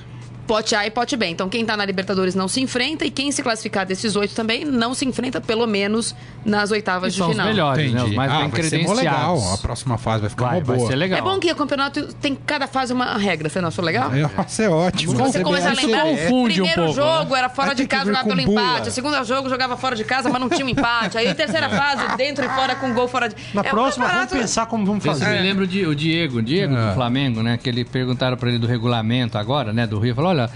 Pote 0.46 0.74
A 0.74 0.86
e 0.86 0.90
Pote 0.90 1.16
B. 1.16 1.26
Então, 1.26 1.48
quem 1.48 1.64
tá 1.64 1.76
na 1.76 1.84
Libertadores 1.84 2.34
não 2.34 2.46
se 2.48 2.60
enfrenta 2.60 3.04
e 3.04 3.10
quem 3.10 3.32
se 3.32 3.42
classificar 3.42 3.84
desses 3.84 4.14
oito 4.16 4.34
também 4.34 4.64
não 4.64 4.94
se 4.94 5.04
enfrenta, 5.04 5.40
pelo 5.40 5.66
menos 5.66 6.14
nas 6.44 6.70
oitavas 6.70 7.08
E 7.12 7.12
de 7.12 7.18
são 7.18 7.30
os 7.30 7.36
melhor. 7.36 7.48
melhores, 7.76 7.92
né? 7.92 8.02
Os 8.04 8.14
mais 8.14 8.30
ah, 8.30 8.38
bem 8.38 8.48
vai 8.48 8.62
ser 8.62 8.78
mó 8.78 8.94
credenciados. 8.94 8.98
legal. 9.02 9.54
A 9.54 9.58
próxima 9.58 9.98
fase 9.98 10.20
vai 10.20 10.30
ficar 10.30 10.46
Vai, 10.46 10.58
uma 10.58 10.64
vai 10.64 10.76
boa. 10.76 10.88
ser 10.88 10.96
legal. 10.96 11.18
É 11.18 11.22
bom 11.22 11.38
que 11.40 11.50
o 11.50 11.56
campeonato 11.56 12.12
tem 12.14 12.34
cada 12.34 12.66
fase 12.66 12.92
uma 12.92 13.16
regra, 13.18 13.48
você 13.48 13.60
não 13.60 13.68
achou 13.68 13.84
legal? 13.84 14.10
Nossa, 14.36 14.62
é 14.62 14.68
ótimo. 14.68 15.12
Se 15.12 15.18
você 15.18 15.40
começar 15.42 15.70
a 15.70 15.74
lembrar, 15.74 16.02
confunde 16.02 16.62
um 16.62 16.66
primeiro 16.66 16.82
pouco, 16.84 16.94
jogo 16.94 17.34
era 17.36 17.48
fora 17.48 17.74
de 17.74 17.86
casa, 17.86 18.06
jogava 18.06 18.28
pelo 18.28 18.42
bula. 18.44 18.62
empate. 18.62 18.88
O 18.88 18.92
segundo 18.92 19.24
jogo 19.24 19.48
jogava 19.48 19.76
fora 19.76 19.96
de 19.96 20.04
casa, 20.04 20.28
mas 20.28 20.40
não 20.40 20.48
tinha 20.48 20.64
um 20.64 20.68
empate. 20.68 21.18
Aí 21.18 21.34
terceira 21.34 21.68
fase, 21.68 22.16
dentro 22.16 22.44
e 22.44 22.48
fora 22.50 22.74
com 22.76 22.92
gol 22.94 23.08
fora 23.08 23.28
de. 23.28 23.34
Na 23.52 23.62
É 23.62 23.66
um 23.66 23.70
próxima, 23.70 24.06
vamos 24.06 24.32
pensar 24.32 24.66
como 24.66 24.86
vamos 24.86 25.04
fazer. 25.04 25.26
me 25.28 25.38
lembram 25.40 25.66
de, 25.66 25.86
o 25.86 25.94
Diego, 25.94 26.38
o 26.38 26.42
Diego 26.42 26.74
do 26.76 26.92
Flamengo, 26.94 27.42
né? 27.42 27.56
Que 27.60 27.68
ele 27.68 27.84
perguntaram 27.84 28.36
pra 28.36 28.48
ele 28.48 28.58
do 28.58 28.66
regulamento 28.66 29.36
agora, 29.38 29.72
né? 29.72 29.86
Do 29.86 29.98
Rio. 29.98 30.14
Falou, 30.14 30.35
olha, 30.42 30.50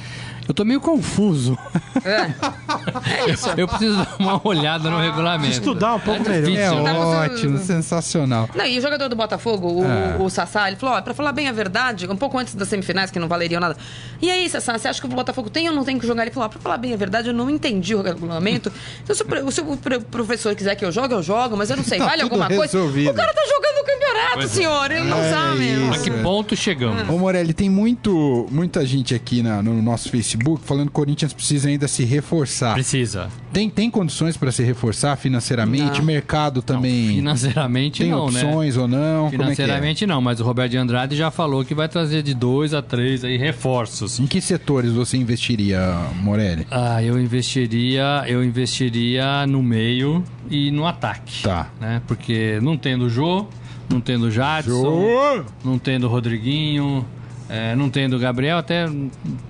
Eu 0.48 0.54
tô 0.54 0.64
meio 0.64 0.80
confuso. 0.80 1.56
É, 2.04 2.32
é 3.26 3.30
isso. 3.30 3.48
Eu 3.56 3.68
preciso 3.68 3.96
dar 3.98 4.16
uma 4.18 4.40
olhada 4.42 4.90
no 4.90 4.98
regulamento. 4.98 5.52
Estudar 5.52 5.94
um 5.94 6.00
pouco 6.00 6.22
melhor. 6.28 6.40
difícil. 6.42 6.78
É 6.78 6.82
Dá 6.82 6.90
pra 6.94 7.04
você- 7.04 7.16
ótimo, 7.34 7.58
sensacional. 7.58 8.48
Não, 8.56 8.66
e 8.66 8.76
o 8.78 8.82
jogador 8.82 9.08
do 9.08 9.14
Botafogo, 9.14 9.68
o, 9.82 9.84
É. 9.84 10.16
o 10.18 10.28
Sassá, 10.28 10.66
ele 10.66 10.76
falou: 10.76 10.96
ó, 10.96 11.02
pra 11.02 11.14
falar 11.14 11.30
bem 11.32 11.46
a 11.46 11.52
verdade, 11.52 12.08
um 12.08 12.16
pouco 12.16 12.36
antes 12.36 12.56
das 12.56 12.66
semifinais, 12.66 13.12
que 13.12 13.18
não 13.20 13.28
valeriam 13.28 13.60
nada. 13.60 13.76
E 14.20 14.28
aí, 14.28 14.48
Sassá, 14.48 14.76
você 14.76 14.88
acha 14.88 15.00
que 15.00 15.06
o 15.06 15.10
Botafogo 15.10 15.48
tem 15.50 15.68
ou 15.68 15.74
não 15.74 15.84
tem 15.84 15.96
que 16.00 16.06
jogar? 16.06 16.22
Ele 16.22 16.32
falou: 16.32 16.46
ó, 16.46 16.48
pra 16.48 16.58
falar 16.60 16.78
bem 16.78 16.94
a 16.94 16.96
verdade, 16.96 17.28
eu 17.28 17.34
não 17.34 17.48
entendi 17.48 17.94
o 17.94 18.02
regulamento. 18.02 18.72
Então, 19.04 19.14
se 19.14 19.22
o, 19.22 19.50
se 19.52 19.60
o 19.60 19.76
pro- 19.76 20.00
professor 20.00 20.52
quiser 20.56 20.74
que 20.74 20.84
eu 20.84 20.90
jogue, 20.90 21.14
eu 21.14 21.22
jogo, 21.22 21.56
mas 21.56 21.70
eu 21.70 21.76
não 21.76 21.84
sei, 21.84 21.98
Tá 21.98 22.06
vale 22.06 22.22
alguma 22.22 22.48
coisa? 22.48 22.62
resolvido. 22.76 23.10
O 23.10 23.14
cara 23.14 23.32
tá 23.32 23.42
jogando 23.46 23.79
o 24.10 24.14
campeonato, 24.14 24.34
Pois 24.34 24.50
é. 24.50 24.54
senhor, 24.54 24.90
ele 24.90 25.04
não 25.04 25.18
É 25.18 25.30
sabe. 25.30 25.64
isso. 25.64 25.92
A 25.92 25.98
que 26.04 26.10
ponto 26.22 26.56
chegamos? 26.56 27.08
Ô 27.08 27.18
Morelli, 27.18 27.52
tem 27.52 27.68
muito, 27.70 28.46
muita 28.50 28.84
gente 28.86 29.14
aqui 29.14 29.42
na- 29.42 29.62
no 29.62 29.80
nosso 29.82 30.08
Facebook 30.10 30.62
falando 30.64 30.84
que 30.86 30.90
o 30.90 30.92
Corinthians 30.92 31.32
precisa 31.32 31.68
ainda 31.68 31.86
se 31.88 32.04
reforçar. 32.04 32.74
Precisa. 32.74 33.28
Tem, 33.52 33.68
tem 33.68 33.90
condições 33.90 34.36
para 34.36 34.52
se 34.52 34.62
reforçar 34.62 35.16
financeiramente? 35.16 35.98
Não. 35.98 36.04
Mercado 36.04 36.62
também 36.62 37.08
Financeiramente 37.16 38.02
tem 38.02 38.10
não, 38.10 38.30
né? 38.30 38.42
opções 38.44 38.76
ou 38.76 38.86
não? 38.86 39.30
Como 39.30 39.42
é 39.42 39.46
que 39.46 39.52
é? 39.52 39.54
Financeiramente 39.54 40.06
não, 40.06 40.20
mas 40.20 40.40
o 40.40 40.44
Roberto 40.44 40.70
de 40.70 40.76
Andrade 40.76 41.16
já 41.16 41.30
falou 41.30 41.64
que 41.64 41.74
vai 41.74 41.88
trazer 41.88 42.22
de 42.22 42.34
dois 42.34 42.72
a 42.74 42.80
três 42.82 43.24
aí 43.24 43.36
reforços. 43.36 44.20
Em 44.20 44.26
que 44.26 44.40
setores 44.40 44.92
você 44.92 45.16
investiria, 45.16 45.96
Morelli? 46.22 46.66
Ah, 46.70 47.02
eu 47.02 47.18
investiria, 47.20 48.24
eu 48.26 48.42
investiria 48.44 49.46
no 49.46 49.62
meio 49.62 50.22
e 50.48 50.70
no 50.70 50.86
ataque. 50.86 51.42
Tá. 51.42 51.68
Né? 51.80 52.00
Porque 52.06 52.58
não 52.62 52.76
tendo 52.76 53.06
o 53.06 53.10
Jô, 53.10 53.46
não 53.90 54.00
tendo 54.00 54.26
o 54.26 54.30
Jadson, 54.30 55.44
não 55.64 55.78
tendo 55.78 56.04
o 56.06 56.08
Rodriguinho, 56.08 57.04
é, 57.48 57.74
não 57.74 57.90
tendo 57.90 58.16
o 58.16 58.18
Gabriel, 58.18 58.58
até 58.58 58.86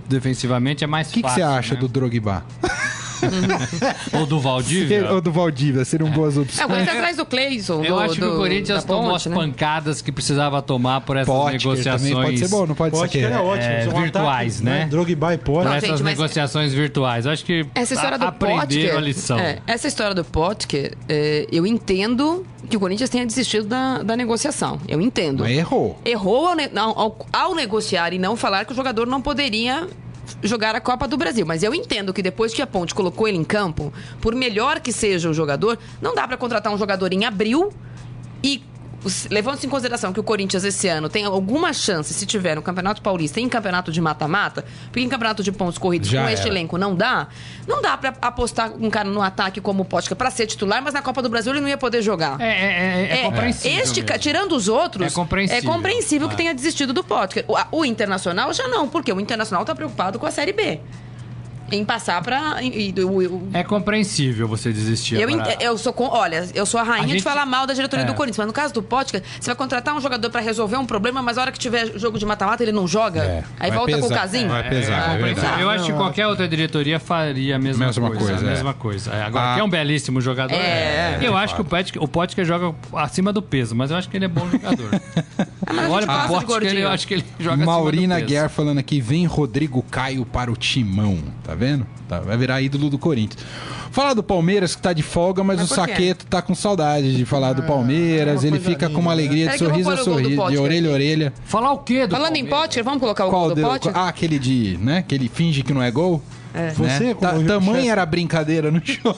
defensivamente 0.08 0.82
é 0.82 0.86
mais 0.86 1.08
O 1.08 1.12
que, 1.12 1.22
que 1.22 1.28
fácil. 1.28 1.36
você 1.36 1.42
acha 1.42 1.74
né? 1.74 1.80
do 1.80 1.88
Drogba? 1.88 2.42
Ou 4.12 4.26
do 4.26 4.40
Valdívia? 4.40 5.12
Ou 5.12 5.20
do 5.20 5.30
Valdívia? 5.32 5.84
Seriam 5.84 6.10
boas 6.10 6.36
É, 6.36 6.40
o 6.40 6.42
opções. 6.42 6.66
Corinthians 6.66 6.96
atrás 6.96 7.16
do 7.16 7.26
Cleison. 7.26 7.84
Eu 7.84 7.96
do- 7.96 8.00
acho 8.00 8.14
que 8.16 8.24
o 8.24 8.36
Corinthians 8.36 8.84
tomou 8.84 9.10
Ponte, 9.12 9.16
as 9.16 9.26
né? 9.26 9.34
pancadas 9.36 10.02
que 10.02 10.12
precisava 10.12 10.60
tomar 10.62 11.00
por 11.02 11.16
essas 11.16 11.26
Potker 11.34 11.52
negociações 11.58 12.12
pode 12.12 12.38
ser 12.38 12.48
bom, 12.48 12.66
não 12.66 12.74
pode, 12.74 12.90
Pode 12.96 13.12
ser 13.12 13.18
que 13.20 13.26
que 13.26 13.32
é 13.32 13.38
ótimo. 13.38 13.70
é, 13.72 13.80
virtuais, 14.02 14.14
ataques, 14.16 14.60
né? 14.60 14.86
Drogba 14.90 15.34
e 15.34 15.38
por 15.38 15.44
pode. 15.52 15.64
Não, 15.68 15.74
essas 15.74 15.88
gente, 15.90 16.02
mas- 16.02 16.16
negociações 16.18 16.72
virtuais. 16.72 17.26
Eu 17.26 17.32
acho 17.32 17.44
que 17.44 17.66
Essa 17.74 17.94
história 17.94 18.14
a- 18.14 18.18
do 18.18 18.26
aprenderam 18.26 18.60
Potker, 18.66 18.96
a 18.96 19.00
lição. 19.00 19.38
é, 19.38 19.58
essa 19.66 19.86
história 19.88 20.14
do 20.14 20.24
Potker, 20.24 20.96
é, 21.08 21.46
eu 21.50 21.66
entendo 21.66 22.44
que 22.68 22.76
o 22.76 22.80
Corinthians 22.80 23.10
tenha 23.10 23.26
desistido 23.26 23.66
da, 23.66 24.02
da 24.02 24.16
negociação. 24.16 24.78
Eu 24.88 25.00
entendo. 25.00 25.42
Mas 25.42 25.56
errou. 25.58 25.98
Errou 26.04 26.46
ao- 26.48 26.98
ao- 26.98 27.26
ao 27.32 27.54
negociar 27.54 28.12
e 28.12 28.18
não 28.18 28.36
falar 28.36 28.64
que 28.64 28.72
o 28.72 28.76
jogador 28.76 29.06
não 29.06 29.20
poderia 29.20 29.88
jogar 30.42 30.74
a 30.74 30.80
Copa 30.80 31.06
do 31.06 31.16
Brasil. 31.16 31.44
Mas 31.46 31.62
eu 31.62 31.74
entendo 31.74 32.12
que 32.12 32.22
depois 32.22 32.52
que 32.52 32.62
a 32.62 32.66
Ponte 32.66 32.94
colocou 32.94 33.28
ele 33.28 33.38
em 33.38 33.44
campo, 33.44 33.92
por 34.20 34.34
melhor 34.34 34.80
que 34.80 34.92
seja 34.92 35.28
o 35.28 35.34
jogador, 35.34 35.78
não 36.00 36.14
dá 36.14 36.26
pra 36.26 36.36
contratar 36.36 36.72
um 36.72 36.78
jogador 36.78 37.12
em 37.12 37.24
abril 37.24 37.72
e 38.42 38.62
levando-se 39.30 39.66
em 39.66 39.70
consideração 39.70 40.12
que 40.12 40.20
o 40.20 40.22
Corinthians 40.22 40.62
esse 40.64 40.86
ano 40.88 41.08
tem 41.08 41.24
alguma 41.24 41.72
chance, 41.72 42.12
se 42.12 42.26
tiver 42.26 42.54
no 42.54 42.62
Campeonato 42.62 43.00
Paulista 43.00 43.40
e 43.40 43.42
em 43.42 43.48
campeonato 43.48 43.90
de 43.90 44.00
mata-mata, 44.00 44.64
porque 44.84 45.00
em 45.00 45.08
campeonato 45.08 45.42
de 45.42 45.50
pontos 45.52 45.78
corridos 45.78 46.08
Já 46.08 46.22
com 46.22 46.28
este 46.28 46.46
era. 46.46 46.50
elenco 46.54 46.76
não 46.78 46.94
dá, 46.94 47.28
não 47.66 47.80
dá 47.80 47.96
pra 47.96 48.14
apostar 48.20 48.72
um 48.78 48.90
cara 48.90 49.08
no 49.08 49.22
ataque 49.22 49.60
como 49.60 49.82
o 49.82 49.84
Potker 49.84 50.16
pra 50.16 50.30
ser 50.30 50.46
titular, 50.46 50.82
mas 50.82 50.92
na 50.94 51.02
Copa 51.02 51.22
do 51.22 51.28
Brasil 51.28 51.52
ele 51.52 51.60
não 51.60 51.68
ia 51.68 51.78
poder 51.78 52.02
jogar. 52.02 52.40
É, 52.40 52.44
é, 52.44 53.08
é, 53.10 53.20
é 53.20 53.22
compreensível. 53.24 53.78
Este, 53.82 54.02
mesmo. 54.02 54.18
tirando 54.18 54.52
os 54.56 54.68
outros, 54.68 55.06
É 55.06 55.10
compreensível. 55.10 55.70
é 55.70 55.74
compreensível 55.74 56.28
que 56.28 56.34
Ah. 56.34 56.36
tenha 56.38 56.54
desistido 56.54 56.92
do 56.92 57.02
Potker. 57.02 57.44
O, 57.48 57.78
o 57.78 57.84
Internacional 57.84 58.52
já 58.52 58.68
não, 58.68 58.88
porque 58.88 59.12
o 59.12 59.20
Internacional 59.20 59.64
tá 59.64 59.74
preocupado 59.74 60.18
com 60.18 60.26
a 60.26 60.30
Série 60.30 60.52
B. 60.52 60.80
Em 61.70 61.84
passar 61.84 62.22
pra. 62.22 62.62
e- 62.62 62.94
É 63.52 63.62
compreensível 63.62 64.46
você 64.48 64.72
desistir. 64.72 65.16
eu, 65.20 65.28
eu 65.60 65.78
sou 65.78 65.92
com, 65.92 66.04
olha, 66.04 66.48
eu 66.54 66.66
sou 66.66 66.80
a 66.80 66.82
rainha 66.82 67.04
A 67.04 67.08
gente- 67.08 67.18
de 67.18 67.22
falar 67.22 67.46
mal 67.46 67.66
da 67.66 67.74
diretoria 67.74 68.04
É. 68.04 68.06
do 68.06 68.14
Corinthians, 68.14 68.38
mas 68.38 68.46
no 68.46 68.52
caso 68.52 68.74
do 68.74 68.82
Potker, 68.82 69.22
você 69.38 69.46
vai 69.50 69.56
contratar 69.56 69.94
um 69.94 70.00
jogador 70.00 70.30
pra 70.30 70.40
resolver 70.40 70.76
um 70.76 70.86
problema, 70.86 71.22
mas 71.22 71.38
a 71.38 71.42
hora 71.42 71.52
que 71.52 71.58
tiver 71.58 71.98
jogo 71.98 72.18
de 72.18 72.26
mata-mata 72.26 72.62
ele 72.62 72.72
não 72.72 72.86
joga. 72.86 73.22
É, 73.22 73.44
aí 73.58 73.70
vai 73.70 73.78
volta 73.78 73.92
com 73.92 73.98
o 74.06 74.08
pesar. 74.08 74.20
casinho. 74.20 74.48
Vai 74.48 74.68
pesar, 74.68 75.10
Ah, 75.10 75.60
é. 75.60 75.62
Eu 75.62 75.70
acho 75.70 75.84
que 75.86 75.92
qualquer 75.92 76.26
outra 76.26 76.48
diretoria 76.48 76.98
faria 76.98 77.56
a 77.56 77.58
mesma, 77.58 77.86
Mesma 77.86 78.08
coisa. 78.08 78.24
coisa, 78.26 78.44
a 78.44 78.48
é. 78.48 78.50
mesma 78.52 78.74
coisa. 78.74 79.10
É, 79.12 79.22
Agora, 79.22 79.52
Ah. 79.52 79.54
que 79.54 79.60
é 79.60 79.64
um 79.64 79.68
belíssimo 79.70 80.20
jogador. 80.20 80.54
É. 80.54 81.18
Eu 81.22 81.36
acho 81.36 81.54
que 81.54 81.60
o 81.60 81.64
Potker, 81.64 82.02
o 82.02 82.08
Potker 82.08 82.44
joga 82.44 82.74
acima 82.94 83.32
do 83.32 83.40
peso, 83.42 83.74
mas 83.76 83.90
eu 83.90 83.96
acho 83.96 84.08
que 84.08 84.16
ele 84.16 84.24
é 84.24 84.28
bom 84.28 84.48
jogador. 84.50 84.90
Olha 85.90 86.06
pro 86.06 86.40
Potker, 86.40 86.74
eu 86.76 86.88
acho 86.88 87.06
que 87.06 87.14
ele 87.14 87.24
joga 87.38 87.64
Maurina 87.64 88.16
acima 88.16 88.26
do 88.26 88.28
peso. 88.28 88.40
Guer 88.42 88.48
falando 88.48 88.78
aqui, 88.78 89.00
vem 89.00 89.24
Rodrigo 89.26 89.82
Caio 89.90 90.24
para 90.26 90.50
o 90.50 90.56
timão. 90.56 91.18
Tá 91.44 91.54
vendo? 91.60 91.86
Tá, 92.08 92.18
vai 92.18 92.36
virar 92.36 92.60
ídolo 92.60 92.90
do 92.90 92.98
Corinthians. 92.98 93.44
Falar 93.92 94.14
do 94.14 94.22
Palmeiras, 94.22 94.74
que 94.74 94.82
tá 94.82 94.92
de 94.92 95.02
folga, 95.02 95.44
mas, 95.44 95.58
Mas 95.60 95.70
o? 95.70 95.74
Saqueto 95.74 96.24
tá 96.26 96.40
com 96.42 96.54
saudade 96.54 97.14
de 97.16 97.24
falar 97.24 97.52
do 97.52 97.62
Palmeiras. 97.62 98.42
é 98.42 98.46
ele 98.48 98.58
fica 98.58 98.88
com 98.88 99.00
uma 99.00 99.14
linda, 99.14 99.34
né? 99.34 99.42
alegria 99.44 99.48
de 99.52 99.58
sorriso 99.58 99.90
a 99.90 99.94
o 99.94 99.96
sorriso, 99.98 100.48
de 100.50 100.58
orelha 100.58 100.90
a 100.90 100.92
orelha. 100.92 101.32
Falar 101.44 101.72
o 101.72 101.78
quê 101.78 102.06
do 102.06 102.10
Falando 102.16 102.36
em 102.36 102.40
Palmeiras? 102.44 102.60
Potker, 102.66 102.84
vamos 102.84 103.00
colocar 103.00 103.26
o 103.26 103.30
Qual 103.30 103.46
gol 103.46 103.54
do? 103.54 103.60
Potker? 103.62 103.92
Ah, 103.94 104.08
aquele 104.08 104.38
de, 104.38 104.78
né? 104.80 105.04
Que 105.06 105.14
ele 105.14 105.28
finge 105.28 105.62
que 105.62 105.72
não 105.74 105.82
é 105.82 105.90
gol. 105.90 106.22
É. 106.52 106.70
Você, 106.70 107.14
Ta- 107.14 107.30
como 107.34 107.46
tamanho 107.46 107.76
chefe- 107.76 107.88
era 107.88 108.02
a 108.02 108.06
brincadeira 108.06 108.70
no 108.72 108.82
jogo. 108.84 109.16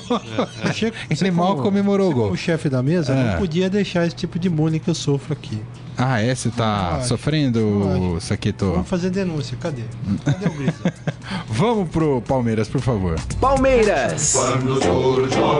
Você- 0.64 0.86
Ele 1.08 1.16
você 1.16 1.30
mal 1.30 1.52
como- 1.52 1.62
comemorou 1.62 2.10
o 2.10 2.14
gol. 2.14 2.24
como 2.24 2.36
chefe 2.36 2.68
da 2.68 2.82
mesa, 2.82 3.14
É. 3.14 3.32
não 3.32 3.38
podia 3.38 3.70
deixar 3.70 4.06
esse 4.06 4.14
tipo 4.14 4.38
de 4.38 4.50
bullying 4.50 4.78
que 4.78 4.88
eu 4.90 4.94
sofro 4.94 5.32
aqui. 5.32 5.58
Ah, 5.96 6.20
é? 6.20 6.34
Você 6.34 6.50
tá 6.50 7.00
sofrendo. 7.02 8.18
Saqueto? 8.20 8.70
Vamos 8.72 8.88
fazer 8.88 9.08
denúncia. 9.10 9.56
Cadê? 9.60 9.82
Cadê 10.24 10.46
o 10.46 10.50
grito? 10.52 10.82
Vamos 11.54 11.90
pro 11.90 12.22
Palmeiras, 12.22 12.66
por 12.68 12.80
favor. 12.80 13.16
Palmeiras. 13.40 14.34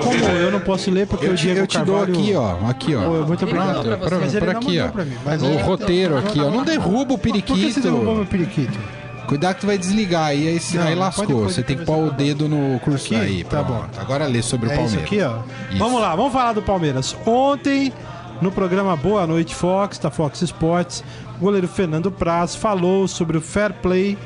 Como 0.03 0.25
eu 0.39 0.51
não 0.51 0.61
posso 0.61 0.91
ler 0.91 1.07
porque 1.07 1.27
Eu 1.27 1.33
o 1.33 1.35
te, 1.35 1.43
Diego 1.43 1.61
eu 1.61 1.67
te 1.67 1.77
Carvalho... 1.77 2.07
dou 2.13 2.15
aqui, 2.23 2.35
ó. 2.35 2.69
Aqui, 2.69 2.95
ó. 2.95 3.03
Pô, 3.03 3.27
muito 3.27 3.45
obrigado. 3.45 3.83
pra 3.83 4.17
ele 4.17 4.39
por 4.39 4.47
não 4.47 4.51
aqui, 4.61 4.81
ó. 4.81 4.89
pra 4.89 5.05
mim, 5.05 5.17
mas 5.25 5.43
o 5.43 5.57
roteiro 5.59 6.17
aqui, 6.19 6.41
ó. 6.41 6.51
Não 6.51 6.65
derruba 6.65 7.15
o 7.15 7.19
Por 7.19 7.31
que 7.33 7.73
você 7.73 7.81
derrubou 7.81 8.15
meu 8.17 8.27
periquito. 8.27 8.73
periquito? 8.73 9.03
Cuidado 9.27 9.55
que 9.55 9.61
tu 9.61 9.67
vai 9.67 9.79
desligar 9.79 10.27
aí, 10.27 10.49
aí, 10.49 10.59
se- 10.61 10.77
Não, 10.77 10.87
aí 10.87 10.95
lascou. 10.95 11.25
pode- 11.27 11.39
pode 11.39 11.53
você 11.55 11.63
tem 11.63 11.77
que 11.77 11.85
pôr 11.85 12.05
o 12.05 12.09
pra 12.09 12.17
dedo 12.17 12.49
no 12.49 12.79
curso 12.81 13.07
Aqui? 13.07 13.15
aí. 13.15 13.45
Tá 13.45 13.63
pronto. 13.63 13.81
bom. 13.95 14.01
Agora 14.01 14.27
lê 14.27 14.43
sobre 14.43 14.69
o 14.69 14.73
É 14.73 14.75
isso 14.75 14.97
Palmeiras. 14.97 15.05
aqui, 15.07 15.23
ó. 15.23 15.71
Isso. 15.71 15.79
Vamos 15.79 16.01
lá, 16.01 16.17
vamos 16.17 16.33
falar 16.33 16.53
do 16.55 16.63
Palmeiras. 16.63 17.17
Ontem, 17.25 17.93
no 18.41 18.51
programa 18.51 18.97
Boa 18.97 19.27
Noite 19.27 19.55
Fox, 19.55 19.99
da 19.99 20.11
Fox 20.11 20.43
Sports, 20.43 21.05
o 21.37 21.41
goleiro 21.45 21.69
Fernando 21.69 22.11
Praz 22.11 22.55
falou 22.57 23.07
sobre 23.07 23.37
o 23.39 23.41
fair 23.41 23.73
play 23.75 24.19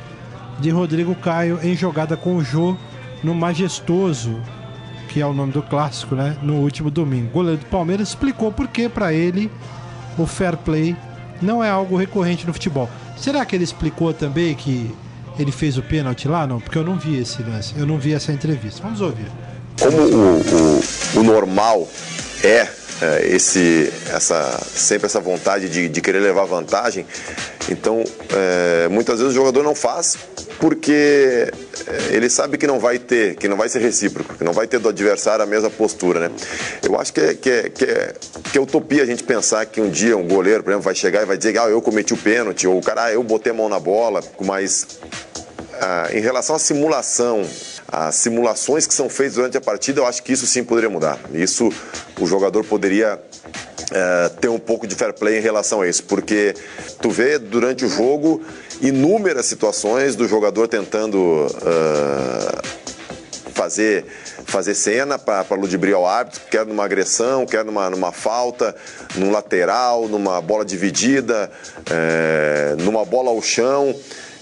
de 0.59 0.71
Rodrigo 0.71 1.15
Caio 1.15 1.59
em 1.63 1.75
jogada 1.77 2.17
com 2.17 2.37
o 2.37 2.45
Jô 2.45 2.77
no 3.23 3.35
Majestoso, 3.35 4.41
que 5.09 5.21
é 5.21 5.27
o 5.27 5.33
nome 5.33 5.53
do 5.53 5.63
clássico, 5.63 6.15
né? 6.15 6.37
No 6.43 6.55
último 6.57 6.91
domingo. 6.91 7.27
O 7.29 7.33
goleiro 7.33 7.59
do 7.61 7.67
Palmeiras 7.67 8.09
explicou 8.09 8.51
por 8.53 8.69
que 8.69 8.89
para 8.89 9.13
ele 9.13 9.51
o 10.19 10.27
fair 10.27 10.57
play 10.57 10.97
não 11.41 11.63
é 11.63 11.69
algo 11.71 11.97
recorrente 11.97 12.47
no 12.47 12.53
futebol. 12.53 12.89
Será 13.17 13.45
que 13.45 13.55
ele 13.57 13.65
explicou 13.65 14.13
também 14.13 14.55
que 14.55 14.91
ele 15.39 15.53
fez 15.53 15.77
o 15.79 15.83
pênalti 15.83 16.29
lá? 16.29 16.47
Não, 16.47 16.61
porque 16.61 16.79
eu 16.79 16.85
não 16.85 16.97
vi 16.99 17.19
esse 17.21 17.43
lance, 17.43 17.75
eu 17.77 17.87
não 17.87 17.99
vi 17.99 18.13
essa 18.15 18.33
entrevista. 18.33 18.83
Vamos 18.83 19.01
ouvir. 19.01 19.27
Como 19.81 19.97
o, 19.99 20.41
o- 21.17 21.21
o 21.21 21.23
normal 21.23 21.87
é, 22.43 22.67
é, 23.03 23.27
esse, 23.29 23.93
essa, 24.11 24.59
sempre 24.67 25.07
essa 25.07 25.21
vontade 25.21 25.69
de, 25.69 25.89
de 25.89 26.01
querer 26.01 26.21
levar 26.21 26.45
vantagem, 26.47 27.05
então 27.71 28.03
é, 28.31 28.89
muitas 28.89 29.19
vezes 29.19 29.33
o 29.33 29.37
jogador 29.37 29.63
não 29.63 29.75
faz 29.75 30.17
porque 30.59 31.53
é, 31.87 32.15
ele 32.15 32.29
sabe 32.31 32.57
que 32.59 32.67
não 32.67 32.79
vai 32.79 32.99
ter, 32.99 33.37
que 33.37 33.49
não 33.49 33.57
vai 33.57 33.69
ser 33.69 33.81
recíproco, 33.81 34.35
que 34.35 34.45
não 34.45 34.53
vai 34.53 34.67
ter 34.67 34.79
do 34.79 34.89
adversário 34.89 35.43
a 35.43 35.47
mesma 35.47 35.71
postura, 35.71 36.21
né? 36.21 36.31
Eu 36.83 36.99
acho 36.99 37.13
que 37.13 37.21
é, 37.21 37.35
que 37.35 37.51
é, 37.51 37.69
que 37.69 37.85
é, 37.85 38.15
que 38.53 38.59
é 38.59 38.61
utopia 38.61 39.03
a 39.03 39.07
gente 39.07 39.23
pensar 39.23 39.65
que 39.67 39.81
um 39.81 39.91
dia 39.91 40.17
um 40.17 40.27
goleiro, 40.27 40.63
por 40.63 40.71
exemplo, 40.71 40.85
vai 40.85 40.95
chegar 40.95 41.23
e 41.23 41.27
vai 41.27 41.37
dizer 41.37 41.59
ah, 41.59 41.69
eu 41.69 41.81
cometi 41.83 42.15
o 42.15 42.17
pênalti, 42.17 42.67
ou 42.67 42.81
cara, 42.81 43.05
ah, 43.05 43.13
eu 43.13 43.23
botei 43.23 43.53
a 43.53 43.55
mão 43.55 43.69
na 43.69 43.79
bola, 43.79 44.23
mas 44.41 44.87
ah, 45.81 46.09
em 46.13 46.21
relação 46.21 46.57
à 46.57 46.59
simulação, 46.59 47.47
as 47.89 48.15
simulações 48.17 48.87
que 48.87 48.95
são 48.95 49.09
feitas 49.09 49.37
durante 49.37 49.57
a 49.57 49.61
partida, 49.61 50.01
eu 50.01 50.07
acho 50.07 50.23
que 50.23 50.33
isso 50.33 50.47
sim 50.47 50.65
poderia 50.65 50.91
mudar. 50.91 51.19
Isso 51.33 51.71
o 52.21 52.27
jogador 52.27 52.65
poderia 52.65 53.21
eh, 53.93 54.31
ter 54.41 54.49
um 54.49 54.59
pouco 54.59 54.87
de 54.87 54.95
fair 54.95 55.13
play 55.13 55.39
em 55.39 55.41
relação 55.41 55.81
a 55.81 55.89
isso, 55.89 56.05
porque 56.05 56.55
tu 57.01 57.11
vê 57.11 57.39
durante 57.39 57.85
o 57.85 57.89
jogo 57.89 58.43
inúmeras 58.81 59.47
situações 59.47 60.17
do 60.17 60.27
jogador 60.29 60.69
tentando 60.69 61.47
ah, 61.65 62.63
fazer, 63.57 64.05
fazer 64.45 64.75
cena 64.75 65.19
para 65.19 65.55
ludibriar 65.57 65.99
o 65.99 66.07
árbitro, 66.07 66.43
quer 66.51 66.67
numa 66.67 66.85
agressão, 66.85 67.47
quer 67.47 67.65
numa, 67.65 67.89
numa 67.89 68.13
falta, 68.13 68.77
num 69.15 69.31
lateral, 69.31 70.07
numa 70.09 70.41
bola 70.43 70.65
dividida, 70.65 71.51
eh, 71.91 72.77
numa 72.79 73.05
bola 73.05 73.31
ao 73.31 73.41
chão. 73.41 73.95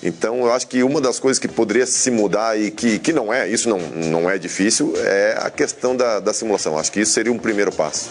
Então, 0.03 0.41
eu 0.41 0.53
acho 0.53 0.67
que 0.67 0.83
uma 0.83 1.01
das 1.01 1.19
coisas 1.19 1.39
que 1.39 1.49
poderia 1.49 1.87
se 1.87 2.11
mudar 2.11 2.61
e 2.61 2.71
que, 2.71 2.99
que 2.99 3.13
não 3.13 3.33
é, 3.33 3.49
isso 3.49 3.69
não, 3.69 3.79
não 3.79 4.29
é 4.29 4.37
difícil, 4.37 4.93
é 4.99 5.39
a 5.41 5.49
questão 5.49 5.97
da, 5.97 6.21
da 6.21 6.35
simulação. 6.35 6.77
Acho 6.77 6.93
que 6.93 7.01
isso 7.01 7.13
seria 7.13 7.33
um 7.33 7.39
primeiro 7.39 7.73
passo. 7.73 8.11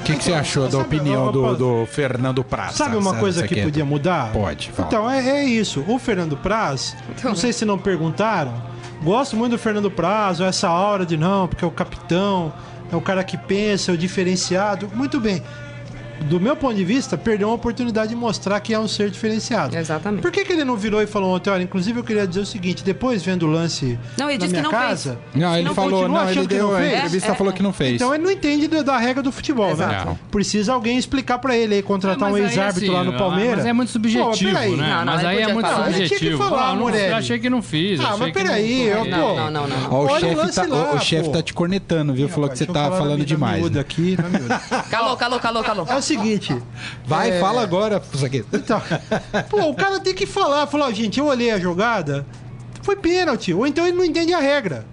O 0.00 0.02
que, 0.04 0.16
que 0.16 0.24
você 0.24 0.32
achou 0.32 0.68
da 0.68 0.78
opinião 0.78 1.30
do, 1.30 1.54
do 1.54 1.86
Fernando 1.86 2.42
Praz? 2.42 2.74
Sabe 2.74 2.96
uma 2.96 3.14
coisa 3.14 3.46
que 3.46 3.62
podia 3.62 3.84
mudar? 3.84 4.32
Pode, 4.32 4.70
fala. 4.70 4.88
Então, 4.88 5.10
é, 5.10 5.28
é 5.28 5.44
isso. 5.44 5.84
O 5.86 5.98
Fernando 5.98 6.36
Praz, 6.36 6.96
não 7.22 7.34
sei 7.34 7.52
se 7.52 7.64
não 7.64 7.78
perguntaram, 7.78 8.54
Gosto 9.02 9.36
muito 9.36 9.52
do 9.52 9.58
Fernando 9.58 9.90
Prazo, 9.90 10.42
essa 10.44 10.68
aura 10.68 11.06
de 11.06 11.16
não, 11.16 11.46
porque 11.46 11.64
é 11.64 11.68
o 11.68 11.70
capitão, 11.70 12.52
é 12.90 12.96
o 12.96 13.00
cara 13.00 13.22
que 13.22 13.36
pensa, 13.36 13.92
é 13.92 13.94
o 13.94 13.98
diferenciado. 13.98 14.90
Muito 14.94 15.20
bem. 15.20 15.42
Do 16.24 16.40
meu 16.40 16.56
ponto 16.56 16.74
de 16.74 16.84
vista, 16.84 17.16
perdeu 17.16 17.48
uma 17.48 17.54
oportunidade 17.54 18.10
de 18.10 18.16
mostrar 18.16 18.58
que 18.60 18.74
é 18.74 18.78
um 18.78 18.88
ser 18.88 19.10
diferenciado. 19.10 19.76
Exatamente. 19.76 20.20
Por 20.20 20.30
que, 20.30 20.44
que 20.44 20.52
ele 20.52 20.64
não 20.64 20.76
virou 20.76 21.00
e 21.02 21.06
falou 21.06 21.34
ontem? 21.34 21.48
Olha, 21.50 21.62
inclusive 21.62 21.98
eu 22.00 22.04
queria 22.04 22.26
dizer 22.26 22.40
o 22.40 22.46
seguinte: 22.46 22.82
depois 22.84 23.22
vendo 23.22 23.44
o 23.46 23.50
lance 23.50 23.98
Não, 24.18 24.28
ele 24.28 24.38
na 24.38 24.44
disse 24.46 24.54
que 24.54 24.60
minha 24.60 24.62
não 24.62 24.70
casa. 24.70 25.18
fez. 25.32 25.42
Não, 25.42 25.54
ele 25.56 25.68
Não, 25.68 25.74
falou, 25.74 26.08
não, 26.08 26.30
ele 26.30 26.46
deu 26.46 26.68
não 26.68 26.74
a 26.76 26.78
fez? 26.80 26.92
entrevista 26.94 27.32
É, 27.32 27.34
falou 27.34 27.52
é. 27.52 27.56
que 27.56 27.62
não 27.62 27.72
fez. 27.72 27.94
Então 27.94 28.14
ele 28.14 28.22
não 28.24 28.30
entende 28.30 28.68
da, 28.68 28.82
da 28.82 28.98
regra 28.98 29.22
do 29.22 29.30
futebol, 29.32 29.70
Exato. 29.70 30.10
né? 30.10 30.18
Precisa 30.30 30.72
alguém 30.72 30.98
explicar 30.98 31.38
pra 31.38 31.56
ele 31.56 31.76
aí, 31.76 31.82
contratar 31.82 32.30
um 32.30 32.34
aí, 32.34 32.42
ex-árbitro 32.42 32.92
lá 32.92 33.00
assim, 33.00 33.10
no 33.12 33.16
Palmeiras. 33.18 33.56
Mas 33.58 33.66
é 33.66 33.72
muito 33.72 33.90
subjetivo, 33.92 34.30
Pô, 34.30 34.36
peraí. 34.56 34.76
né? 34.76 34.88
Não, 34.88 35.04
não, 35.04 35.12
mas 35.14 35.24
aí 35.24 35.38
é 35.40 35.52
muito 35.52 35.68
falar. 35.68 35.86
Ele 35.88 35.94
tinha 35.96 36.08
que 36.08 36.14
subjetivo. 36.16 36.38
falar, 36.44 36.68
Ah, 36.70 36.74
não- 36.74 36.90
eu 36.90 37.16
achei 37.16 37.38
que 37.38 37.48
não 37.48 37.62
fiz. 37.62 38.00
Ah, 38.00 38.16
mas 38.18 38.32
peraí, 38.32 38.82
eu, 38.88 39.04
Não, 39.04 39.20
pô. 39.20 39.34
não, 39.36 39.50
não, 39.50 39.66
não. 39.68 39.76
Ó, 39.92 40.02
o 40.02 40.06
Olha 40.06 40.14
o 40.16 40.20
chefe 40.20 40.34
lance 40.34 40.54
tá, 40.56 40.66
lá, 40.66 40.94
o, 40.94 40.98
chefe 41.00 41.30
tá 41.30 41.42
te 41.42 41.54
cornetando, 41.54 42.12
viu? 42.12 42.28
Falou 42.28 42.50
que 42.50 42.58
você 42.58 42.66
tá 42.66 42.90
falando 42.90 43.24
demais. 43.24 43.62
né? 43.70 43.84
Calou, 44.90 45.16
calou, 45.16 45.38
calou, 45.40 45.62
calou. 45.62 45.86
Seguinte. 46.08 46.62
Vai, 47.06 47.30
é, 47.30 47.40
fala 47.40 47.62
agora, 47.62 48.02
Zagueiro. 48.16 48.46
Então, 48.52 48.80
pô, 49.48 49.68
o 49.68 49.74
cara 49.74 50.00
tem 50.00 50.14
que 50.14 50.26
falar. 50.26 50.66
Falar, 50.66 50.90
gente, 50.92 51.20
eu 51.20 51.26
olhei 51.26 51.50
a 51.50 51.58
jogada, 51.58 52.26
foi 52.82 52.96
pênalti. 52.96 53.52
Ou 53.52 53.66
então 53.66 53.86
ele 53.86 53.96
não 53.96 54.04
entende 54.04 54.32
a 54.32 54.38
regra. 54.38 54.86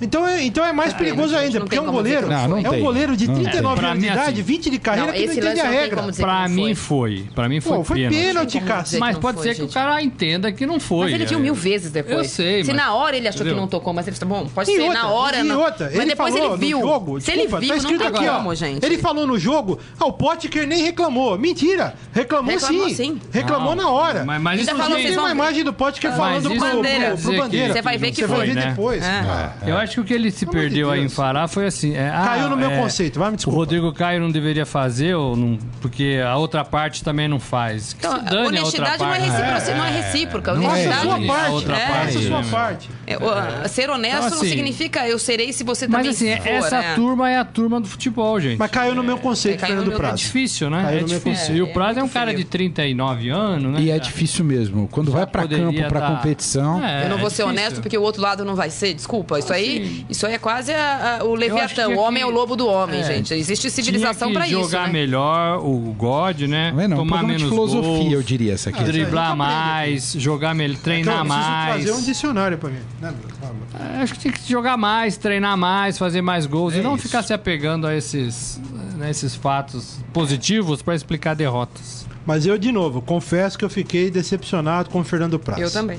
Então 0.00 0.26
é, 0.26 0.42
então 0.44 0.64
é 0.64 0.72
mais 0.72 0.92
perigoso 0.92 1.28
gente, 1.34 1.44
ainda, 1.46 1.60
porque 1.60 1.76
é 1.76 1.80
um 1.80 1.90
goleiro. 1.90 2.28
não 2.28 2.48
Não, 2.48 2.58
é 2.58 2.70
um 2.70 2.80
goleiro 2.80 3.16
de 3.16 3.26
Não 3.26 3.34
tem. 3.34 3.44
39 3.44 3.76
Pra 3.80 3.88
anos 3.90 4.00
de 4.02 4.06
mim, 4.08 4.12
idade, 4.12 4.32
assim, 4.32 4.42
20 4.42 4.70
de 4.70 4.78
carreira, 4.78 5.06
Não, 5.12 5.18
que 5.18 5.26
não 5.26 5.32
entende 5.34 5.60
a 5.60 5.68
regra. 5.70 6.02
Pra 6.12 6.48
mim 6.48 6.74
foi. 6.74 7.18
foi. 7.18 7.28
Pra 7.34 7.48
mim 7.48 7.60
foi 7.60 7.78
Pô, 7.78 7.84
foi 7.84 8.08
pênalti. 8.08 8.60
cara. 8.60 8.84
Mas 8.98 9.18
pode 9.18 9.38
foi, 9.38 9.48
ser 9.48 9.54
que 9.56 9.62
o 9.62 9.68
cara 9.68 10.00
entenda 10.02 10.52
que 10.52 10.64
não 10.66 10.78
foi. 10.78 11.06
Mas 11.06 11.14
ele 11.14 11.26
viu 11.26 11.38
é. 11.38 11.42
mil 11.42 11.54
vezes 11.54 11.90
depois. 11.90 12.16
Eu 12.18 12.24
sei, 12.24 12.64
Se 12.64 12.72
mas- 12.72 12.76
na 12.76 12.94
hora 12.94 13.16
ele 13.16 13.26
achou 13.28 13.38
entendeu? 13.40 13.54
que 13.54 13.60
não 13.60 13.68
tocou, 13.68 13.92
mas 13.92 14.06
ele 14.06 14.16
tá 14.16 14.24
bom, 14.26 14.46
pode 14.46 14.70
E 14.70 14.74
ser 14.76 14.82
outra, 14.82 15.02
na 15.02 15.08
hora, 15.08 15.38
e 15.38 15.42
não. 15.42 15.60
outra, 15.60 15.90
mas 15.94 16.06
depois 16.08 16.34
falou 16.34 16.54
ele 16.54 16.66
viu. 16.66 16.78
No 16.80 16.86
jogo, 16.86 17.20
Se 17.20 17.30
ele 17.32 17.40
desculpa, 17.42 17.60
viu, 17.60 17.68
tá 17.76 17.82
não 17.82 17.98
tem 17.98 18.06
aqui, 18.08 18.28
ó. 18.28 18.36
como, 18.36 18.54
gente. 18.54 18.84
Ele 18.86 18.98
falou 18.98 19.26
no 19.26 19.38
jogo, 19.38 19.78
ah, 19.98 20.06
o 20.06 20.12
Potker 20.12 20.66
nem 20.66 20.82
reclamou. 20.84 21.36
Mentira, 21.38 21.94
reclamou, 22.12 22.52
Reclamou 22.52 22.88
sim. 22.88 22.94
sim. 22.94 23.20
Reclamou 23.32 23.74
Não, 23.74 23.84
na 23.84 23.90
hora. 23.90 24.24
Mas, 24.24 24.40
mas 24.42 24.60
isso 24.60 24.76
falou, 24.76 24.96
tem- 24.96 25.18
uma 25.18 25.30
imagem 25.32 25.64
do 25.64 25.72
Potker 25.72 26.10
Mas 26.10 26.18
falando 26.18 26.50
pro, 26.50 26.58
Bandeira. 26.58 27.16
Você 27.16 27.82
vai 27.82 27.98
ver 27.98 28.10
que 28.10 28.16
Você 28.16 28.26
vai 28.26 28.36
foi, 28.38 28.46
ver 28.48 28.54
né? 28.54 28.66
depois. 28.70 29.02
É. 29.02 29.50
Eu 29.70 29.76
acho 29.76 29.87
que 29.94 30.00
o 30.00 30.04
que 30.04 30.12
ele 30.14 30.30
se 30.30 30.46
Pelo 30.46 30.52
amor 30.58 30.62
de 30.64 30.68
perdeu 30.74 30.90
aí 30.90 30.98
em 30.98 31.02
Deus. 31.02 31.14
Fará 31.14 31.48
foi 31.48 31.66
assim. 31.66 31.94
é, 31.94 32.08
ah, 32.10 32.24
Caiu 32.26 32.48
no 32.48 32.56
meu 32.56 32.70
é, 32.70 32.76
conceito, 32.78 33.18
vai 33.18 33.30
me 33.30 33.36
O. 33.46 33.50
Rodrigo 33.50 33.92
Caio 33.92 34.20
não 34.20 34.30
deveria 34.30 34.64
fazer, 34.66 35.14
ou 35.14 35.36
não, 35.36 35.58
porque 35.80 36.20
a 36.24 36.36
outra 36.36 36.64
parte 36.64 37.02
também 37.04 37.26
não 37.28 37.38
faz. 37.40 37.92
Que 37.92 38.06
Então, 38.06 38.18
se 38.18 38.24
dane 38.24 38.36
a 38.36 38.40
outra 38.40 38.60
honestidade 38.60 38.98
não 39.02 39.14
é, 39.14 39.18
parte. 39.18 39.30
recíproca, 39.30 39.74
não 39.74 39.84
é 39.84 39.90
recíproca. 39.90 40.54
Não 40.54 40.62
é, 40.62 40.64
Faça 40.64 40.76
a 40.76 40.78
Honestidade 40.78 41.02
sua 41.26 41.26
parte. 41.36 41.46
A 41.48 41.52
outra 41.52 41.76
É. 41.76 41.86
parte, 41.86 42.04
Faça 42.12 42.18
a 42.18 42.22
sua 42.28 42.42
né? 42.42 42.48
parte. 42.50 42.90
É, 43.06 43.16
o- 43.16 43.68
ser 43.68 43.90
honesto 43.90 44.16
Então, 44.18 44.30
não 44.30 44.36
assim, 44.38 44.48
significa 44.48 45.08
eu 45.08 45.18
serei 45.18 45.52
se 45.52 45.64
você 45.64 45.86
Mas 45.86 45.96
também 45.96 46.10
assim, 46.10 46.42
for, 46.42 46.48
essa 46.52 46.80
né? 46.80 46.94
turma 46.94 47.30
é 47.30 47.38
a 47.38 47.44
turma 47.44 47.80
do 47.80 47.88
futebol, 47.88 48.38
gente. 48.40 48.58
Mas 48.58 48.70
caiu 48.70 48.94
no 48.94 49.02
meu 49.02 49.18
conceito, 49.18 49.56
É, 49.56 49.60
caiu 49.60 49.76
no 49.76 49.82
Fernando 49.82 49.88
meu- 49.98 50.06
É 50.06 50.08
Prazo. 50.08 50.16
difícil, 50.24 50.70
né? 50.70 50.82
Caiu 50.82 50.98
É 50.98 51.00
no 51.02 51.08
meu 51.08 51.18
difícil. 51.18 51.32
conceito. 51.32 51.58
E 51.58 51.62
o 51.62 51.72
Prazo 51.72 51.98
é 52.00 52.02
um 52.02 52.08
cara 52.08 52.34
de 52.34 52.44
39 52.44 53.28
anos, 53.30 53.72
né? 53.72 53.80
E 53.80 53.90
é 53.90 53.98
difícil 53.98 54.44
mesmo. 54.44 54.88
Quando 54.90 55.10
já 55.10 55.18
vai 55.18 55.26
pra 55.26 55.42
poderia 55.42 55.64
campo, 55.66 55.88
pra 55.88 56.00
dar- 56.00 56.16
competição. 56.16 56.84
É, 56.84 57.04
Eu 57.04 57.08
não 57.10 57.16
é 57.16 57.20
vou 57.20 57.30
ser 57.30 57.42
difícil. 57.42 57.46
honesto 57.48 57.80
porque 57.82 57.96
o 57.96 58.02
outro 58.02 58.20
lado 58.22 58.44
não 58.44 58.54
vai 58.54 58.70
ser. 58.70 58.94
Desculpa, 58.94 59.38
isso 59.38 59.52
aí, 59.52 59.77
Isso 60.08 60.26
aí 60.26 60.34
é 60.34 60.38
quase 60.38 60.72
a- 60.72 61.18
a- 61.20 61.24
o 61.24 61.34
Leviatã. 61.34 61.88
que 61.88 61.94
O 61.94 61.98
homem 61.98 62.22
é 62.22 62.24
aqui- 62.24 62.32
o 62.32 62.36
lobo 62.36 62.56
do 62.56 62.66
homem, 62.66 63.00
É. 63.00 63.04
gente. 63.04 63.32
Existe 63.34 63.70
civilização 63.70 64.32
que 64.32 64.38
isso. 64.40 64.48
jogar 64.50 64.86
né? 64.86 64.92
melhor 64.92 65.58
o 65.64 65.94
God, 65.96 66.40
né? 66.42 66.72
Vendo? 66.76 66.92
É 66.92 66.94
um 66.94 66.98
Tomar 66.98 67.18
programa 67.18 67.26
menos 67.28 67.42
de 67.42 67.48
filosofia, 67.48 67.90
gols, 67.90 68.12
eu 68.12 68.22
diria, 68.22 68.52
essa 68.54 68.70
aqui. 68.70 68.82
driblar 68.84 69.36
mais, 69.36 70.12
jogar 70.18 70.54
melhor, 70.54 70.72
Então, 70.72 70.82
treinar 70.84 71.24
preciso 71.24 71.28
mais. 71.40 71.84
trazer 71.84 71.92
um 72.00 72.02
dicionário 72.04 72.58
pra 72.58 72.70
mim. 72.70 72.78
Né? 73.00 73.14
Fala. 73.40 74.02
Acho 74.02 74.14
que 74.14 74.20
tem 74.20 74.32
que 74.32 74.48
jogar 74.50 74.76
mais, 74.76 75.16
treinar 75.16 75.56
mais, 75.56 75.98
fazer 75.98 76.22
mais 76.22 76.46
gols 76.46 76.74
É 76.74 76.78
e 76.78 76.82
não 76.82 76.94
isso. 76.94 77.02
ficar 77.06 77.22
se 77.22 77.32
apegando 77.32 77.86
a 77.86 77.94
esses, 77.94 78.60
né, 78.96 79.10
esses 79.10 79.34
fatos 79.34 79.98
positivos 80.12 80.82
para 80.82 80.94
explicar 80.94 81.34
derrotas. 81.34 82.06
Mas 82.26 82.44
eu, 82.44 82.58
de 82.58 82.70
novo, 82.70 83.00
confesso 83.00 83.56
que 83.58 83.64
eu 83.64 83.70
fiquei 83.70 84.10
decepcionado 84.10 84.90
com 84.90 85.00
o 85.00 85.04
Fernando 85.04 85.38
Prazo. 85.38 85.62
Eu 85.62 85.70
também. 85.70 85.98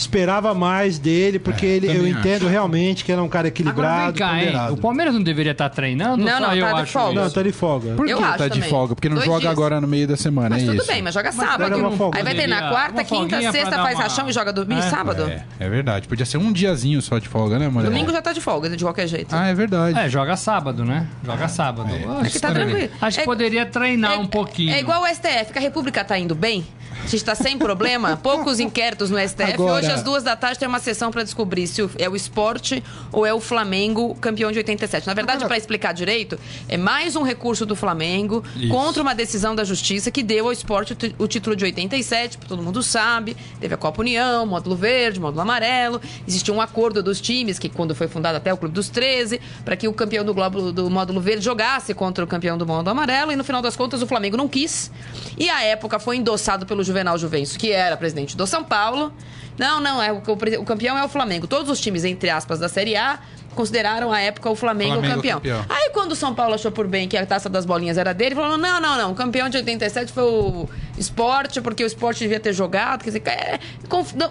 Esperava 0.00 0.54
mais 0.54 0.98
dele, 0.98 1.38
porque 1.38 1.66
ele, 1.66 1.86
eu 1.86 2.06
entendo 2.08 2.48
realmente 2.48 3.04
que 3.04 3.12
ele 3.12 3.20
é 3.20 3.22
um 3.22 3.28
cara 3.28 3.48
Agora 3.48 3.62
vem 3.62 3.70
equilibrado, 3.70 4.18
cá, 4.18 4.28
ponderado. 4.30 4.72
O 4.74 4.76
Palmeiras 4.78 5.12
não 5.14 5.22
deveria 5.22 5.52
estar 5.52 5.68
treinando? 5.68 6.24
Não, 6.24 6.32
Só 6.32 6.40
não, 6.40 6.54
eu 6.54 6.64
tá 6.66 6.72
de 6.72 6.80
acho 6.80 6.92
folga. 6.92 7.20
Não, 7.20 7.30
tá 7.30 7.42
de 7.42 7.52
folga. 7.52 7.94
Por 7.94 8.06
que 8.06 8.12
acho 8.12 8.22
tá 8.38 8.48
de 8.48 8.54
também. 8.54 8.70
folga? 8.70 8.94
Porque 8.94 9.08
não 9.10 9.16
Dois 9.16 9.26
joga 9.26 9.40
dias. 9.40 9.52
agora 9.52 9.78
no 9.80 9.86
meio 9.86 10.08
da 10.08 10.16
semana, 10.16 10.50
Mas 10.50 10.62
é 10.62 10.66
tudo 10.66 10.78
isso? 10.78 10.86
bem, 10.86 11.02
mas 11.02 11.12
joga 11.14 11.28
era 11.28 11.36
sábado. 11.36 11.96
folga. 11.98 12.18
Aí 12.18 12.24
vai 12.24 12.34
ter 12.34 12.46
na 12.46 12.56
Poderia- 12.56 12.70
quarta, 12.70 13.04
quinta, 13.04 13.52
sexta, 13.52 13.70
faz 13.76 13.94
uma- 13.96 14.02
rachão 14.04 14.28
e 14.28 14.32
joga 14.32 14.52
domingo, 14.54 14.80
É, 14.80 14.88
sábado. 14.88 15.22
É, 15.28 15.44
é 15.60 15.68
verdade. 15.68 16.08
Podia 16.08 16.24
ser 16.24 16.38
um 16.38 16.50
diazinho 16.50 17.02
só 17.02 17.18
de 17.18 17.28
folga, 17.28 17.58
né, 17.58 17.68
mulher? 17.68 17.88
Domingo 17.90 18.10
já 18.10 18.22
tá 18.22 18.32
de 18.32 18.40
folga, 18.40 18.70
de 18.70 18.82
qualquer 18.82 19.06
jeito. 19.06 19.36
Ah, 19.36 19.48
é 19.48 19.54
verdade. 19.54 19.98
É, 19.98 20.08
joga 20.08 20.34
sábado, 20.36 20.82
né? 20.84 21.06
Joga 21.22 21.46
sábado. 21.48 21.90
É. 21.90 22.26
É 22.26 22.30
que 22.30 22.38
tá 22.40 22.50
tranquilo. 22.52 22.88
Acho 23.02 23.16
que 23.18 23.22
É- 23.22 23.26
poderia 23.26 23.66
treinar 23.66 24.12
é- 24.14 24.16
um 24.16 24.26
pouquinho. 24.26 24.72
É 24.72 24.80
igual 24.80 25.02
o 25.02 25.06
STF, 25.06 25.52
que 25.52 25.58
a 25.58 25.62
República 25.62 26.02
tá 26.02 26.18
indo 26.18 26.34
bem. 26.34 26.64
A 27.10 27.16
gente 27.16 27.24
tá 27.24 27.34
sem 27.34 27.58
problema, 27.58 28.16
poucos 28.22 28.60
inquéritos 28.60 29.10
no 29.10 29.18
STF. 29.18 29.54
Agora- 29.54 29.80
Hoje, 29.80 29.90
às 29.90 30.02
duas 30.04 30.22
da 30.22 30.36
tarde, 30.36 30.60
tem 30.60 30.68
uma 30.68 30.78
sessão 30.78 31.10
pra 31.10 31.24
descobrir 31.24 31.66
se 31.66 31.82
é 31.98 32.08
o 32.08 32.14
esporte 32.14 32.84
ou 33.10 33.26
é 33.26 33.34
o 33.34 33.40
Flamengo 33.40 34.14
campeão 34.20 34.52
de 34.52 34.58
87. 34.58 35.08
Na 35.08 35.14
verdade, 35.14 35.44
pra 35.44 35.56
explicar 35.56 35.92
direito, 35.92 36.38
é 36.68 36.76
mais 36.76 37.16
um 37.16 37.22
recurso 37.22 37.66
do 37.66 37.74
Flamengo 37.74 38.44
Isso. 38.56 38.68
contra 38.68 39.02
uma 39.02 39.12
decisão 39.12 39.56
da 39.56 39.64
Justiça 39.64 40.08
que 40.10 40.22
deu 40.22 40.46
ao 40.46 40.52
esporte 40.52 40.96
o 41.18 41.26
título 41.26 41.56
de 41.56 41.64
87, 41.64 42.38
todo 42.46 42.62
mundo 42.62 42.80
sabe. 42.80 43.36
Teve 43.60 43.74
a 43.74 43.76
Copa 43.76 44.02
União, 44.02 44.46
módulo 44.46 44.76
verde, 44.76 45.18
módulo 45.18 45.40
amarelo. 45.42 46.00
Existia 46.28 46.54
um 46.54 46.60
acordo 46.60 47.02
dos 47.02 47.20
times, 47.20 47.58
que 47.58 47.68
quando 47.68 47.92
foi 47.92 48.06
fundado 48.06 48.36
até 48.36 48.52
o 48.52 48.56
Clube 48.56 48.72
dos 48.74 48.88
13, 48.88 49.40
para 49.64 49.74
que 49.76 49.88
o 49.88 49.92
campeão 49.92 50.24
do 50.24 50.32
Globo 50.32 50.70
do 50.70 50.88
módulo 50.88 51.20
verde 51.20 51.44
jogasse 51.44 51.92
contra 51.92 52.24
o 52.24 52.26
campeão 52.28 52.56
do 52.56 52.64
módulo 52.64 52.90
amarelo. 52.90 53.32
E 53.32 53.36
no 53.36 53.42
final 53.42 53.60
das 53.60 53.74
contas, 53.74 54.00
o 54.00 54.06
Flamengo 54.06 54.36
não 54.36 54.46
quis. 54.46 54.92
E 55.36 55.50
a 55.50 55.62
época 55.64 55.98
foi 55.98 56.16
endossado 56.16 56.64
pelo 56.66 56.84
Juvenal 57.00 57.18
Juvencio, 57.18 57.58
que 57.58 57.72
era 57.72 57.96
presidente 57.96 58.36
do 58.36 58.46
São 58.46 58.62
Paulo. 58.62 59.12
Não, 59.58 59.80
não, 59.80 60.02
é 60.02 60.12
o, 60.12 60.18
o 60.18 60.64
campeão 60.64 60.96
é 60.96 61.04
o 61.04 61.08
Flamengo. 61.08 61.46
Todos 61.46 61.70
os 61.70 61.80
times, 61.80 62.04
entre 62.04 62.30
aspas, 62.30 62.58
da 62.58 62.68
Série 62.68 62.96
A 62.96 63.18
consideraram 63.54 64.12
a 64.12 64.20
época 64.20 64.48
o 64.48 64.54
Flamengo, 64.54 64.92
Flamengo 64.92 65.12
o 65.12 65.16
campeão. 65.16 65.40
campeão. 65.40 65.64
Aí 65.68 65.90
quando 65.90 66.12
o 66.12 66.16
São 66.16 66.34
Paulo 66.34 66.54
achou 66.54 66.70
por 66.70 66.86
bem 66.86 67.08
que 67.08 67.16
a 67.16 67.26
taça 67.26 67.48
das 67.48 67.66
bolinhas 67.66 67.98
era 67.98 68.12
dele, 68.14 68.34
falou: 68.34 68.56
não, 68.56 68.80
não, 68.80 68.96
não, 68.96 69.12
o 69.12 69.14
campeão 69.14 69.48
de 69.48 69.56
87 69.56 70.12
foi 70.12 70.22
o 70.22 70.68
esporte, 70.96 71.60
porque 71.60 71.82
o 71.82 71.86
esporte 71.86 72.20
devia 72.20 72.38
ter 72.38 72.52
jogado. 72.52 73.02
Quer 73.02 73.10
dizer, 73.10 73.22
é, 73.26 73.58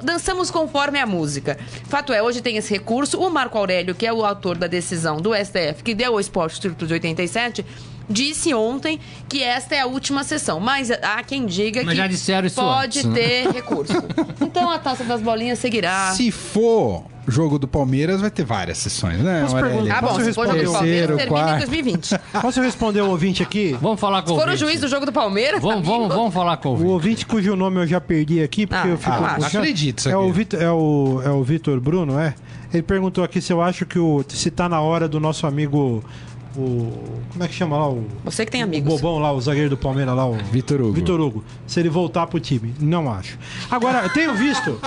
dançamos 0.01 0.49
conforme 0.49 0.99
a 0.99 1.05
música. 1.05 1.57
Fato 1.87 2.13
é, 2.13 2.23
hoje 2.23 2.41
tem 2.41 2.57
esse 2.57 2.73
recurso. 2.73 3.19
O 3.19 3.29
Marco 3.29 3.57
Aurélio, 3.57 3.93
que 3.93 4.05
é 4.05 4.13
o 4.13 4.23
autor 4.23 4.57
da 4.57 4.67
decisão 4.67 5.17
do 5.17 5.33
STF, 5.35 5.83
que 5.83 5.93
deu 5.93 6.13
ao 6.13 6.19
esporte 6.19 6.57
o 6.57 6.61
título 6.69 6.87
de 6.87 6.93
87. 6.93 7.65
Disse 8.09 8.53
ontem 8.53 8.99
que 9.27 9.43
esta 9.43 9.75
é 9.75 9.81
a 9.81 9.85
última 9.85 10.23
sessão, 10.23 10.59
mas 10.59 10.89
há 10.89 11.21
quem 11.23 11.45
diga 11.45 11.81
Mas 11.83 11.91
que 11.91 11.95
já 11.97 12.07
disseram 12.07 12.47
isso 12.47 12.55
pode 12.55 12.99
antes, 12.99 13.05
né? 13.05 13.15
ter 13.15 13.51
recurso. 13.51 13.93
Então 14.41 14.69
a 14.69 14.79
taça 14.79 15.03
das 15.03 15.21
bolinhas 15.21 15.59
seguirá. 15.59 16.11
Se 16.15 16.31
for 16.31 17.03
jogo 17.27 17.59
do 17.59 17.67
Palmeiras, 17.67 18.19
vai 18.21 18.31
ter 18.31 18.43
várias 18.43 18.79
sessões, 18.79 19.19
né, 19.19 19.41
Posso 19.43 19.55
perguntar? 19.55 19.97
Ah, 19.97 20.01
bom, 20.01 20.07
Posso 20.07 20.23
se 20.23 20.33
for 20.33 20.47
jogo 20.47 20.57
do 20.57 20.61
responder? 20.63 20.77
Palmeiras, 20.79 21.07
Terceiro, 21.07 21.17
termina 21.17 21.39
em 21.39 21.45
quarto. 21.45 21.69
2020. 21.69 22.41
Posso 22.41 22.61
responder 22.61 23.01
o 23.01 23.09
ouvinte 23.09 23.43
aqui? 23.43 23.77
Vamos 23.79 23.99
falar 23.99 24.21
com 24.23 24.29
Se 24.29 24.33
o 24.33 24.35
for 24.37 24.41
o 24.47 24.51
ouvinte. 24.51 24.59
juiz 24.59 24.81
do 24.81 24.87
jogo 24.87 25.05
do 25.05 25.11
Palmeiras, 25.11 25.61
Vamos, 25.61 25.85
vamos, 25.85 26.05
amigo. 26.05 26.15
vamos 26.19 26.33
falar 26.33 26.57
com 26.57 26.69
o 26.69 26.71
O 26.71 26.73
ouvinte. 26.75 26.91
ouvinte 26.91 27.25
cujo 27.27 27.55
nome 27.55 27.81
eu 27.81 27.85
já 27.87 28.01
perdi 28.01 28.41
aqui, 28.41 28.65
porque 28.65 28.87
Ah, 28.87 28.91
eu 28.91 28.97
fico 28.97 29.11
ah, 29.11 29.35
puxando. 29.35 29.61
acredito 29.61 29.99
isso 29.99 30.09
é 30.09 30.17
o, 30.17 30.23
aqui. 30.23 30.31
Vitor, 30.31 30.61
é, 30.63 30.71
o, 30.71 31.21
é 31.23 31.29
o 31.29 31.43
Vitor 31.43 31.79
Bruno, 31.79 32.19
é? 32.19 32.33
Ele 32.73 32.81
perguntou 32.83 33.23
aqui 33.23 33.39
se 33.41 33.53
eu 33.53 33.61
acho 33.61 33.85
que 33.85 33.99
o. 33.99 34.23
se 34.27 34.49
tá 34.49 34.67
na 34.69 34.81
hora 34.81 35.07
do 35.07 35.19
nosso 35.19 35.45
amigo. 35.45 36.03
O. 36.59 36.91
Como 37.31 37.43
é 37.43 37.47
que 37.47 37.53
chama 37.53 37.77
lá? 37.77 37.89
O, 37.89 38.05
Você 38.25 38.45
que 38.45 38.51
tem 38.51 38.61
o 38.61 38.65
amigos. 38.65 38.93
bobão 38.99 39.17
lá, 39.19 39.31
o 39.31 39.39
zagueiro 39.39 39.69
do 39.69 39.77
Palmeiras 39.77 40.13
lá, 40.15 40.25
o. 40.25 40.33
Vitor 40.33 40.81
Hugo. 40.81 40.91
Vitor 40.93 41.19
Hugo. 41.21 41.43
Se 41.65 41.79
ele 41.79 41.89
voltar 41.89 42.27
pro 42.27 42.39
time. 42.39 42.73
Não 42.79 43.09
acho. 43.11 43.37
Agora, 43.71 44.03
eu 44.03 44.09
tenho 44.09 44.35
visto. 44.35 44.77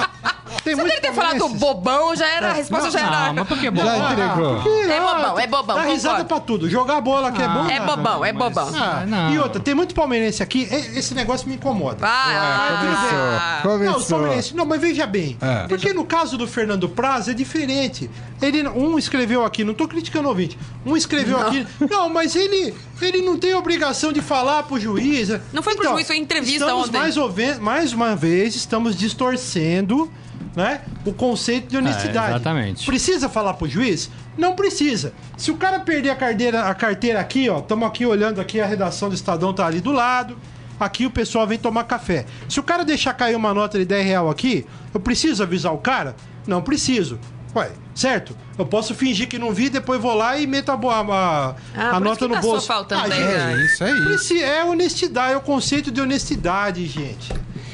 Tem 0.65 0.75
Se 0.75 0.81
ele 0.81 1.01
ter 1.01 1.13
falado 1.13 1.49
bobão, 1.51 2.15
já 2.15 2.27
era, 2.29 2.51
a 2.51 2.53
resposta 2.53 2.91
já 2.91 3.01
era. 3.01 3.27
Não, 3.29 3.35
mas 3.35 3.49
por 3.49 3.59
que 3.59 3.71
bom? 3.71 3.83
Já 3.83 4.13
entregou. 4.13 4.83
É 4.91 5.01
bobão, 5.01 5.39
é 5.39 5.47
bobão, 5.47 5.77
Dá 5.77 5.83
risada 5.83 6.23
concordo. 6.23 6.29
pra 6.29 6.41
tudo. 6.41 6.71
Jogar 6.71 7.01
bola 7.01 7.33
que 7.33 7.43
é 7.43 7.49
bom. 7.49 7.67
É 7.69 7.79
nada. 7.79 7.97
bobão, 7.97 8.25
é 8.25 8.33
bobão. 8.33 8.71
Ah, 8.75 9.05
Não. 9.07 9.33
E 9.33 9.39
outra, 9.39 9.61
tem 9.61 9.75
muito 9.75 9.95
palmeirense 9.95 10.43
aqui. 10.43 10.63
Esse 10.63 11.15
negócio 11.15 11.49
me 11.49 11.55
incomoda. 11.55 11.97
Vai, 11.99 12.11
ah, 12.37 13.61
Começou. 13.63 13.79
Não, 13.79 13.91
os 13.91 13.95
Começou. 13.97 14.19
palmeirenses. 14.19 14.53
Não, 14.53 14.67
mas 14.67 14.81
veja 14.81 15.07
bem. 15.07 15.37
É. 15.41 15.67
Porque 15.67 15.93
no 15.93 16.05
caso 16.05 16.37
do 16.37 16.47
Fernando 16.47 16.89
Praz 16.89 17.29
é 17.29 17.35
diferente. 17.35 18.11
Ele, 18.41 18.67
um 18.69 18.99
escreveu 18.99 19.45
aqui, 19.45 19.65
não 19.65 19.75
tô 19.75 19.87
criticando 19.87 20.27
o 20.27 20.31
ouvinte. 20.31 20.59
Um 20.85 20.97
escreveu 20.97 21.41
aqui. 21.41 21.67
Não, 21.89 22.09
mas 22.09 22.35
ele, 22.35 22.75
ele 23.01 23.23
não 23.23 23.39
tem 23.39 23.55
obrigação 23.55 24.13
de 24.13 24.21
falar 24.21 24.65
pro 24.65 24.79
juiz. 24.79 25.29
Não 25.53 25.63
foi 25.63 25.75
pro 25.75 25.85
juiz, 25.89 26.07
foi 26.07 26.17
entrevista 26.17 26.65
estamos 26.65 26.89
ontem. 26.89 26.99
Mais, 26.99 27.59
mais 27.59 27.93
uma 27.93 28.17
vez, 28.17 28.57
estamos 28.57 28.97
distorcendo 28.97 30.11
né, 30.55 30.81
o 31.05 31.13
conceito 31.13 31.69
de 31.69 31.77
honestidade. 31.77 32.33
É, 32.33 32.35
exatamente. 32.37 32.87
Precisa 32.87 33.29
falar 33.29 33.55
pro 33.55 33.69
juiz? 33.69 34.11
Não 34.37 34.55
precisa. 34.55 35.13
Se 35.37 35.51
o 35.51 35.57
cara 35.57 35.81
perder 35.81 36.11
a 36.11 36.17
carteira, 36.17 36.63
a 36.65 36.75
carteira 36.75 37.21
aqui, 37.21 37.49
ó, 37.49 37.59
estamos 37.59 37.87
aqui 37.89 38.05
olhando 38.07 38.41
aqui, 38.41 38.61
a 38.61 38.67
redação 38.67 39.09
do 39.09 39.15
Estadão 39.15 39.53
tá 39.53 39.67
ali 39.67 39.81
do 39.81 39.93
lado. 39.93 40.37
Aqui 40.81 41.07
o 41.07 41.11
pessoal 41.11 41.47
vem 41.47 41.59
tomar 41.59 41.85
café. 41.85 42.27
Se 42.49 42.59
o 42.59 42.63
cara 42.63 42.85
deixar 42.85 43.15
cair 43.15 43.37
uma 43.37 43.55
nota 43.55 43.79
de 43.79 43.85
10 43.85 44.05
real 44.05 44.29
aqui, 44.31 44.67
eu 44.93 44.99
preciso 44.99 45.43
avisar 45.43 45.73
o 45.73 45.79
cara? 45.79 46.17
Não 46.47 46.61
preciso. 46.61 47.19
Ué, 47.55 47.71
certo? 47.95 48.35
Eu 48.59 48.65
posso 48.67 48.95
fingir 48.95 49.29
que 49.29 49.39
não 49.39 49.53
vi, 49.53 49.69
depois 49.69 50.01
vou 50.01 50.15
lá 50.15 50.39
e 50.39 50.47
meto 50.47 50.71
a, 50.73 50.75
a, 50.75 51.01
a, 51.01 51.55
Ah, 51.77 51.97
a 51.97 52.01
nota 52.01 52.27
no 52.27 52.35
passou 52.35 52.53
bolso. 52.53 52.67
faltando 52.67 53.03
Ah, 53.05 53.09
10 53.09 53.15
gente, 53.21 53.31
reais. 53.31 53.61
É 53.61 53.65
isso 54.15 54.33
aí. 54.35 54.43
É 54.43 54.65
honestidade, 54.65 55.35
é 55.35 55.37
o 55.37 55.41
conceito 55.43 55.91
de 55.91 56.01
honestidade, 56.01 56.85
gente. 56.87 57.33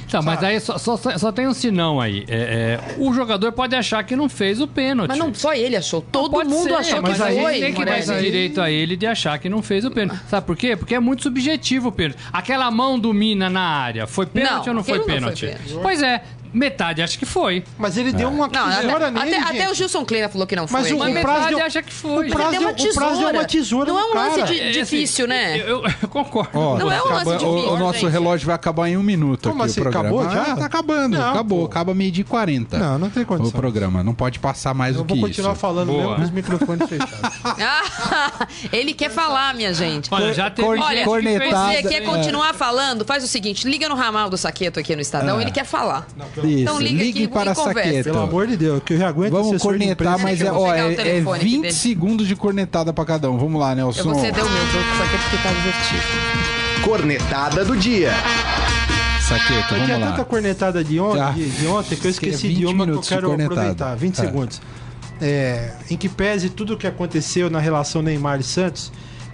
Então, 0.09 0.23
mas 0.23 0.43
aí 0.43 0.59
só, 0.59 0.79
só, 0.79 0.97
só 0.97 1.31
tem 1.31 1.47
um 1.47 1.53
sinão 1.53 2.01
aí. 2.01 2.25
É, 2.29 2.81
é, 2.81 2.95
o 2.99 3.13
jogador 3.13 3.53
pode 3.53 3.77
achar 3.77 4.03
que 4.03 4.17
não 4.17 4.27
fez 4.29 4.59
o 4.61 4.67
pênalti. 4.67 5.09
Mas 5.11 5.19
não 5.19 5.33
só 5.35 5.53
ele 5.53 5.77
achou, 5.77 6.01
todo 6.01 6.31
Pode 6.33 6.49
mundo 6.49 6.65
ser, 6.69 6.75
achou 6.75 7.03
mas 7.03 7.19
que 7.19 7.23
aí 7.23 7.41
foi. 7.41 7.61
tem 7.61 7.75
que 7.75 7.85
dar 7.85 7.99
esse 7.99 8.09
Morelli. 8.09 8.25
direito 8.31 8.61
a 8.63 8.71
ele 8.71 8.97
de 8.97 9.07
achar 9.07 9.39
que 9.39 9.49
não 9.51 9.63
fez 9.63 9.85
o 9.85 9.91
pênalti. 9.91 10.21
Sabe 10.29 10.47
por 10.47 10.57
quê? 10.57 10.77
Porque 10.77 10.95
é 10.95 11.01
muito 11.01 11.23
subjetivo 11.23 11.89
o 11.89 11.93
pênalti. 11.93 12.19
Aquela 12.33 12.71
mão 12.71 12.99
do 12.99 13.13
Mina 13.13 13.51
na 13.51 13.61
área, 13.61 14.07
foi 14.07 14.25
pênalti 14.25 14.67
Não, 14.67 14.69
ou 14.69 14.75
não 14.77 14.85
foi 14.85 14.99
não 14.99 15.05
pênalti? 15.05 15.41
foi 15.47 15.55
pênalti. 15.55 15.79
Pois 15.83 16.03
é, 16.03 16.23
metade 16.53 17.03
acha 17.03 17.19
que 17.19 17.27
foi. 17.27 17.65
Mas 17.79 17.97
ele 17.97 18.13
deu 18.13 18.29
uma 18.29 18.49
Não, 18.49 18.67
até, 18.67 18.81
tesoura 18.83 19.11
nele, 19.11 19.35
até, 19.35 19.57
até 19.63 19.71
o 19.71 19.75
Gilson 19.75 20.05
Kleina 20.05 20.29
falou 20.29 20.47
que 20.47 20.57
não 20.57 20.67
foi. 20.67 20.81
Mas 20.81 20.91
o, 20.93 20.99
Mas 20.99 21.09
o 21.17 21.21
prazo 21.21 21.39
metade 21.39 21.55
deu, 21.57 21.67
acha 21.67 21.83
que 21.83 21.93
foi. 21.93 22.29
O 22.29 22.33
prazo, 22.33 22.51
Deu 22.51 22.61
uma 22.61 22.71
o 22.71 22.75
prazo 22.75 22.85
deu 22.85 22.93
tesoura. 22.95 23.39
uma 23.39 23.45
tesoura 23.45 23.93
Não 23.93 23.99
é 23.99 24.05
um 24.05 24.15
lance 24.15 24.43
de- 24.45 24.61
É, 24.61 24.69
assim, 24.71 24.81
difícil, 24.81 25.27
né? 25.29 25.59
Eu, 25.59 25.83
eu 26.03 26.09
concordo. 26.09 26.51
Ó, 26.59 26.79
Não 26.79 26.91
é 26.91 27.03
um 27.03 27.07
lance 27.09 27.25
difícil, 27.31 27.49
o, 27.49 27.73
o 27.75 27.79
nosso 27.79 27.99
gente. 28.01 28.11
relógio 28.13 28.47
vai 28.47 28.55
acabar 28.55 28.89
em 28.89 28.97
um 28.97 29.03
minuto 29.03 29.49
Como 29.51 29.63
aqui 29.63 29.71
assim? 29.73 29.81
o 29.81 29.83
programa. 29.85 30.09
Acabou 30.09 30.31
já? 30.35 30.53
Ah, 30.53 30.57
tá 30.57 30.65
acabando, 30.67 31.19
Não, 31.19 31.31
acabou. 31.31 31.61
pô. 31.61 31.67
Acaba 31.67 31.95
meio 31.95 32.11
dia 32.11 32.23
e 32.23 32.25
40. 32.25 32.79
Não, 32.79 32.99
não 32.99 33.11
tem 33.11 33.25
condição. 33.25 33.49
O 33.51 33.53
programa 33.61 34.03
não 34.03 34.15
pode 34.15 34.39
passar 34.39 34.75
mais 34.75 34.97
Eu 34.97 35.03
do 35.05 35.07
que 35.15 35.21
vou 35.21 35.29
continuar 35.29 35.53
isso. 35.53 35.61
falando 35.61 35.89
Boa. 35.89 36.01
mesmo 36.03 36.17
com 36.17 36.23
os 36.23 36.31
microfones 36.31 36.89
fechados. 36.89 37.39
Ele 38.73 38.95
quer 38.95 39.11
falar, 39.11 39.55
minha 39.55 39.73
gente. 39.73 40.09
Olha, 40.13 40.33
já 40.33 40.51
teve 40.51 40.67
Olha, 40.69 41.05
cornetada. 41.05 41.73
Você 41.73 41.81
isso, 41.81 41.89
quer 41.89 42.01
continuar 42.03 42.55
falando? 42.55 43.05
Faz 43.05 43.23
o 43.25 43.27
seguinte, 43.29 43.69
liga 43.69 43.89
no 43.89 43.95
ramal 43.95 44.29
do 44.31 44.37
Saqueto 44.37 44.79
aqui 44.81 44.95
no 44.95 45.03
Estadão, 45.03 45.41
ele 45.41 45.51
quer 45.51 45.65
falar. 45.65 46.07
Isso, 46.47 46.61
Então 46.63 46.79
liga 46.81 47.03
ligue 47.05 47.19
aqui 47.25 47.29
para 47.29 47.55
conversa. 47.55 47.83
Saqueto. 47.89 48.05
Pelo 48.05 48.21
amor 48.23 48.47
de 48.47 48.57
Deus, 48.57 48.83
que 48.85 48.95
eu 48.95 48.99
já 48.99 49.09
aguento 49.09 49.33
Vamos 49.33 49.63
cornetar, 49.63 50.19
mas 50.21 50.41
que 50.41 50.47
é, 50.47 50.53
ó, 50.53 50.75
é, 50.75 50.93
é 50.93 50.95
telefone 50.97 51.37
aqui 51.41 51.45
20 51.49 51.61
dele. 51.63 51.73
segundos 51.75 52.27
de 52.29 52.37
cornetada 52.37 52.93
pra 52.93 53.05
cada 53.05 53.31
um. 53.31 53.39
Vamos 53.39 53.61
lá, 53.61 53.75
Nelson. 53.75 54.01
Eu 54.01 54.05
vou 54.05 54.15
ceder 54.15 54.45
o 54.45 54.49
meu 54.51 54.61
pro 54.67 54.99
Saqueto 54.99 55.23
porque 55.31 55.37
tá 55.43 55.51
divertido. 55.53 56.83
Cornetada 56.85 57.65
do 57.65 57.77
dia. 57.77 58.13
Saqueto, 59.21 59.75
Eu 59.75 59.85
tinha 59.85 59.87
vamos 59.99 60.09
tanta 60.09 60.19
lá. 60.19 60.25
cornetada 60.25 60.83
de, 60.83 60.99
on- 61.01 61.15
Já. 61.17 61.31
de- 61.33 61.51
de 61.51 61.67
ontem 61.67 61.89
que 61.89 61.95
eu 61.97 62.01
que 62.01 62.07
é 62.07 62.11
esqueci 62.11 62.49
20 62.49 62.57
de 62.59 62.65
uma 62.67 62.73
que 62.75 62.81
eu 62.81 62.87
minutos 62.87 63.09
de 63.09 63.15
quero 63.15 63.29
cornetada. 63.29 63.55
aproveitar. 63.61 63.95
20 63.97 64.15
Tá. 64.17 64.23
segundos. 64.25 64.61
É, 65.21 65.73
em 65.91 65.97
que 65.97 66.09
pese 66.09 66.49
tudo 66.49 66.75
o 66.75 66.77
que 66.77 66.87
aconteceu 66.87 67.51
na 67.51 67.59
relação 67.59 68.01
Neymar 68.01 68.41
e 68.41 68.43
Santos, 68.45 68.91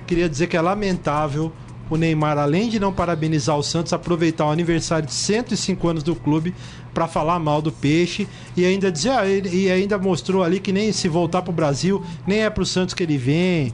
queria 0.06 0.28
dizer 0.28 0.46
que 0.48 0.56
é 0.56 0.60
lamentável 0.60 1.52
o 1.90 1.96
Neymar, 1.96 2.38
além 2.38 2.68
de 2.70 2.80
não 2.80 2.92
parabenizar 2.92 3.56
o 3.56 3.62
Santos, 3.62 3.92
aproveitar 3.92 4.46
o 4.46 4.50
aniversário 4.50 5.06
de 5.06 5.12
105 5.12 5.86
anos 5.86 6.02
do 6.02 6.16
clube 6.16 6.54
para 6.94 7.08
falar 7.08 7.38
mal 7.40 7.60
do 7.60 7.72
peixe 7.72 8.26
e 8.56 8.64
ainda 8.64 8.90
dizer, 8.90 9.10
ah, 9.10 9.26
ele- 9.26 9.50
e 9.54 9.70
ainda 9.70 9.98
mostrou 9.98 10.42
ali 10.44 10.60
que 10.60 10.72
nem 10.72 10.92
se 10.92 11.08
voltar 11.08 11.42
pro 11.42 11.52
Brasil, 11.52 12.02
nem 12.26 12.44
é 12.44 12.48
pro 12.50 12.64
Santos 12.64 12.94
que 12.94 13.02
ele 13.02 13.18
vem. 13.18 13.72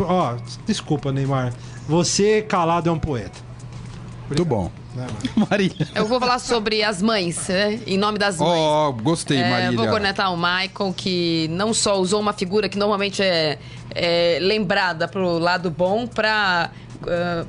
Ó, 0.00 0.36
desculpa, 0.66 1.10
Neymar. 1.10 1.52
Você 1.88 2.42
calado 2.42 2.88
é 2.88 2.92
um 2.92 2.98
poeta. 2.98 3.40
Muito 4.28 4.44
bom. 4.44 4.70
Marília. 5.48 5.88
Eu 5.94 6.06
vou 6.06 6.18
falar 6.18 6.38
sobre 6.40 6.82
as 6.82 7.00
mães, 7.00 7.46
né? 7.48 7.78
em 7.86 7.96
nome 7.96 8.18
das 8.18 8.38
mães. 8.38 8.50
Ó, 8.50 8.90
gostei, 8.92 9.38
É, 9.38 9.48
Marília. 9.50 9.76
vou 9.76 9.86
cornetar 9.88 10.32
o 10.32 10.36
Michael, 10.36 10.92
que 10.96 11.46
não 11.52 11.72
só 11.72 11.98
usou 12.00 12.20
uma 12.20 12.32
figura 12.32 12.68
que 12.68 12.76
normalmente 12.76 13.22
é, 13.22 13.58
é 13.94 14.38
lembrada 14.42 15.06
pro 15.06 15.38
lado 15.38 15.70
bom 15.70 16.06
pra 16.06 16.70
ah, 17.06 17.46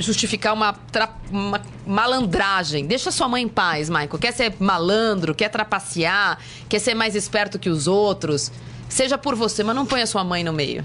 justificar 0.00 0.52
uma, 0.54 0.72
tra- 0.72 1.14
uma 1.30 1.60
malandragem. 1.86 2.86
Deixa 2.86 3.10
sua 3.10 3.28
mãe 3.28 3.42
em 3.44 3.48
paz, 3.48 3.88
Michael. 3.88 4.18
Quer 4.18 4.32
ser 4.32 4.54
malandro, 4.58 5.34
quer 5.34 5.48
trapacear, 5.48 6.38
quer 6.68 6.78
ser 6.78 6.94
mais 6.94 7.14
esperto 7.14 7.58
que 7.58 7.68
os 7.70 7.86
outros. 7.86 8.50
Seja 8.88 9.16
por 9.16 9.36
você, 9.36 9.62
mas 9.62 9.76
não 9.76 9.86
ponha 9.86 10.06
sua 10.06 10.24
mãe 10.24 10.42
no 10.42 10.52
meio. 10.52 10.84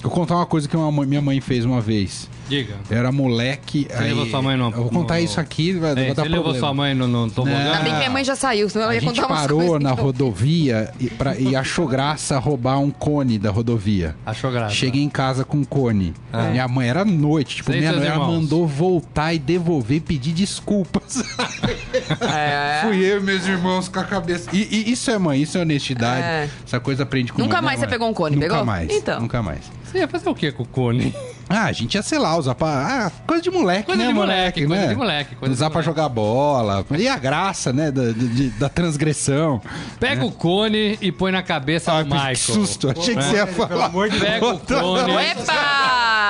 Vou 0.00 0.10
contar 0.12 0.36
uma 0.36 0.46
coisa 0.46 0.68
que 0.68 0.76
uma 0.76 1.04
minha 1.04 1.20
mãe 1.20 1.40
fez 1.40 1.64
uma 1.64 1.80
vez. 1.80 2.28
Diga. 2.48 2.74
Eu 2.90 2.96
era 2.98 3.12
moleque. 3.12 3.86
Você 3.90 4.02
levou 4.04 4.26
sua 4.26 4.40
mãe 4.42 4.56
no- 4.56 4.66
Eu 4.66 4.72
vou 4.72 4.90
contar 4.90 5.14
no- 5.14 5.20
isso 5.20 5.38
aqui, 5.40 5.72
vai, 5.74 5.94
vai 5.94 6.04
Ei, 6.08 6.14
dar 6.14 6.22
você 6.22 6.28
levou 6.28 6.44
problema. 6.44 6.66
sua 6.66 6.74
mãe 6.74 6.94
no, 6.94 7.06
no 7.06 7.30
tobogã? 7.30 7.56
Ainda 7.56 7.78
bem 7.80 7.92
que 7.92 7.98
minha 7.98 8.10
mãe 8.10 8.24
já 8.24 8.34
saiu, 8.36 8.68
senão 8.68 8.84
ela 8.84 8.92
A 8.92 8.94
ia 8.94 9.00
gente 9.00 9.14
contar 9.20 9.26
umas 9.28 9.40
parou 9.42 9.58
coisas. 9.60 9.80
na 9.82 9.94
que 9.94 10.00
rodovia 10.00 10.92
e, 10.98 11.10
pra, 11.10 11.38
e 11.38 11.54
achou 11.54 11.86
graça 11.86 12.38
roubar 12.38 12.78
um 12.78 12.90
cone 12.90 13.38
da 13.38 13.50
rodovia. 13.50 14.16
Achou 14.24 14.50
graça. 14.50 14.74
Cheguei 14.74 15.02
em 15.02 15.08
casa 15.10 15.44
com 15.44 15.58
um 15.58 15.64
cone. 15.64 16.14
Minha 16.50 16.66
mãe 16.68 16.88
era 16.88 17.04
noite, 17.04 17.56
tipo, 17.56 17.70
Sem 17.70 17.80
minha 17.80 17.92
mãe 17.92 18.06
ela 18.06 18.26
mandou 18.26 18.66
voltar 18.66 19.34
e 19.34 19.38
devolver 19.38 19.98
e 19.98 20.00
pedir 20.00 20.32
desculpas. 20.32 21.22
É. 22.20 22.80
Fui 22.82 22.98
eu 23.04 23.18
e 23.18 23.20
meus 23.22 23.46
irmãos 23.46 23.88
com 23.88 23.98
a 23.98 24.04
cabeça. 24.04 24.48
E, 24.52 24.58
e 24.70 24.92
isso 24.92 25.10
é 25.10 25.18
mãe, 25.18 25.40
isso 25.42 25.58
é 25.58 25.60
honestidade. 25.62 26.22
É. 26.22 26.48
Essa 26.64 26.78
coisa 26.80 27.02
aprende 27.02 27.32
com 27.32 27.40
Nunca 27.40 27.56
mãe, 27.56 27.64
mais 27.64 27.80
né, 27.80 27.86
você 27.86 27.86
mãe? 27.86 27.92
pegou 27.94 28.08
um 28.08 28.14
cone, 28.14 28.36
Nunca 28.36 28.48
pegou? 28.48 28.64
mais. 28.64 28.90
Então. 28.90 29.20
Nunca 29.20 29.42
mais. 29.42 29.60
Você 29.84 29.98
ia 29.98 30.08
fazer 30.08 30.28
o 30.28 30.34
que 30.34 30.52
com 30.52 30.62
o 30.62 30.66
cone? 30.66 31.14
Ah, 31.48 31.64
a 31.64 31.72
gente 31.72 31.94
ia, 31.94 32.02
sei 32.02 32.18
lá, 32.18 32.36
usar 32.36 32.54
pra. 32.54 32.68
Ah, 32.68 33.12
coisa 33.26 33.42
de 33.42 33.50
moleque, 33.50 33.84
Coisa 33.86 34.02
né, 34.02 34.08
de 34.08 34.14
moleque? 34.14 34.60
moleque, 34.60 34.66
coisa 34.66 34.82
né? 34.82 34.88
de 34.88 34.96
moleque, 34.96 35.34
coisa 35.36 35.54
usar 35.54 35.66
de 35.66 35.72
pra 35.72 35.80
moleque. 35.82 35.96
jogar 36.00 36.08
bola. 36.08 36.84
E 36.98 37.08
a 37.08 37.16
graça, 37.16 37.72
né, 37.72 37.90
da, 37.90 38.12
de- 38.12 38.50
da 38.50 38.68
transgressão. 38.68 39.60
Pega 39.98 40.24
o 40.24 40.30
cone 40.32 40.98
e 41.00 41.10
põe 41.10 41.32
na 41.32 41.42
cabeça 41.42 41.92
Ah, 41.92 42.02
do 42.02 42.10
Michael. 42.10 42.34
que 42.34 42.36
susto. 42.40 42.90
Achei 42.90 43.14
que 43.16 43.22
você 43.22 43.36
ia 43.36 43.46
Pelo 43.46 43.68
falar. 43.68 43.86
amor 43.86 44.10
de 44.10 44.18
Pega 44.20 44.46
o 44.46 44.58
Deus. 44.58 44.80
cone. 44.80 45.12
Epa! 45.14 46.27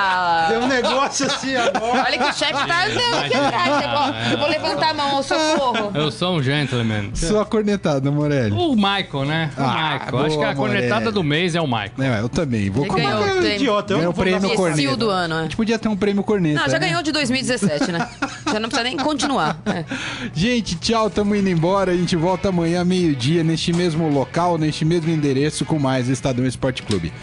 Tem 0.49 0.57
um 0.57 0.67
negócio 0.67 1.25
assim 1.25 1.55
agora. 1.55 2.03
Olha 2.05 2.17
que 2.17 2.23
o 2.23 2.33
chefe 2.33 2.53
tá 2.67 2.85
andando 2.85 3.17
aqui 3.25 3.33
atrás. 3.35 3.83
Eu 3.83 3.89
vou, 3.89 4.31
eu 4.31 4.37
vou 4.39 4.47
levantar 4.49 4.89
a 4.89 4.93
mão, 4.93 5.19
ô, 5.19 5.23
socorro. 5.23 5.91
Eu 5.93 6.11
sou 6.11 6.37
um 6.37 6.43
gentleman. 6.43 7.09
Sua 7.13 7.45
cornetada, 7.45 8.11
Morelli. 8.11 8.51
O 8.51 8.75
Michael, 8.75 9.25
né? 9.25 9.51
O 9.57 9.61
Ah, 9.61 9.91
Michael. 9.93 10.11
boa, 10.11 10.25
Acho 10.27 10.37
que 10.37 10.43
a 10.43 10.55
cornetada 10.55 10.95
Morelli. 10.95 11.11
do 11.13 11.23
mês 11.23 11.55
é 11.55 11.61
o 11.61 11.67
Michael. 11.67 11.91
É, 11.99 12.19
eu 12.21 12.29
também. 12.29 12.69
Vou 12.69 12.85
Ele 12.85 12.93
ganhou. 12.95 13.27
É 13.27 13.33
um 13.33 13.43
idiota. 13.43 13.93
Eu 13.93 13.97
Ganhou 13.97 14.05
não 14.11 14.13
vou 14.13 14.23
prêmio 14.23 14.39
dar- 14.41 14.47
Imbecil 14.47 14.63
corneta. 14.65 14.97
do 14.97 15.09
ano, 15.09 15.35
A 15.35 15.39
é. 15.39 15.43
gente 15.43 15.55
podia 15.55 15.79
ter 15.79 15.87
um 15.87 15.95
prêmio 15.95 16.23
corneta. 16.23 16.59
Não, 16.61 16.65
já 16.67 16.79
né? 16.79 16.87
ganhou 16.87 17.01
de 17.03 17.11
2017, 17.11 17.91
né? 17.91 18.07
Já 18.49 18.59
não 18.59 18.67
precisa 18.67 18.83
nem 18.83 18.97
continuar. 18.97 19.59
É. 19.65 19.85
Gente, 20.33 20.75
tchau, 20.77 21.07
tamo 21.09 21.35
indo 21.35 21.47
embora. 21.49 21.91
A 21.91 21.95
gente 21.95 22.15
volta 22.15 22.49
amanhã, 22.49 22.83
meio-dia, 22.83 23.43
neste 23.43 23.71
mesmo 23.71 24.09
local, 24.09 24.57
neste 24.57 24.83
mesmo 24.83 25.09
endereço, 25.11 25.63
com 25.65 25.77
mais 25.77 26.09
Estadão 26.09 26.45
Esporte 26.47 26.81
Clube. 26.81 27.13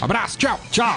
Abraço, 0.00 0.38
tchau, 0.38 0.58
tchau. 0.70 0.96